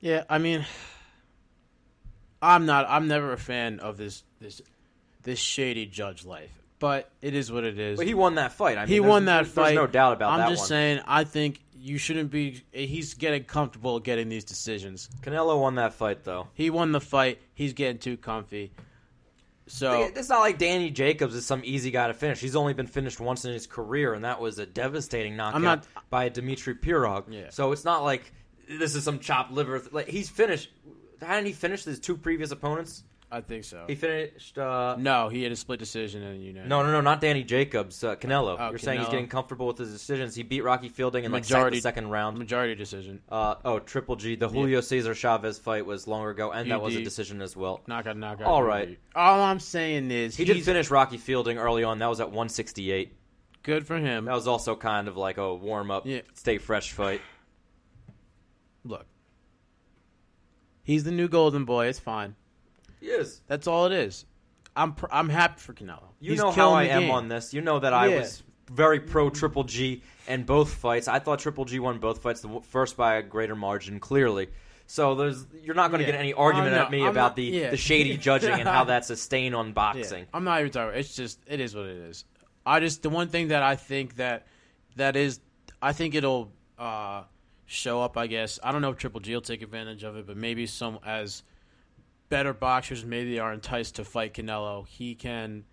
Yeah, 0.01 0.25
I 0.29 0.37
mean, 0.37 0.67
I'm 2.45 2.67
not. 2.67 2.87
I'm 2.89 3.09
never 3.09 3.33
a 3.33 3.37
fan 3.39 3.81
of 3.81 3.97
this 3.97 4.23
this 4.41 4.61
this 5.23 5.39
shady 5.39 5.87
judge 5.87 6.25
life, 6.25 6.51
but 6.79 7.11
it 7.23 7.35
is 7.35 7.51
what 7.51 7.65
it 7.65 7.79
is. 7.79 7.97
But 7.99 8.07
he 8.07 8.15
won 8.15 8.35
that 8.37 8.53
fight. 8.53 8.77
I 8.79 8.83
mean, 8.83 8.89
he 8.89 9.01
won 9.01 9.25
that 9.27 9.45
there's, 9.45 9.49
fight. 9.49 9.65
There's 9.75 9.77
no 9.77 9.87
doubt 9.87 10.13
about 10.15 10.37
that 10.37 10.39
one. 10.39 10.41
I'm 10.43 10.51
just 10.53 10.63
one. 10.63 10.69
saying. 10.69 11.01
I 11.07 11.25
think 11.25 11.61
you 11.77 11.99
shouldn't 11.99 12.31
be. 12.31 12.63
He's 12.73 13.15
getting 13.15 13.45
comfortable 13.45 13.99
getting 14.01 14.29
these 14.29 14.45
decisions. 14.45 15.09
Canelo 15.23 15.61
won 15.61 15.77
that 15.77 15.95
fight, 15.95 16.25
though. 16.25 16.49
He 16.55 16.71
won 16.71 16.93
the 16.93 17.01
fight. 17.01 17.41
He's 17.55 17.73
getting 17.73 17.99
too 17.99 18.17
comfy. 18.17 18.73
So 19.67 20.11
It's 20.15 20.29
not 20.29 20.41
like 20.41 20.59
Danny 20.59 20.91
Jacobs 20.91 21.35
is 21.35 21.47
some 21.47 21.63
easy 21.65 21.91
guy 21.91 22.09
to 22.09 22.15
finish. 22.15 22.39
He's 22.39 22.55
only 22.55 22.75
been 22.75 22.87
finished 22.87 23.19
once 23.19 23.47
in 23.47 23.53
his 23.55 23.67
career, 23.67 24.13
and 24.13 24.25
that 24.25 24.39
was 24.39 24.59
a 24.59 24.67
devastating 24.67 25.37
knockout 25.37 25.63
not- 25.63 25.87
by 26.11 26.29
Dmitry 26.29 26.75
Pirog. 26.75 27.25
Yeah. 27.31 27.49
So 27.49 27.73
it's 27.73 27.85
not 27.85 28.03
like 28.03 28.31
this 28.69 28.95
is 28.95 29.05
some 29.05 29.21
chopped 29.21 29.53
liver. 29.53 29.79
th- 29.79 29.93
Like 29.93 30.09
he's 30.09 30.29
finished. 30.29 30.71
Hadn't 31.25 31.47
he 31.47 31.53
finished 31.53 31.85
his 31.85 31.99
two 31.99 32.17
previous 32.17 32.51
opponents? 32.51 33.05
I 33.33 33.41
think 33.41 33.65
so. 33.65 33.85
He 33.89 33.97
finished. 33.97 34.57
Uh, 34.59 34.95
no, 34.97 35.29
he 35.29 35.43
had 35.43 35.51
a 35.51 35.57
split 35.57 35.81
decision, 35.81 36.23
and 36.23 36.41
you 36.45 36.53
know, 36.53 36.65
no, 36.67 36.83
no, 36.85 36.93
no, 36.93 37.01
not 37.01 37.21
Danny 37.21 37.43
Jacobs. 37.43 38.05
Uh, 38.05 38.15
Canelo. 38.15 38.57
Oh, 38.61 38.69
You're 38.71 38.79
saying 38.79 39.01
he's 39.01 39.09
getting 39.09 39.27
comfortable 39.27 39.67
with 39.67 39.77
his 39.79 39.91
decisions. 39.91 40.37
He 40.37 40.45
beat 40.45 40.61
Rocky 40.63 40.89
Fielding 40.89 41.25
in 41.25 41.33
like 41.33 41.43
Majority- 41.43 41.79
the 41.79 41.83
second 41.83 42.11
round. 42.11 42.39
majority 42.39 42.77
decision. 42.77 43.21
Uh, 43.29 43.57
oh, 43.65 43.81
Triple 43.81 44.15
G. 44.15 44.37
The 44.37 44.49
Julio 44.49 44.81
Cesar 44.81 45.15
Chavez 45.15 45.59
fight 45.59 45.85
was 45.85 46.07
longer 46.07 46.31
ago, 46.31 46.53
and 46.53 46.71
that 46.71 46.81
was 46.81 46.95
a 46.95 47.03
decision 47.03 47.43
as 47.43 47.57
well. 47.57 47.81
Knockout, 47.89 48.17
knockout. 48.17 48.47
All 48.47 48.63
right. 48.63 48.97
All 49.17 49.41
I'm 49.41 49.59
saying 49.59 50.13
is 50.13 50.37
He 50.37 50.45
did 50.45 50.63
finish 50.63 50.89
Rocky 50.91 51.17
Fielding 51.17 51.59
early 51.59 51.83
on. 51.83 51.99
That 51.99 52.11
was 52.11 52.21
at 52.21 52.29
168. 52.29 53.17
good 53.65 53.85
for 53.85 53.97
him. 53.99 54.27
That 54.27 54.35
was 54.35 54.47
also 54.47 54.77
kind 54.77 55.09
of 55.09 55.17
like 55.17 55.39
a 55.39 55.53
warm 55.53 55.91
up, 55.91 56.07
Yeah. 56.07 56.21
stay 56.35 56.59
fresh 56.59 56.93
fight. 56.93 57.21
Look, 58.85 59.07
he's 60.85 61.03
the 61.05 61.11
new 61.11 61.27
golden 61.29 61.65
boy. 61.65 61.87
It's 61.87 61.99
fine. 61.99 62.37
Yes. 63.01 63.41
That's 63.49 63.67
all 63.67 63.87
it 63.87 63.93
is. 63.93 64.25
I'm 64.77 64.93
pr- 64.95 65.07
I'm 65.13 65.29
happy 65.29 65.59
for 65.61 65.73
Canelo. 65.75 66.03
You 66.21 66.31
He's 66.33 66.41
know 66.41 66.51
how 66.51 66.71
I 66.73 66.85
am 66.85 67.03
game. 67.03 67.11
on 67.11 67.29
this. 67.29 67.53
You 67.53 67.61
know 67.61 67.79
that 67.81 67.93
I 67.93 68.07
Yeah. 68.07 68.21
was 68.21 68.43
very 68.71 68.99
pro 69.01 69.31
Triple 69.31 69.65
G 69.65 70.03
and 70.27 70.47
both 70.47 70.73
fights. 70.75 71.07
I 71.09 71.19
thought 71.19 71.39
Triple 71.41 71.65
G 71.65 71.79
won 71.81 71.99
both 71.99 72.23
fights, 72.23 72.41
the 72.41 72.61
first 72.63 72.97
by 72.97 73.17
a 73.17 73.23
greater 73.23 73.55
margin, 73.55 74.01
clearly. 74.01 74.49
So 74.87 75.15
there's 75.15 75.47
you're 75.63 75.75
not 75.75 75.91
going 75.91 76.01
to 76.01 76.07
Yeah. 76.07 76.13
get 76.13 76.21
any 76.21 76.33
argument 76.33 76.73
Oh, 76.73 76.77
no, 76.79 76.83
at 76.85 76.91
me 76.91 77.03
I'm 77.03 77.09
about 77.09 77.21
not- 77.31 77.37
the, 77.37 77.43
yeah. 77.45 77.71
the 77.71 77.77
shady 77.77 78.17
judging 78.29 78.51
and 78.53 78.69
how 78.69 78.85
that's 78.93 79.11
a 79.11 79.17
stain 79.17 79.55
on 79.55 79.73
boxing. 79.73 80.27
I'm 80.35 80.45
not 80.45 80.61
even 80.61 80.73
talking. 80.73 80.89
About, 80.89 80.99
it's 80.99 81.15
just 81.15 81.39
it 81.47 81.61
is 81.61 81.75
what 81.75 81.87
it 81.87 81.97
is. 81.97 82.25
I 82.67 82.81
just 82.81 83.03
the 83.03 83.11
one 83.11 83.29
thing 83.29 83.49
that 83.49 83.63
I 83.63 83.77
think 83.77 84.17
that 84.17 84.47
that 84.97 85.15
is 85.17 85.41
I 85.81 85.93
think 85.93 86.15
it'll 86.15 86.51
uh, 86.79 87.23
show 87.67 88.03
up. 88.03 88.17
I 88.17 88.27
guess 88.27 88.59
I 88.63 88.73
don't 88.73 88.83
know 88.83 88.91
if 88.91 88.97
Triple 88.97 89.21
G 89.21 89.35
will 89.35 89.41
take 89.41 89.63
advantage 89.63 90.05
of 90.05 90.17
it, 90.17 90.27
but 90.27 90.37
maybe 90.37 90.67
some 90.67 90.99
as 91.05 91.43
better 92.29 92.53
boxers 92.53 93.05
maybe 93.05 93.39
are 93.39 93.53
enticed 93.53 93.97
to 93.97 94.05
fight 94.05 94.35
Canelo. 94.35 94.87
He 94.87 95.15
can 95.15 95.65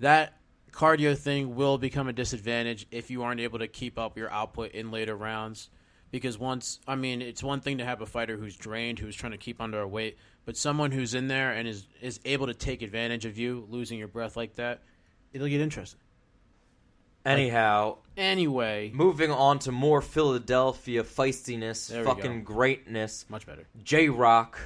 that 0.00 0.34
cardio 0.72 1.16
thing 1.16 1.54
will 1.54 1.78
become 1.78 2.08
a 2.08 2.12
disadvantage 2.12 2.86
if 2.90 3.10
you 3.10 3.22
aren't 3.22 3.40
able 3.40 3.58
to 3.60 3.68
keep 3.68 3.98
up 3.98 4.16
your 4.16 4.30
output 4.30 4.72
in 4.72 4.90
later 4.90 5.14
rounds. 5.14 5.70
Because 6.10 6.36
once, 6.38 6.78
I 6.86 6.94
mean, 6.94 7.22
it's 7.22 7.42
one 7.42 7.60
thing 7.60 7.78
to 7.78 7.86
have 7.86 8.02
a 8.02 8.06
fighter 8.06 8.36
who's 8.36 8.56
drained, 8.56 8.98
who's 8.98 9.16
trying 9.16 9.32
to 9.32 9.38
keep 9.38 9.62
under 9.62 9.80
a 9.80 9.88
weight, 9.88 10.18
but 10.44 10.58
someone 10.58 10.90
who's 10.90 11.14
in 11.14 11.28
there 11.28 11.52
and 11.52 11.66
is 11.66 11.86
is 12.02 12.20
able 12.26 12.48
to 12.48 12.54
take 12.54 12.82
advantage 12.82 13.24
of 13.24 13.38
you 13.38 13.66
losing 13.70 13.98
your 13.98 14.08
breath 14.08 14.36
like 14.36 14.56
that, 14.56 14.82
it'll 15.32 15.48
get 15.48 15.62
interesting. 15.62 16.00
Anyhow, 17.24 17.98
Anyway, 18.16 18.90
moving 18.94 19.30
on 19.30 19.58
to 19.60 19.72
more 19.72 20.02
Philadelphia 20.02 21.02
feistiness, 21.02 21.88
There 21.88 22.00
we 22.00 22.06
fucking 22.06 22.44
greatness. 22.44 23.24
much 23.30 23.46
better. 23.46 23.64
J 23.82 24.08
Rock, 24.10 24.58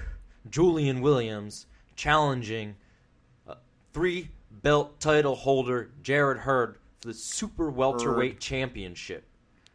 Julian 0.51 1.01
Williams 1.01 1.67
challenging 1.95 2.75
uh, 3.49 3.55
three 3.93 4.31
belt 4.51 4.99
title 4.99 5.37
holder 5.37 5.91
Jarrett 6.03 6.39
Hurd 6.39 6.79
for 7.01 7.09
the 7.09 7.15
super 7.15 7.71
welterweight 7.71 8.41
championship. 8.41 9.25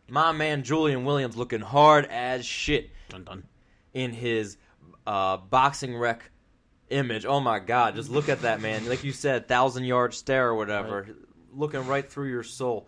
My 0.10 0.32
man 0.34 0.64
Julian 0.64 1.06
Williams 1.06 1.38
looking 1.38 1.62
hard 1.62 2.06
as 2.06 2.46
shit 2.46 2.90
Dun 3.10 3.24
dun. 3.24 3.44
in 3.94 4.12
his 4.12 4.58
uh, 5.08 5.38
boxing 5.38 5.96
rec 5.96 6.30
image. 6.90 7.26
Oh 7.26 7.40
my 7.40 7.60
god, 7.60 7.96
just 7.96 8.10
look 8.10 8.28
at 8.28 8.42
that 8.42 8.60
man. 8.60 8.90
Like 8.90 9.06
you 9.06 9.14
said, 9.14 9.48
thousand 9.48 9.86
yard 9.86 10.14
stare 10.14 10.50
or 10.50 10.56
whatever, 10.56 11.08
looking 11.54 11.86
right 11.88 12.10
through 12.10 12.30
your 12.30 12.44
soul. 12.44 12.88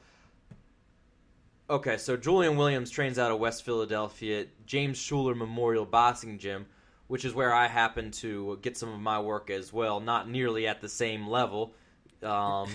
Okay, 1.69 1.97
so 1.97 2.17
Julian 2.17 2.57
Williams 2.57 2.89
trains 2.91 3.17
out 3.17 3.31
of 3.31 3.39
West 3.39 3.63
Philadelphia 3.63 4.45
James 4.65 4.99
Shuler 4.99 5.35
Memorial 5.35 5.85
Boxing 5.85 6.37
Gym, 6.37 6.65
which 7.07 7.25
is 7.25 7.33
where 7.33 7.53
I 7.53 7.67
happen 7.67 8.11
to 8.11 8.59
get 8.61 8.77
some 8.77 8.93
of 8.93 8.99
my 8.99 9.19
work 9.19 9.49
as 9.49 9.71
well. 9.71 9.99
Not 9.99 10.29
nearly 10.29 10.67
at 10.67 10.81
the 10.81 10.89
same 10.89 11.27
level. 11.27 11.73
Um, 12.21 12.69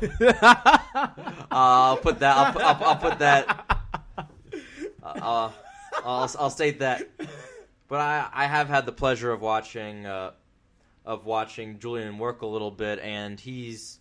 I'll 1.50 1.96
put 1.96 2.18
that. 2.20 2.36
I'll, 2.36 2.52
pu- 2.52 2.58
I'll, 2.60 2.84
I'll 2.84 2.96
put 2.96 3.18
that. 3.18 3.66
Uh, 5.02 5.50
I'll, 6.04 6.30
I'll 6.38 6.50
state 6.50 6.80
that. 6.80 7.08
But 7.88 8.00
I, 8.00 8.28
I 8.32 8.46
have 8.46 8.68
had 8.68 8.86
the 8.86 8.92
pleasure 8.92 9.32
of 9.32 9.40
watching 9.40 10.06
uh, 10.06 10.32
of 11.04 11.24
watching 11.24 11.78
Julian 11.78 12.18
work 12.18 12.42
a 12.42 12.46
little 12.46 12.70
bit, 12.70 12.98
and 13.00 13.40
he's 13.40 13.98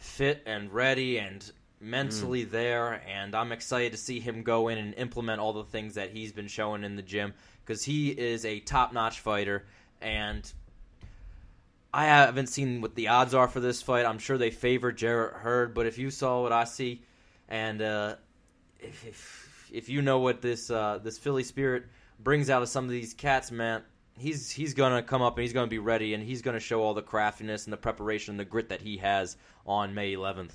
fit 0.00 0.42
and 0.46 0.72
ready 0.72 1.18
and 1.18 1.52
mentally 1.80 2.44
there, 2.44 3.02
and 3.06 3.34
I'm 3.34 3.52
excited 3.52 3.92
to 3.92 3.98
see 3.98 4.18
him 4.18 4.42
go 4.42 4.68
in 4.68 4.78
and 4.78 4.94
implement 4.94 5.40
all 5.40 5.52
the 5.52 5.64
things 5.64 5.94
that 5.94 6.10
he's 6.10 6.32
been 6.32 6.48
showing 6.48 6.84
in 6.84 6.96
the 6.96 7.02
gym 7.02 7.32
because 7.64 7.84
he 7.84 8.08
is 8.10 8.44
a 8.44 8.60
top 8.60 8.92
notch 8.92 9.20
fighter, 9.20 9.66
and 10.00 10.50
I 11.92 12.06
haven't 12.06 12.48
seen 12.48 12.80
what 12.80 12.94
the 12.94 13.08
odds 13.08 13.34
are 13.34 13.48
for 13.48 13.60
this 13.60 13.82
fight. 13.82 14.06
I'm 14.06 14.18
sure 14.18 14.36
they 14.38 14.50
favor 14.50 14.90
Jarrett 14.90 15.34
Hurd, 15.34 15.74
but 15.74 15.86
if 15.86 15.98
you 15.98 16.10
saw 16.10 16.42
what 16.42 16.52
I 16.52 16.64
see, 16.64 17.02
and 17.48 17.80
uh, 17.80 18.16
if, 18.80 19.06
if 19.06 19.70
if 19.72 19.88
you 19.88 20.02
know 20.02 20.18
what 20.18 20.42
this 20.42 20.70
uh, 20.70 20.98
this 21.02 21.18
Philly 21.18 21.44
spirit 21.44 21.84
brings 22.18 22.50
out 22.50 22.62
of 22.62 22.68
some 22.68 22.84
of 22.84 22.90
these 22.90 23.14
cats, 23.14 23.50
man, 23.50 23.82
he's 24.20 24.50
he's 24.50 24.74
gonna 24.74 25.02
come 25.02 25.22
up 25.22 25.36
and 25.36 25.42
he's 25.42 25.52
gonna 25.52 25.66
be 25.66 25.78
ready, 25.78 26.14
and 26.14 26.22
he's 26.22 26.42
gonna 26.42 26.60
show 26.60 26.82
all 26.82 26.94
the 26.94 27.02
craftiness 27.02 27.64
and 27.64 27.72
the 27.72 27.78
preparation 27.78 28.32
and 28.32 28.40
the 28.40 28.44
grit 28.44 28.68
that 28.68 28.80
he 28.80 28.98
has 28.98 29.36
on 29.66 29.94
May 29.94 30.14
11th. 30.14 30.52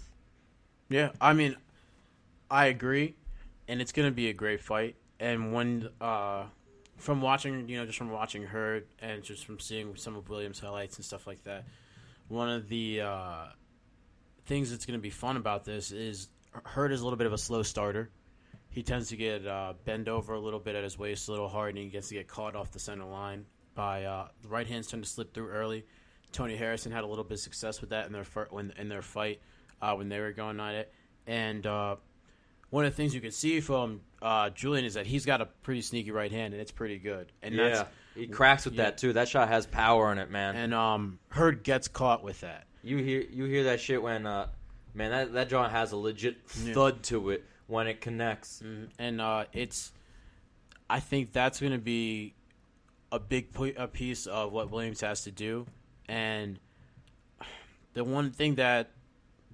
Yeah, 0.90 1.12
I 1.20 1.34
mean, 1.34 1.56
I 2.50 2.68
agree, 2.68 3.16
and 3.68 3.82
it's 3.82 3.92
going 3.92 4.08
to 4.08 4.14
be 4.14 4.30
a 4.30 4.34
great 4.34 4.62
fight. 4.62 4.96
And 5.20 5.54
when, 5.54 5.90
uh, 6.00 6.44
from 6.98 7.22
watching, 7.22 7.68
you 7.68 7.78
know, 7.78 7.86
just 7.86 7.98
from 7.98 8.12
watching 8.12 8.44
Hurd 8.44 8.86
and 9.00 9.24
just 9.24 9.46
from 9.46 9.60
seeing 9.60 9.96
some 9.96 10.16
of 10.16 10.30
Williams' 10.30 10.60
highlights 10.60 10.98
and 10.98 11.06
stuff 11.06 11.26
like 11.26 11.44
that, 11.44 11.66
one 12.28 12.50
of 12.50 12.70
the 12.70 13.02
uh, 13.02 13.46
things 14.46 14.70
that's 14.70 14.86
going 14.86 15.00
to 15.00 15.02
be 15.02 15.10
fun 15.10 15.38
about 15.38 15.66
this 15.66 15.92
is 15.92 16.30
Hurd 16.64 16.92
is 16.92 17.02
a 17.02 17.04
little 17.04 17.18
bit 17.18 17.28
of 17.28 17.34
a 17.34 17.38
slow 17.38 17.64
starter. 17.64 18.12
He 18.70 18.84
tends 18.84 19.10
to 19.10 19.16
get 19.16 19.48
uh, 19.48 19.74
bend 19.86 20.10
over 20.10 20.34
a 20.34 20.40
little 20.40 20.60
bit 20.60 20.76
at 20.76 20.84
his 20.84 21.00
waist 21.00 21.30
a 21.30 21.32
little 21.32 21.48
hard, 21.48 21.70
and 21.70 21.78
he 21.78 21.90
gets 21.90 22.10
to 22.10 22.16
get 22.16 22.28
caught 22.28 22.56
off 22.56 22.72
the 22.72 22.80
center 22.80 23.06
line 23.06 23.46
by 23.76 24.06
uh, 24.06 24.28
the 24.42 24.48
right 24.48 24.66
hands 24.68 24.88
tend 24.88 25.04
to 25.04 25.10
slip 25.10 25.34
through 25.34 25.50
early. 25.50 25.86
Tony 26.32 26.56
Harrison 26.56 26.92
had 26.92 27.04
a 27.04 27.08
little 27.08 27.24
bit 27.24 27.34
of 27.34 27.40
success 27.40 27.80
with 27.82 27.92
that 27.92 28.08
in 28.08 28.14
their 28.14 28.24
fir- 28.24 28.48
when 28.50 28.74
in 28.78 28.90
their 28.90 29.02
fight 29.02 29.40
uh, 29.82 29.94
when 29.96 30.10
they 30.10 30.20
were 30.20 30.32
going 30.32 30.60
at 30.60 30.76
it. 30.76 30.94
And 31.28 31.66
uh, 31.66 31.96
one 32.70 32.86
of 32.86 32.92
the 32.92 32.96
things 32.98 33.14
you 33.16 33.22
can 33.22 33.32
see 33.32 33.60
from 33.62 34.02
uh, 34.22 34.50
Julian 34.50 34.86
is 34.86 34.96
that 34.96 35.06
he's 35.06 35.26
got 35.26 35.42
a 35.42 35.46
pretty 35.46 35.82
sneaky 35.82 36.12
right 36.12 36.32
hand, 36.32 36.54
and 36.54 36.62
it's 36.62 36.72
pretty 36.72 36.98
good. 36.98 37.32
And 37.42 37.56
Yeah, 37.56 37.70
that's, 37.70 37.90
he 38.16 38.28
cracks 38.28 38.66
with 38.66 38.74
yeah. 38.76 38.84
that 38.84 38.98
too. 38.98 39.14
That 39.14 39.28
shot 39.28 39.48
has 39.50 39.66
power 39.66 40.12
in 40.12 40.18
it, 40.18 40.30
man. 40.32 40.56
and 40.56 40.74
um, 40.74 41.20
Hurd 41.30 41.64
gets 41.64 41.88
caught 41.88 42.24
with 42.24 42.42
that. 42.42 42.66
You 42.84 42.98
hear 42.98 43.22
you 43.30 43.46
hear 43.46 43.64
that 43.66 43.80
shit 43.82 44.02
when 44.02 44.26
uh, 44.28 44.48
man 44.94 45.10
that 45.12 45.34
that 45.34 45.50
joint 45.50 45.72
has 45.72 45.92
a 45.92 45.98
legit 45.98 46.38
Yeah. 46.64 46.74
thud 46.74 47.04
to 47.04 47.32
it 47.32 47.44
when 47.68 47.88
it 47.88 48.00
connects. 48.00 48.62
and 49.00 49.20
uh, 49.20 49.46
it's 49.54 49.92
I 50.90 51.00
think 51.00 51.32
that's 51.34 51.60
going 51.60 51.72
to 51.72 51.80
be 51.80 52.35
a 53.16 53.20
big 53.20 53.48
a 53.78 53.88
piece 53.88 54.28
of 54.28 54.52
what 54.52 54.72
Williams 54.72 55.02
has 55.02 55.24
to 55.24 55.32
do, 55.32 55.66
and 56.08 56.60
the 57.94 58.04
one 58.04 58.32
thing 58.32 58.56
that 58.56 58.92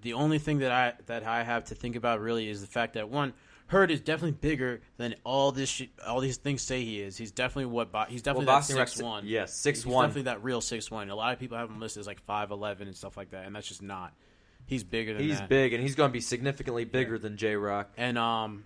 the 0.02 0.14
only 0.14 0.40
thing 0.40 0.60
that 0.60 0.72
I 0.72 0.94
that 1.06 1.24
I 1.26 1.44
have 1.44 1.66
to 1.66 1.76
think 1.76 1.96
about 1.96 2.20
really 2.22 2.50
is 2.50 2.62
the 2.62 2.68
fact 2.68 2.94
that 2.96 3.10
one 3.10 3.34
Hurd 3.68 3.90
is 3.90 4.02
definitely 4.02 4.38
bigger 4.42 4.82
than 4.98 5.16
all 5.24 5.54
this 5.54 5.70
shit, 5.70 5.92
all 6.06 6.20
these 6.20 6.36
things 6.36 6.62
say 6.62 6.84
he 6.84 7.00
is. 7.00 7.16
He's 7.16 7.32
definitely 7.32 7.68
what 7.68 7.90
bo- 7.92 8.04
he's 8.10 8.22
definitely 8.22 8.48
Well, 8.48 8.58
that 8.58 8.66
six 8.66 9.02
one. 9.02 9.24
yes, 9.26 9.54
6'1". 9.54 9.66
He's 9.76 9.84
definitely 9.86 10.22
that 10.24 10.44
real 10.44 10.60
six 10.60 10.92
one. 10.92 11.10
A 11.10 11.16
lot 11.16 11.32
of 11.32 11.40
people 11.40 11.58
have 11.58 11.70
him 11.70 11.80
listed 11.80 12.02
as 12.02 12.08
like 12.08 12.22
five 12.26 12.52
eleven 12.52 12.88
and 12.88 12.98
stuff 12.98 13.16
like 13.16 13.30
that, 13.32 13.46
and 13.46 13.56
that's 13.56 13.68
just 13.68 13.82
not. 13.82 14.14
He's 14.66 14.84
bigger 14.84 15.14
than 15.14 15.24
He's 15.24 15.40
that. 15.40 15.48
big 15.50 15.74
and 15.74 15.82
he's 15.82 15.96
going 15.96 16.10
to 16.10 16.14
be 16.14 16.20
significantly 16.22 16.84
bigger 16.86 17.18
than 17.18 17.38
J 17.38 17.56
Rock. 17.56 17.92
and 17.98 18.18
um, 18.18 18.66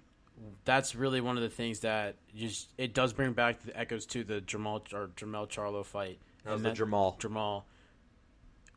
that's 0.66 0.96
really 0.96 1.22
one 1.22 1.38
of 1.38 1.44
the 1.44 1.50
things 1.50 1.82
that 1.82 2.16
just 2.36 2.72
it 2.78 2.94
does 2.94 3.14
bring 3.14 3.34
back 3.34 3.62
the 3.64 3.78
echoes 3.78 4.06
to 4.08 4.24
the 4.24 4.42
Jamal 4.42 4.84
or 4.94 5.08
Jamel 5.16 5.50
Charlo 5.50 5.86
fight. 5.86 6.20
That 6.44 6.52
was 6.52 6.60
And 6.60 6.66
the 6.66 6.70
that- 6.70 6.76
Jamal. 6.76 7.16
Jamal, 7.20 7.66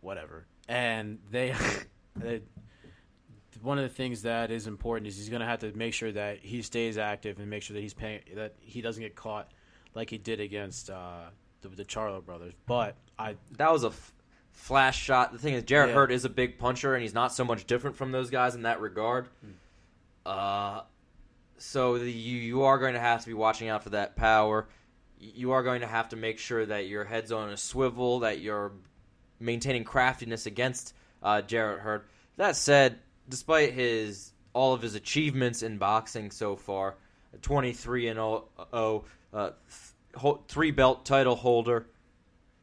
whatever. 0.00 0.46
And 0.68 1.18
they, 1.30 1.54
they, 2.16 2.42
one 3.62 3.78
of 3.78 3.84
the 3.84 3.88
things 3.94 4.22
that 4.22 4.50
is 4.50 4.66
important 4.66 5.06
is 5.08 5.16
he's 5.16 5.28
going 5.30 5.40
to 5.40 5.46
have 5.46 5.60
to 5.60 5.72
make 5.76 5.94
sure 5.94 6.12
that 6.12 6.38
he 6.40 6.62
stays 6.62 6.98
active 6.98 7.38
and 7.38 7.48
make 7.50 7.62
sure 7.62 7.74
that 7.74 7.80
he's 7.80 7.94
paying 7.94 8.20
that 8.36 8.54
he 8.60 8.80
doesn't 8.80 9.02
get 9.02 9.16
caught 9.16 9.50
like 9.94 10.10
he 10.10 10.18
did 10.18 10.40
against 10.40 10.90
uh, 10.90 11.22
the, 11.62 11.68
the 11.68 11.84
Charlo 11.84 12.24
brothers. 12.24 12.52
But 12.66 12.96
I 13.18 13.36
That 13.56 13.72
was 13.72 13.84
a 13.84 13.88
f- 13.88 14.12
flash 14.52 15.02
shot. 15.02 15.32
The 15.32 15.38
thing 15.38 15.54
is, 15.54 15.64
Jarrett 15.64 15.88
Yeah. 15.90 15.94
Hurd 15.96 16.12
is 16.12 16.24
a 16.24 16.28
big 16.28 16.58
puncher, 16.58 16.94
and 16.94 17.02
he's 17.02 17.14
not 17.14 17.32
so 17.32 17.44
much 17.44 17.66
different 17.66 17.96
from 17.96 18.12
those 18.12 18.30
guys 18.30 18.54
in 18.54 18.62
that 18.62 18.80
regard. 18.80 19.28
Hmm. 19.42 19.50
Uh, 20.26 20.80
so 21.58 21.98
the, 21.98 22.10
you 22.10 22.38
you 22.38 22.62
are 22.62 22.78
going 22.78 22.94
to 22.94 23.00
have 23.00 23.20
to 23.22 23.26
be 23.26 23.34
watching 23.34 23.68
out 23.68 23.82
for 23.82 23.90
that 23.90 24.16
power. 24.16 24.68
You 25.20 25.52
are 25.52 25.62
going 25.62 25.80
to 25.80 25.86
have 25.86 26.10
to 26.10 26.16
make 26.16 26.38
sure 26.38 26.64
that 26.64 26.86
your 26.86 27.04
head's 27.04 27.32
on 27.32 27.50
a 27.50 27.56
swivel, 27.56 28.20
that 28.20 28.40
you're 28.40 28.72
maintaining 29.40 29.84
craftiness 29.84 30.46
against 30.46 30.94
uh, 31.22 31.42
Jarrett 31.42 31.80
Hurd. 31.80 32.04
That 32.36 32.54
said, 32.56 32.98
despite 33.28 33.72
his 33.72 34.32
all 34.52 34.74
of 34.74 34.82
his 34.82 34.94
achievements 34.94 35.62
in 35.62 35.78
boxing 35.78 36.30
so 36.30 36.56
far, 36.56 36.94
23 37.42 38.08
and 38.08 38.16
0, 38.16 39.04
uh, 39.32 39.50
th- 40.20 40.36
three 40.48 40.70
belt 40.70 41.04
title 41.04 41.36
holder, 41.36 41.86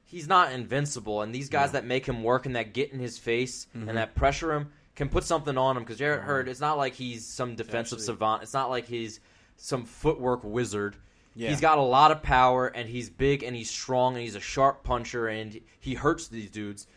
he's 0.05 0.27
not 0.27 0.51
invincible. 0.53 1.21
And 1.21 1.34
these 1.36 1.49
guys 1.49 1.73
that 1.73 1.86
make 1.86 2.05
him 2.05 2.23
work 2.23 2.45
and 2.45 2.55
that 2.55 2.73
get 2.73 2.91
in 2.91 2.99
his 2.99 3.17
face 3.17 3.67
Mm-hmm. 3.75 3.89
and 3.89 3.97
that 3.97 4.15
pressure 4.15 4.53
him 4.53 4.71
can 4.95 5.10
put 5.10 5.23
something 5.23 5.58
on 5.58 5.77
him. 5.77 5.84
Because 5.84 5.97
Jarrett 5.97 6.23
Hurd, 6.23 6.47
it's 6.47 6.60
not 6.60 6.77
like 6.77 6.93
he's 6.93 7.25
some 7.25 7.55
defensive 7.55 7.97
Actually- 7.99 8.05
savant. 8.05 8.43
It's 8.43 8.53
not 8.53 8.69
like 8.69 8.88
he's 8.88 9.19
some 9.58 9.86
footwork 9.86 10.41
wizard. 10.43 10.95
Yeah. 11.36 11.49
He's 11.49 11.60
got 11.62 11.77
a 11.77 11.81
lot 11.81 12.12
of 12.12 12.23
power 12.23 12.67
and 12.67 12.88
he's 12.88 13.10
big 13.10 13.43
and 13.43 13.55
he's 13.55 13.69
strong 13.69 14.13
and 14.15 14.23
he's 14.23 14.36
a 14.36 14.39
sharp 14.39 14.84
puncher 14.84 15.27
and 15.27 15.60
he 15.79 15.93
hurts 15.93 16.27
these 16.29 16.49
dudes. 16.49 16.88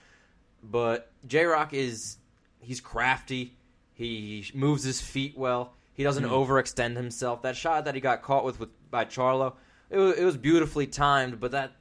But 0.62 1.11
J 1.26 1.44
Rock 1.44 1.72
is 1.72 2.16
he's 2.61 2.80
crafty. 2.80 3.56
He 3.94 4.48
moves 4.54 4.84
his 4.84 5.00
feet 5.00 5.37
well. 5.37 5.74
He 5.94 6.04
doesn't 6.04 6.23
Hmm. 6.25 6.31
overextend 6.31 6.94
himself. 6.96 7.42
That 7.42 7.56
shot 7.56 7.85
that 7.87 7.94
he 7.96 8.00
got 8.00 8.23
caught 8.23 8.44
with, 8.44 8.60
with 8.60 8.68
by 8.90 9.04
Charlo, 9.04 9.54
it 9.90 9.98
was, 9.98 10.16
it 10.16 10.25
was 10.25 10.37
beautifully 10.37 10.87
timed, 10.87 11.40
but 11.40 11.50
that 11.52 11.73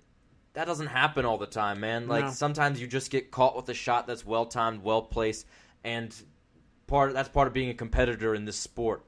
that 0.54 0.66
doesn't 0.66 0.88
happen 0.88 1.24
all 1.26 1.38
the 1.38 1.46
time, 1.46 1.80
man. 1.80 2.08
Like 2.08 2.26
No. 2.26 2.32
sometimes 2.32 2.82
you 2.82 2.88
just 2.88 3.12
get 3.12 3.30
caught 3.30 3.56
with 3.56 3.70
a 3.70 3.76
shot 3.76 4.08
that's 4.08 4.26
well 4.26 4.48
timed, 4.48 4.82
well 4.82 5.04
placed, 5.04 5.46
and 5.88 6.14
part 6.86 7.14
that's 7.14 7.30
part 7.30 7.48
of 7.48 7.54
being 7.54 7.70
a 7.70 7.74
competitor 7.74 8.36
in 8.36 8.46
this 8.46 8.58
sport. 8.58 9.04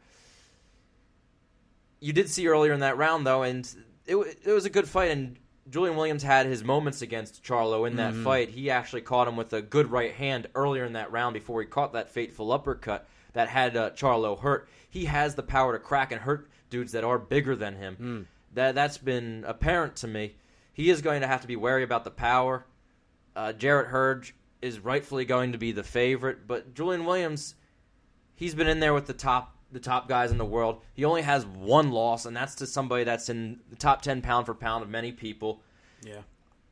You 1.99 2.13
did 2.13 2.30
see 2.30 2.47
earlier 2.47 2.73
in 2.73 2.80
that 2.80 2.97
round 2.97 3.27
though, 3.27 3.43
and 3.43 3.69
it 4.05 4.15
it 4.45 4.51
was 4.51 4.65
a 4.65 4.69
good 4.69 4.88
fight. 4.88 5.11
And 5.11 5.38
Julian 5.69 5.97
Williams 5.97 6.23
had 6.23 6.45
his 6.45 6.63
moments 6.63 7.01
against 7.01 7.43
Charlo 7.43 7.86
in 7.88 7.97
that 7.97 8.13
fight. 8.23 8.49
He 8.49 8.71
actually 8.71 9.01
caught 9.01 9.27
him 9.27 9.36
with 9.36 9.51
a 9.53 9.61
good 9.61 9.91
right 9.91 10.13
hand 10.13 10.47
earlier 10.55 10.86
in 10.86 10.93
that 10.93 11.11
round 11.11 11.34
before 11.34 11.61
he 11.61 11.67
caught 11.67 11.93
that 11.93 12.09
fateful 12.09 12.51
uppercut 12.51 13.07
that 13.34 13.49
had 13.49 13.75
uh, 13.77 13.89
Charlo 13.91 14.39
hurt. 14.39 14.67
He 14.89 15.05
has 15.05 15.36
the 15.36 15.43
power 15.43 15.73
to 15.73 15.80
crack 15.80 16.11
and 16.11 16.21
hurt 16.21 16.49
dudes 16.69 16.93
that 16.93 17.03
are 17.03 17.19
bigger 17.19 17.55
than 17.55 17.75
him. 17.75 18.27
That 18.53 18.73
that's 18.73 18.97
been 18.97 19.43
apparent 19.45 19.97
to 19.97 20.07
me. 20.07 20.36
He 20.73 20.89
is 20.89 21.01
going 21.01 21.21
to 21.21 21.27
have 21.27 21.41
to 21.41 21.47
be 21.47 21.55
wary 21.57 21.84
about 21.84 22.03
the 22.05 22.11
power. 22.11 22.65
Uh, 23.36 23.53
Jarrett 23.53 23.88
Hurd 23.88 24.32
is 24.62 24.80
rightfully 24.80 25.26
going 25.26 25.53
to 25.53 25.57
be 25.57 25.72
the 25.72 25.84
favorite, 25.84 26.47
but 26.47 26.74
Julian 26.74 27.05
Williams, 27.05 27.55
he's 28.36 28.55
been 28.55 28.68
in 28.68 28.80
there 28.80 28.93
with 28.93 29.07
the 29.07 29.14
top 29.14 29.55
the 29.72 29.80
top 29.80 30.10
guys 30.10 30.32
in 30.32 30.39
the 30.39 30.45
world. 30.45 30.82
He 30.95 31.05
only 31.05 31.22
has 31.22 31.45
one 31.45 31.91
loss, 31.91 32.26
and 32.26 32.36
that's 32.36 32.55
to 32.55 32.68
somebody 32.68 33.03
that's 33.03 33.30
in 33.30 33.60
the 33.70 33.76
top 33.76 34.01
ten 34.01 34.22
pound 34.22 34.45
for 34.45 34.55
pound 34.55 34.84
of 34.84 34.89
many 34.89 35.12
people. 35.12 35.62
Yeah. 36.03 36.22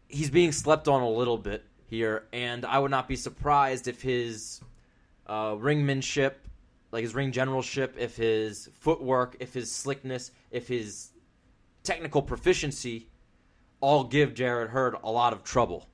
He's 0.07 0.29
being 0.29 0.51
slept 0.51 0.87
on 0.87 1.01
a 1.01 1.09
little 1.09 1.37
bit 1.37 1.63
here, 1.85 2.25
and 2.33 2.65
I 2.65 2.79
would 2.79 2.91
not 2.91 3.07
be 3.07 3.15
surprised 3.15 3.87
if 3.87 4.01
his 4.01 4.61
uh, 5.27 5.51
ringmanship, 5.51 6.33
like 6.91 7.03
his 7.03 7.13
ring 7.13 7.31
generalship, 7.31 7.95
if 7.99 8.15
his 8.15 8.69
footwork, 8.79 9.35
if 9.39 9.53
his 9.53 9.71
slickness, 9.71 10.31
if 10.49 10.67
his 10.67 11.09
technical 11.83 12.21
proficiency, 12.21 13.07
all 13.79 14.03
give 14.03 14.33
Jarrett 14.33 14.71
Hurd 14.71 14.95
a 15.03 15.11
lot 15.11 15.33
of 15.33 15.43
trouble. 15.43 15.87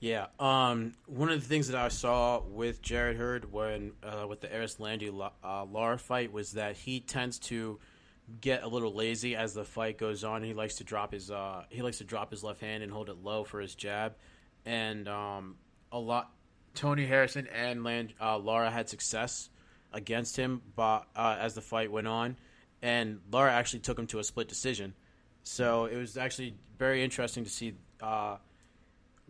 Yeah. 0.00 0.26
Um, 0.38 0.92
one 1.06 1.28
of 1.28 1.40
the 1.40 1.48
things 1.48 1.68
that 1.68 1.76
I 1.76 1.88
saw 1.88 2.40
with 2.40 2.80
Jarrett 2.82 3.16
Hurd 3.16 3.52
when 3.52 3.92
uh, 4.02 4.26
with 4.28 4.40
the 4.40 4.48
Erislandy 4.48 5.30
uh, 5.42 5.64
Lara 5.64 5.98
fight 5.98 6.32
was 6.32 6.52
that 6.52 6.76
he 6.76 7.00
tends 7.00 7.38
to 7.40 7.80
get 8.40 8.62
a 8.62 8.68
little 8.68 8.94
lazy 8.94 9.34
as 9.34 9.54
the 9.54 9.64
fight 9.64 9.98
goes 9.98 10.22
on. 10.22 10.42
He 10.44 10.54
likes 10.54 10.76
to 10.76 10.84
drop 10.84 11.12
his 11.12 11.30
uh, 11.30 11.64
he 11.70 11.82
likes 11.82 11.98
to 11.98 12.04
drop 12.04 12.30
his 12.30 12.44
left 12.44 12.60
hand 12.60 12.82
and 12.82 12.92
hold 12.92 13.08
it 13.08 13.16
low 13.22 13.42
for 13.42 13.60
his 13.60 13.74
jab, 13.74 14.14
and 14.64 15.08
um, 15.08 15.56
a 15.90 15.98
lot. 15.98 16.30
Tony 16.74 17.06
Harrison 17.06 17.48
and 17.48 17.82
Land, 17.82 18.12
uh, 18.20 18.38
Lara 18.38 18.70
had 18.70 18.88
success 18.88 19.50
against 19.92 20.36
him, 20.36 20.62
but 20.76 21.08
uh, 21.16 21.36
as 21.40 21.54
the 21.54 21.60
fight 21.60 21.90
went 21.90 22.06
on, 22.06 22.36
and 22.82 23.18
Lara 23.32 23.52
actually 23.52 23.80
took 23.80 23.98
him 23.98 24.06
to 24.08 24.20
a 24.20 24.24
split 24.24 24.46
decision. 24.46 24.94
So 25.42 25.86
it 25.86 25.96
was 25.96 26.16
actually 26.16 26.54
very 26.78 27.02
interesting 27.02 27.42
to 27.42 27.50
see. 27.50 27.74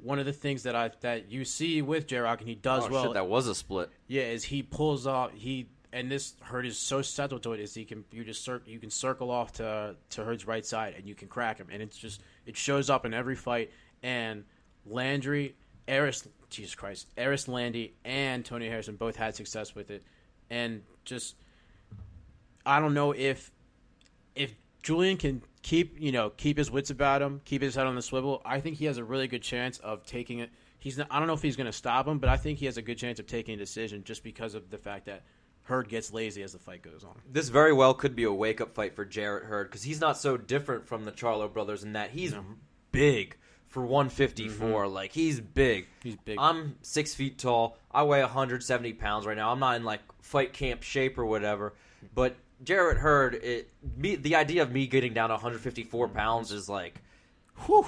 One 0.03 0.19
of 0.19 0.27
the 0.27 0.33
things 0.33 0.63
that 0.63 0.77
I 0.77 0.91
that 1.01 1.31
you 1.31 1.45
see 1.45 1.83
with 1.83 2.07
J 2.07 2.19
Rock 2.19 2.41
and 2.41 2.49
he 2.49 2.55
does 2.55 2.85
oh, 2.85 2.89
well, 2.89 3.05
shit, 3.05 3.15
that 3.15 3.27
was 3.27 3.47
a 3.49 3.55
split. 3.55 3.91
yeah, 4.07 4.23
is 4.23 4.45
he 4.45 4.63
pulls 4.63 5.07
off 5.07 5.33
he 5.33 5.69
and 5.93 6.11
this 6.11 6.35
Hurd 6.41 6.67
is 6.67 6.79
so 6.79 7.03
settled 7.03 7.43
to 7.45 7.53
it 7.53 7.61
is 7.61 7.75
he 7.75 7.85
can 7.85 8.05
you 8.13 8.25
just 8.25 8.45
cir- 8.45 8.63
you 8.67 8.79
can 8.79 8.91
circle 8.91 9.31
off 9.31 9.53
to 9.55 9.97
to 10.11 10.25
Hurd's 10.25 10.47
right 10.47 10.65
side 10.65 10.95
and 10.97 11.09
you 11.09 11.15
can 11.15 11.29
crack 11.29 11.59
him 11.59 11.69
and 11.71 11.83
it's 11.83 11.97
just 11.97 12.21
it 12.47 12.57
shows 12.57 12.91
up 12.91 13.07
in 13.07 13.15
every 13.15 13.37
fight 13.37 13.71
and 14.03 14.45
Landry 14.87 15.57
Eris 15.87 16.29
Jesus 16.51 16.75
Christ 16.75 17.07
Erislandy 17.17 17.93
and 18.05 18.45
Tony 18.45 18.69
Harrison 18.69 18.97
both 18.97 19.17
had 19.17 19.35
success 19.35 19.75
with 19.75 19.91
it 19.91 20.03
and 20.51 20.83
just 21.05 21.37
I 22.67 22.81
don't 22.81 22.95
know 22.95 23.13
if 23.13 23.51
if 24.35 24.55
Julian 24.89 25.19
can 25.19 25.43
keep 25.61 26.01
you 26.01 26.13
know 26.13 26.31
keep 26.31 26.57
his 26.57 26.71
wits 26.71 26.89
about 26.89 27.21
him, 27.21 27.43
keep 27.45 27.61
his 27.61 27.75
head 27.75 27.87
on 27.87 27.95
the 27.95 28.01
swivel, 28.01 28.41
I 28.43 28.59
think 28.59 28.79
he 28.79 28.87
has 28.87 28.97
a 28.97 29.05
really 29.05 29.29
good 29.29 29.43
chance 29.43 29.79
of 29.81 30.07
taking 30.07 30.39
it. 30.39 30.49
He's 30.79 30.97
not, 30.97 31.09
I 31.11 31.19
don't 31.19 31.29
know 31.29 31.35
if 31.35 31.43
he's 31.43 31.57
going 31.57 31.67
to 31.67 31.75
stop 31.75 32.09
him, 32.09 32.19
but 32.19 32.31
I 32.31 32.39
think 32.39 32.59
he 32.59 32.65
has 32.65 32.79
a 32.79 32.83
good 32.83 32.97
chance 32.97 33.19
of 33.19 33.27
taking 33.27 33.53
a 33.53 33.59
decision 33.59 34.03
just 34.03 34.25
because 34.25 34.55
of 34.55 34.71
the 34.71 34.79
fact 34.79 35.05
that 35.05 35.25
Hurd 35.65 35.91
gets 35.91 36.11
lazy 36.11 36.43
as 36.43 36.55
the 36.55 36.59
fight 36.59 36.81
goes 36.81 37.05
on. 37.05 37.21
This 37.31 37.51
very 37.51 37.75
well 37.75 37.93
could 37.93 38.17
be 38.17 38.25
a 38.25 38.33
wake 38.33 38.63
up 38.63 38.75
fight 38.75 38.97
for 38.97 39.05
Jarrett 39.05 39.45
Hurd 39.45 39.65
because 39.65 39.83
he's 39.83 40.01
not 40.01 40.17
so 40.17 40.39
different 40.39 40.87
from 40.87 41.05
the 41.05 41.13
Charlo 41.13 41.53
brothers 41.53 41.85
in 41.85 41.93
that 41.93 42.09
he's 42.09 42.35
big 42.91 43.37
for 43.67 43.83
154. 43.83 44.85
Mm-hmm. 44.85 44.95
Like 44.95 45.13
he's 45.13 45.39
big. 45.39 45.87
He's 46.03 46.17
big. 46.17 46.39
I'm 46.41 46.77
six 46.81 47.13
feet 47.13 47.39
tall. 47.39 47.77
I 47.93 48.05
weigh 48.05 48.23
170 48.23 48.95
pounds 48.95 49.27
right 49.27 49.37
now. 49.37 49.53
I'm 49.53 49.61
not 49.61 49.77
in 49.77 49.85
like 49.85 50.01
fight 50.23 50.55
camp 50.55 50.83
shape 50.83 51.19
or 51.19 51.27
whatever, 51.27 51.75
but 52.15 52.37
Jarrett 52.65 52.99
Hurd, 52.99 53.35
it 53.37 53.71
me 53.97 54.17
the 54.17 54.37
idea 54.37 54.63
of 54.63 54.73
me 54.73 54.87
getting 54.87 55.15
down 55.15 55.31
154 55.31 56.09
pounds 56.09 56.53
is 56.53 56.69
like, 56.69 57.01
whew, 57.67 57.87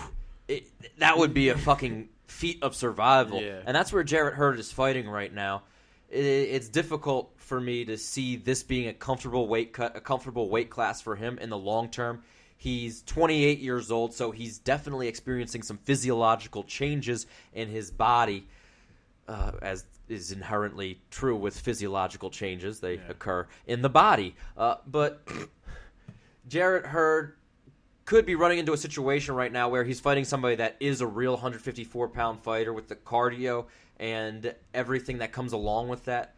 it, 0.49 0.67
that 0.99 1.19
would 1.19 1.35
be 1.35 1.49
a 1.49 1.59
fucking 1.59 2.09
feat 2.27 2.63
of 2.63 2.75
survival, 2.77 3.41
Yeah. 3.43 3.61
and 3.67 3.75
that's 3.75 3.93
where 3.93 4.05
Jarrett 4.05 4.35
Hurd 4.35 4.59
is 4.59 4.71
fighting 4.71 5.09
right 5.09 5.33
now. 5.33 5.63
It, 6.09 6.25
it's 6.25 6.69
difficult 6.69 7.33
for 7.37 7.61
me 7.61 7.85
to 7.87 7.97
see 7.99 8.37
this 8.37 8.63
being 8.63 8.89
a 8.89 8.93
comfortable 8.93 9.49
weight 9.49 9.73
cut, 9.73 9.97
a 9.97 10.01
comfortable 10.01 10.49
weight 10.49 10.71
class 10.71 11.01
for 11.01 11.17
him 11.17 11.39
in 11.39 11.51
the 11.51 11.59
long 11.59 11.89
term. 11.89 12.23
He's 12.57 13.03
28 13.03 13.59
years 13.59 13.91
old, 13.91 14.13
so 14.15 14.31
he's 14.31 14.59
definitely 14.59 15.09
experiencing 15.09 15.63
some 15.63 15.79
physiological 15.79 16.63
changes 16.63 17.27
in 17.55 17.69
his 17.69 17.91
body 17.91 18.47
uh, 19.27 19.53
as 19.63 19.85
is 20.11 20.33
inherently 20.33 21.01
true 21.11 21.37
with 21.37 21.59
physiological 21.59 22.31
changes. 22.31 22.81
They 22.81 23.01
occur 23.09 23.47
in 23.67 23.83
the 23.83 23.89
body. 23.89 24.35
Uh, 24.57 24.77
but 24.87 25.27
Jarrett 26.49 26.87
Hurd 26.87 27.35
could 28.05 28.27
be 28.27 28.35
running 28.35 28.59
into 28.59 28.73
a 28.73 28.77
situation 28.77 29.35
right 29.35 29.53
now 29.53 29.69
where 29.69 29.85
he's 29.85 30.01
fighting 30.01 30.25
somebody 30.25 30.57
that 30.57 30.77
is 30.81 31.01
a 31.01 31.07
real 31.07 31.33
154 31.33 32.09
pound 32.09 32.41
fighter 32.41 32.73
with 32.73 32.89
the 32.89 32.97
cardio 32.97 33.67
and 33.99 34.55
everything 34.75 35.19
that 35.19 35.33
comes 35.33 35.53
along 35.53 35.89
with 35.89 36.05
that. 36.07 36.35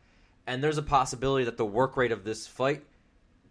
And 0.46 0.62
there's 0.62 0.78
a 0.78 0.82
possibility 0.82 1.44
that 1.44 1.56
the 1.56 1.64
work 1.64 1.96
rate 1.96 2.12
of 2.12 2.24
this 2.24 2.46
fight 2.46 2.84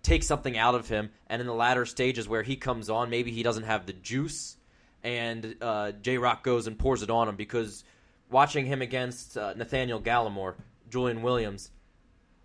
takes 0.04 0.28
something 0.28 0.58
out 0.58 0.76
of 0.76 0.90
him. 0.90 1.10
And 1.28 1.40
in 1.40 1.48
the 1.48 1.54
latter 1.54 1.86
stages 1.86 2.28
where 2.28 2.44
he 2.44 2.56
comes 2.56 2.90
on, 2.90 3.10
maybe 3.10 3.32
he 3.32 3.44
doesn't 3.44 3.64
have 3.64 3.86
the 3.86 3.94
juice, 3.94 4.58
and 5.04 5.56
uh, 5.62 5.94
J 5.94 6.18
Rock 6.18 6.44
goes 6.44 6.68
and 6.68 6.78
pours 6.78 7.02
it 7.02 7.10
on 7.10 7.28
him 7.28 7.36
because 7.36 7.84
watching 8.32 8.66
him 8.66 8.82
against 8.82 9.38
uh, 9.38 9.54
Nathaniel 9.54 10.02
Gallimore, 10.02 10.56
Julian 10.90 11.22
Williams, 11.22 11.70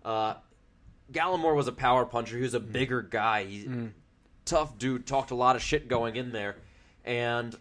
uh, 0.05 0.35
Gallimore 1.11 1.55
was 1.55 1.67
a 1.67 1.71
power 1.71 2.05
puncher. 2.05 2.35
He 2.35 2.43
was 2.43 2.53
a 2.53 2.59
bigger 2.59 3.01
guy. 3.01 3.45
He's 3.45 3.65
tough 4.45 4.77
dude. 4.77 5.07
Talked 5.07 5.31
a 5.31 5.35
lot 5.35 5.55
of 5.55 5.61
shit 5.61 5.87
going 5.87 6.15
in 6.15 6.31
there, 6.31 6.57
and 7.05 7.55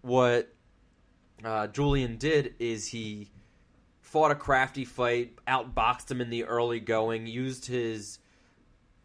what 0.00 0.54
uh, 1.44 1.66
Julian 1.66 2.16
did 2.16 2.54
is 2.58 2.88
he 2.88 3.30
fought 4.00 4.30
a 4.30 4.34
crafty 4.34 4.84
fight, 4.84 5.34
outboxed 5.46 6.10
him 6.10 6.20
in 6.20 6.30
the 6.30 6.44
early 6.44 6.80
going, 6.80 7.26
used 7.26 7.66
his 7.66 8.18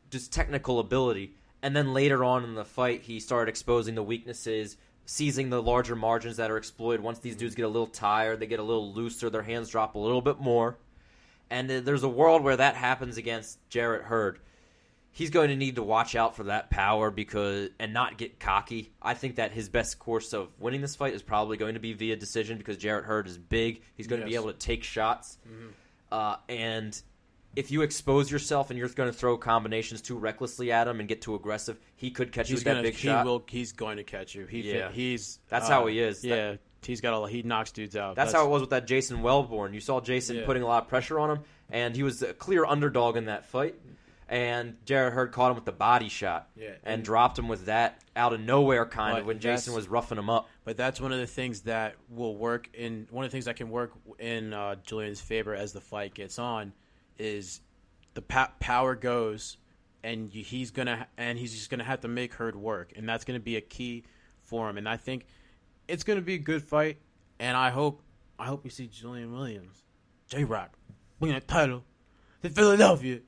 just 0.09 0.31
technical 0.31 0.79
ability, 0.79 1.33
and 1.61 1.75
then 1.75 1.93
later 1.93 2.23
on 2.23 2.43
in 2.43 2.55
the 2.55 2.65
fight, 2.65 3.01
he 3.01 3.19
started 3.19 3.49
exposing 3.49 3.95
the 3.95 4.03
weaknesses, 4.03 4.77
seizing 5.05 5.49
the 5.49 5.61
larger 5.61 5.95
margins 5.95 6.37
that 6.37 6.49
are 6.49 6.57
exploited. 6.57 7.01
Once 7.01 7.19
these 7.19 7.35
dudes 7.35 7.55
get 7.55 7.63
a 7.65 7.67
little 7.67 7.87
tired, 7.87 8.39
they 8.39 8.47
get 8.47 8.59
a 8.59 8.63
little 8.63 8.93
looser, 8.93 9.29
their 9.29 9.43
hands 9.43 9.69
drop 9.69 9.95
a 9.95 9.99
little 9.99 10.21
bit 10.21 10.39
more. 10.39 10.77
And 11.49 11.69
there's 11.69 12.03
a 12.03 12.09
world 12.09 12.43
where 12.43 12.57
that 12.57 12.75
happens 12.75 13.17
against 13.17 13.59
Jarrett 13.69 14.03
Hurd. 14.03 14.39
He's 15.11 15.29
going 15.29 15.49
to 15.49 15.55
need 15.55 15.75
to 15.75 15.83
watch 15.83 16.15
out 16.15 16.35
for 16.35 16.45
that 16.45 16.71
power 16.71 17.11
because 17.11 17.69
and 17.79 17.93
not 17.93 18.17
get 18.17 18.39
cocky. 18.39 18.91
I 18.99 19.13
think 19.13 19.35
that 19.35 19.51
his 19.51 19.69
best 19.69 19.99
course 19.99 20.33
of 20.33 20.49
winning 20.59 20.81
this 20.81 20.95
fight 20.95 21.13
is 21.13 21.21
probably 21.21 21.57
going 21.57 21.75
to 21.75 21.79
be 21.79 21.93
via 21.93 22.15
decision 22.15 22.57
because 22.57 22.77
Jarrett 22.77 23.05
Hurd 23.05 23.27
is 23.27 23.37
big. 23.37 23.83
He's 23.95 24.07
going 24.07 24.21
to 24.21 24.27
be 24.27 24.33
able 24.33 24.51
to 24.51 24.57
take 24.57 24.83
shots. 24.83 25.37
Uh, 26.11 26.37
and 26.49 26.99
if 27.55 27.69
you 27.71 27.81
expose 27.81 28.31
yourself 28.31 28.69
and 28.69 28.79
you're 28.79 28.89
going 28.89 29.11
to 29.11 29.17
throw 29.17 29.37
combinations 29.37 30.01
too 30.01 30.17
recklessly 30.17 30.71
at 30.71 30.87
him 30.87 30.99
and 30.99 31.07
get 31.07 31.21
too 31.21 31.35
aggressive, 31.35 31.79
he 31.95 32.09
could 32.11 32.31
catch 32.31 32.49
you 32.49 32.53
He's 32.55 32.59
with 32.61 32.65
that 32.65 32.71
gonna 32.71 32.83
big 32.83 32.95
he 32.95 33.07
shot. 33.07 33.25
will 33.25 33.43
he's 33.47 33.71
going 33.71 33.97
to 33.97 34.03
catch 34.03 34.33
you. 34.35 34.45
He 34.45 34.73
Yeah. 34.73 34.91
he's 34.91 35.39
That's 35.49 35.69
uh, 35.69 35.73
how 35.73 35.85
he 35.87 35.99
is. 35.99 36.23
Yeah, 36.23 36.55
he's 36.81 37.01
got 37.01 37.13
a 37.23 37.27
he 37.29 37.43
knocks 37.43 37.71
dudes 37.71 37.95
out. 37.95 38.15
That's, 38.15 38.33
how 38.33 38.45
it 38.45 38.49
was 38.49 38.61
with 38.61 38.71
that 38.71 38.87
Jason 38.87 39.17
Welborn. 39.19 39.73
You 39.73 39.79
saw 39.81 40.01
Jason 40.01 40.37
Yeah. 40.37 40.45
putting 40.45 40.63
a 40.63 40.67
lot 40.67 40.83
of 40.83 40.89
pressure 40.89 41.19
on 41.19 41.29
him, 41.37 41.43
and 41.69 41.95
he 41.95 42.03
was 42.03 42.21
a 42.23 42.33
clear 42.33 42.65
underdog 42.65 43.17
in 43.17 43.25
that 43.25 43.45
fight. 43.45 43.75
And 44.29 44.77
Jarrett 44.85 45.13
Hurd 45.13 45.31
caught 45.31 45.49
him 45.51 45.55
with 45.55 45.65
the 45.65 45.71
body 45.73 46.09
shot, 46.09 46.47
Yeah, 46.55 46.69
and, 46.83 46.95
and- 46.95 47.03
dropped 47.03 47.37
him 47.37 47.47
with 47.47 47.65
that 47.65 48.01
out 48.15 48.33
of 48.33 48.39
nowhere, 48.39 48.85
kind 48.85 49.17
of 49.19 49.25
when 49.25 49.39
Jason 49.39 49.73
was 49.75 49.87
roughing 49.87 50.17
him 50.17 50.29
up. 50.29 50.49
But 50.63 50.75
that's 50.77 50.99
one 50.99 51.11
of 51.11 51.19
the 51.19 51.27
things 51.27 51.61
that 51.61 51.95
will 52.09 52.35
work 52.35 52.69
in 52.73 53.05
one 53.11 53.25
of 53.25 53.29
the 53.31 53.35
things 53.35 53.45
that 53.45 53.57
can 53.57 53.69
work 53.69 53.91
in 54.17 54.53
uh, 54.53 54.75
Julian's 54.85 55.21
favor 55.21 55.53
as 55.53 55.73
the 55.73 55.81
fight 55.81 56.15
gets 56.15 56.39
on 56.39 56.73
is 57.17 57.61
the 58.13 58.21
pa- 58.21 58.51
power 58.59 58.95
goes, 58.95 59.57
and 60.03 60.29
he's 60.29 60.71
gonna 60.71 61.07
and 61.17 61.37
he's 61.37 61.53
just 61.53 61.69
gonna 61.69 61.83
have 61.83 62.01
to 62.01 62.07
make 62.07 62.33
Hurd 62.33 62.55
work, 62.55 62.93
and 62.95 63.07
that's 63.07 63.23
gonna 63.25 63.39
be 63.39 63.55
a 63.55 63.61
key 63.61 64.03
for 64.41 64.69
him. 64.69 64.77
And 64.77 64.87
I 64.87 64.97
think 64.97 65.25
it's 65.87 66.03
gonna 66.03 66.21
be 66.21 66.35
a 66.35 66.39
good 66.39 66.63
fight, 66.63 66.97
and 67.39 67.55
I 67.57 67.69
hope 67.69 68.01
I 68.37 68.45
hope 68.45 68.63
we 68.63 68.69
see 68.69 68.87
Julian 68.87 69.33
Williams, 69.33 69.83
J 70.27 70.43
Rock, 70.43 70.77
bring 71.19 71.31
that 71.33 71.47
title 71.47 71.83
to 72.41 72.49
Philadelphia. 72.49 73.19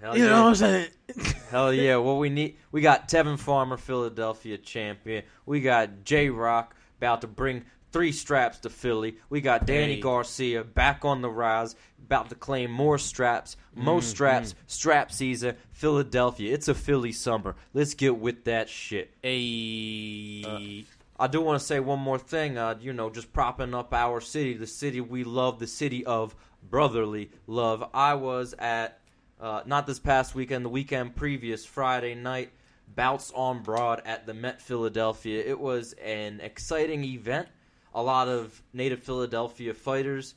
Hell 0.00 0.16
You 0.16 0.24
yeah. 0.24 0.30
know 0.30 0.42
what 0.42 0.48
I'm 0.48 0.54
saying? 0.56 0.88
Hell 1.50 1.72
yeah! 1.72 1.96
Well, 1.96 2.18
we 2.18 2.28
need 2.28 2.56
we 2.72 2.80
got 2.80 3.08
Tevin 3.08 3.38
Farmer, 3.38 3.76
Philadelphia 3.76 4.58
champion. 4.58 5.22
We 5.46 5.60
got 5.60 6.04
J 6.04 6.30
Rock 6.30 6.74
about 6.98 7.20
to 7.20 7.26
bring 7.26 7.64
three 7.94 8.12
straps 8.12 8.58
to 8.58 8.68
Philly. 8.68 9.16
We 9.30 9.40
got 9.40 9.66
Danny 9.66 9.94
Hey. 9.94 10.00
Garcia 10.00 10.64
back 10.64 11.04
on 11.04 11.22
the 11.22 11.30
rise, 11.30 11.76
about 12.04 12.28
to 12.30 12.34
claim 12.34 12.70
more 12.70 12.98
straps, 12.98 13.56
Mm-hmm. 13.76 13.84
most 13.86 14.10
straps, 14.10 14.54
strap 14.66 15.10
season, 15.10 15.56
Philadelphia. 15.72 16.52
It's 16.52 16.68
a 16.68 16.74
Philly 16.74 17.12
summer. 17.12 17.56
Let's 17.72 17.94
get 17.94 18.16
with 18.18 18.44
that 18.44 18.68
shit. 18.68 19.14
A 19.24 20.84
I 21.18 21.26
do 21.28 21.40
want 21.40 21.60
to 21.60 21.64
say 21.64 21.78
one 21.80 22.00
more 22.00 22.18
thing. 22.18 22.58
Uh, 22.58 22.76
you 22.80 22.92
know, 22.92 23.08
just 23.10 23.32
propping 23.32 23.74
up 23.74 23.94
our 23.94 24.20
city, 24.20 24.54
the 24.54 24.66
city 24.66 25.00
we 25.00 25.22
love, 25.24 25.58
the 25.60 25.66
city 25.68 26.04
of 26.04 26.34
brotherly 26.68 27.30
love. 27.46 27.88
I 27.94 28.14
was 28.14 28.54
at 28.58 28.98
uh, 29.40 29.62
not 29.66 29.86
this 29.86 29.98
past 30.00 30.34
weekend, 30.34 30.64
the 30.64 30.68
weekend 30.68 31.14
previous, 31.14 31.64
Friday 31.64 32.14
night, 32.16 32.50
bouts 32.94 33.30
on 33.34 33.62
Broad 33.62 34.02
at 34.04 34.26
the 34.26 34.34
Met 34.34 34.60
Philadelphia. 34.60 35.42
It 35.44 35.58
was 35.60 35.92
an 35.94 36.40
exciting 36.40 37.04
event. 37.04 37.48
A 37.94 38.02
lot 38.02 38.28
of 38.28 38.62
native 38.72 39.02
Philadelphia 39.02 39.72
fighters. 39.74 40.34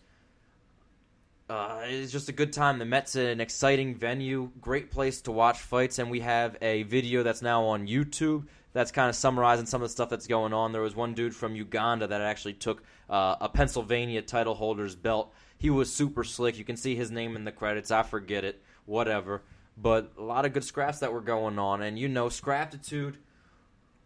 Uh, 1.49 1.79
it's 1.83 2.11
just 2.11 2.27
a 2.27 2.33
good 2.33 2.51
time. 2.51 2.77
The 2.77 2.85
Mets 2.85 3.15
an 3.15 3.39
exciting 3.39 3.95
venue, 3.95 4.51
great 4.59 4.91
place 4.91 5.21
to 5.21 5.31
watch 5.31 5.59
fights, 5.59 5.97
and 5.97 6.11
we 6.11 6.19
have 6.19 6.57
a 6.61 6.83
video 6.83 7.23
that's 7.23 7.41
now 7.41 7.63
on 7.65 7.87
YouTube 7.87 8.45
that's 8.73 8.91
kind 8.91 9.09
of 9.09 9.15
summarizing 9.15 9.65
some 9.65 9.81
of 9.81 9.87
the 9.87 9.91
stuff 9.91 10.09
that's 10.09 10.27
going 10.27 10.53
on. 10.53 10.71
There 10.71 10.81
was 10.81 10.95
one 10.95 11.13
dude 11.13 11.35
from 11.35 11.55
Uganda 11.55 12.05
that 12.07 12.21
actually 12.21 12.53
took 12.53 12.83
uh, 13.09 13.37
a 13.39 13.49
Pennsylvania 13.49 14.21
title 14.21 14.55
holder's 14.55 14.95
belt. 14.95 15.33
He 15.57 15.69
was 15.69 15.91
super 15.91 16.23
slick. 16.23 16.57
You 16.57 16.65
can 16.65 16.77
see 16.77 16.95
his 16.95 17.09
name 17.09 17.35
in 17.35 17.45
the 17.45 17.51
credits. 17.51 17.91
I 17.91 18.03
forget 18.03 18.43
it, 18.43 18.61
whatever. 18.85 19.41
But 19.77 20.11
a 20.17 20.21
lot 20.21 20.45
of 20.45 20.53
good 20.53 20.63
scraps 20.63 20.99
that 20.99 21.13
were 21.13 21.21
going 21.21 21.57
on, 21.59 21.81
and 21.81 21.97
you 21.97 22.07
know, 22.07 22.29
Scraptitude 22.29 23.17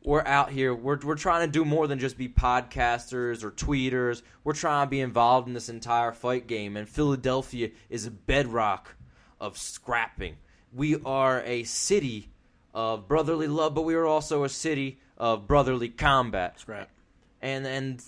we're 0.04 0.26
out 0.26 0.52
here. 0.52 0.74
We're, 0.74 1.00
we're 1.00 1.16
trying 1.16 1.46
to 1.46 1.52
do 1.52 1.64
more 1.64 1.88
than 1.88 2.00
just 2.00 2.18
be 2.18 2.28
podcasters 2.28 3.44
or 3.44 3.52
tweeters. 3.52 4.22
We're 4.44 4.54
trying 4.54 4.88
to 4.88 4.90
be 4.90 5.02
involved 5.02 5.48
in 5.48 5.54
this 5.54 5.70
entire 5.70 6.12
fight 6.12 6.48
game. 6.48 6.76
And 6.76 6.90
Philadelphia 6.90 7.70
is 7.90 8.06
a 8.06 8.12
bedrock 8.12 8.96
of 9.40 9.58
scrapping. 9.58 10.38
We 10.74 11.00
are 11.04 11.42
a 11.42 11.64
city 11.64 12.30
of 12.74 13.08
brotherly 13.08 13.48
love, 13.48 13.76
but 13.76 13.84
we 13.84 13.96
are 13.96 14.06
also 14.06 14.44
a 14.44 14.50
city 14.50 15.00
of 15.18 15.48
brotherly 15.48 15.90
combat. 15.90 16.60
Scrap. 16.60 16.90
And 17.42 17.68
and 17.68 18.04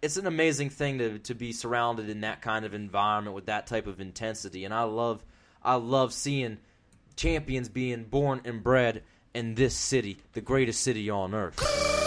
it's 0.00 0.16
an 0.16 0.26
amazing 0.26 0.70
thing 0.70 0.98
to 0.98 1.18
to 1.18 1.34
be 1.34 1.52
surrounded 1.52 2.08
in 2.08 2.22
that 2.22 2.40
kind 2.40 2.64
of 2.64 2.74
environment 2.74 3.34
with 3.34 3.46
that 3.46 3.66
type 3.66 3.86
of 3.86 4.00
intensity. 4.00 4.64
And 4.64 4.72
I 4.72 4.84
love 4.84 5.24
I 5.62 5.74
love 5.74 6.12
seeing 6.12 6.58
champions 7.16 7.68
being 7.68 8.04
born 8.04 8.40
and 8.44 8.62
bred 8.62 9.02
in 9.34 9.54
this 9.54 9.74
city, 9.74 10.18
the 10.32 10.40
greatest 10.40 10.82
city 10.82 11.10
on 11.10 11.34
earth. 11.34 12.03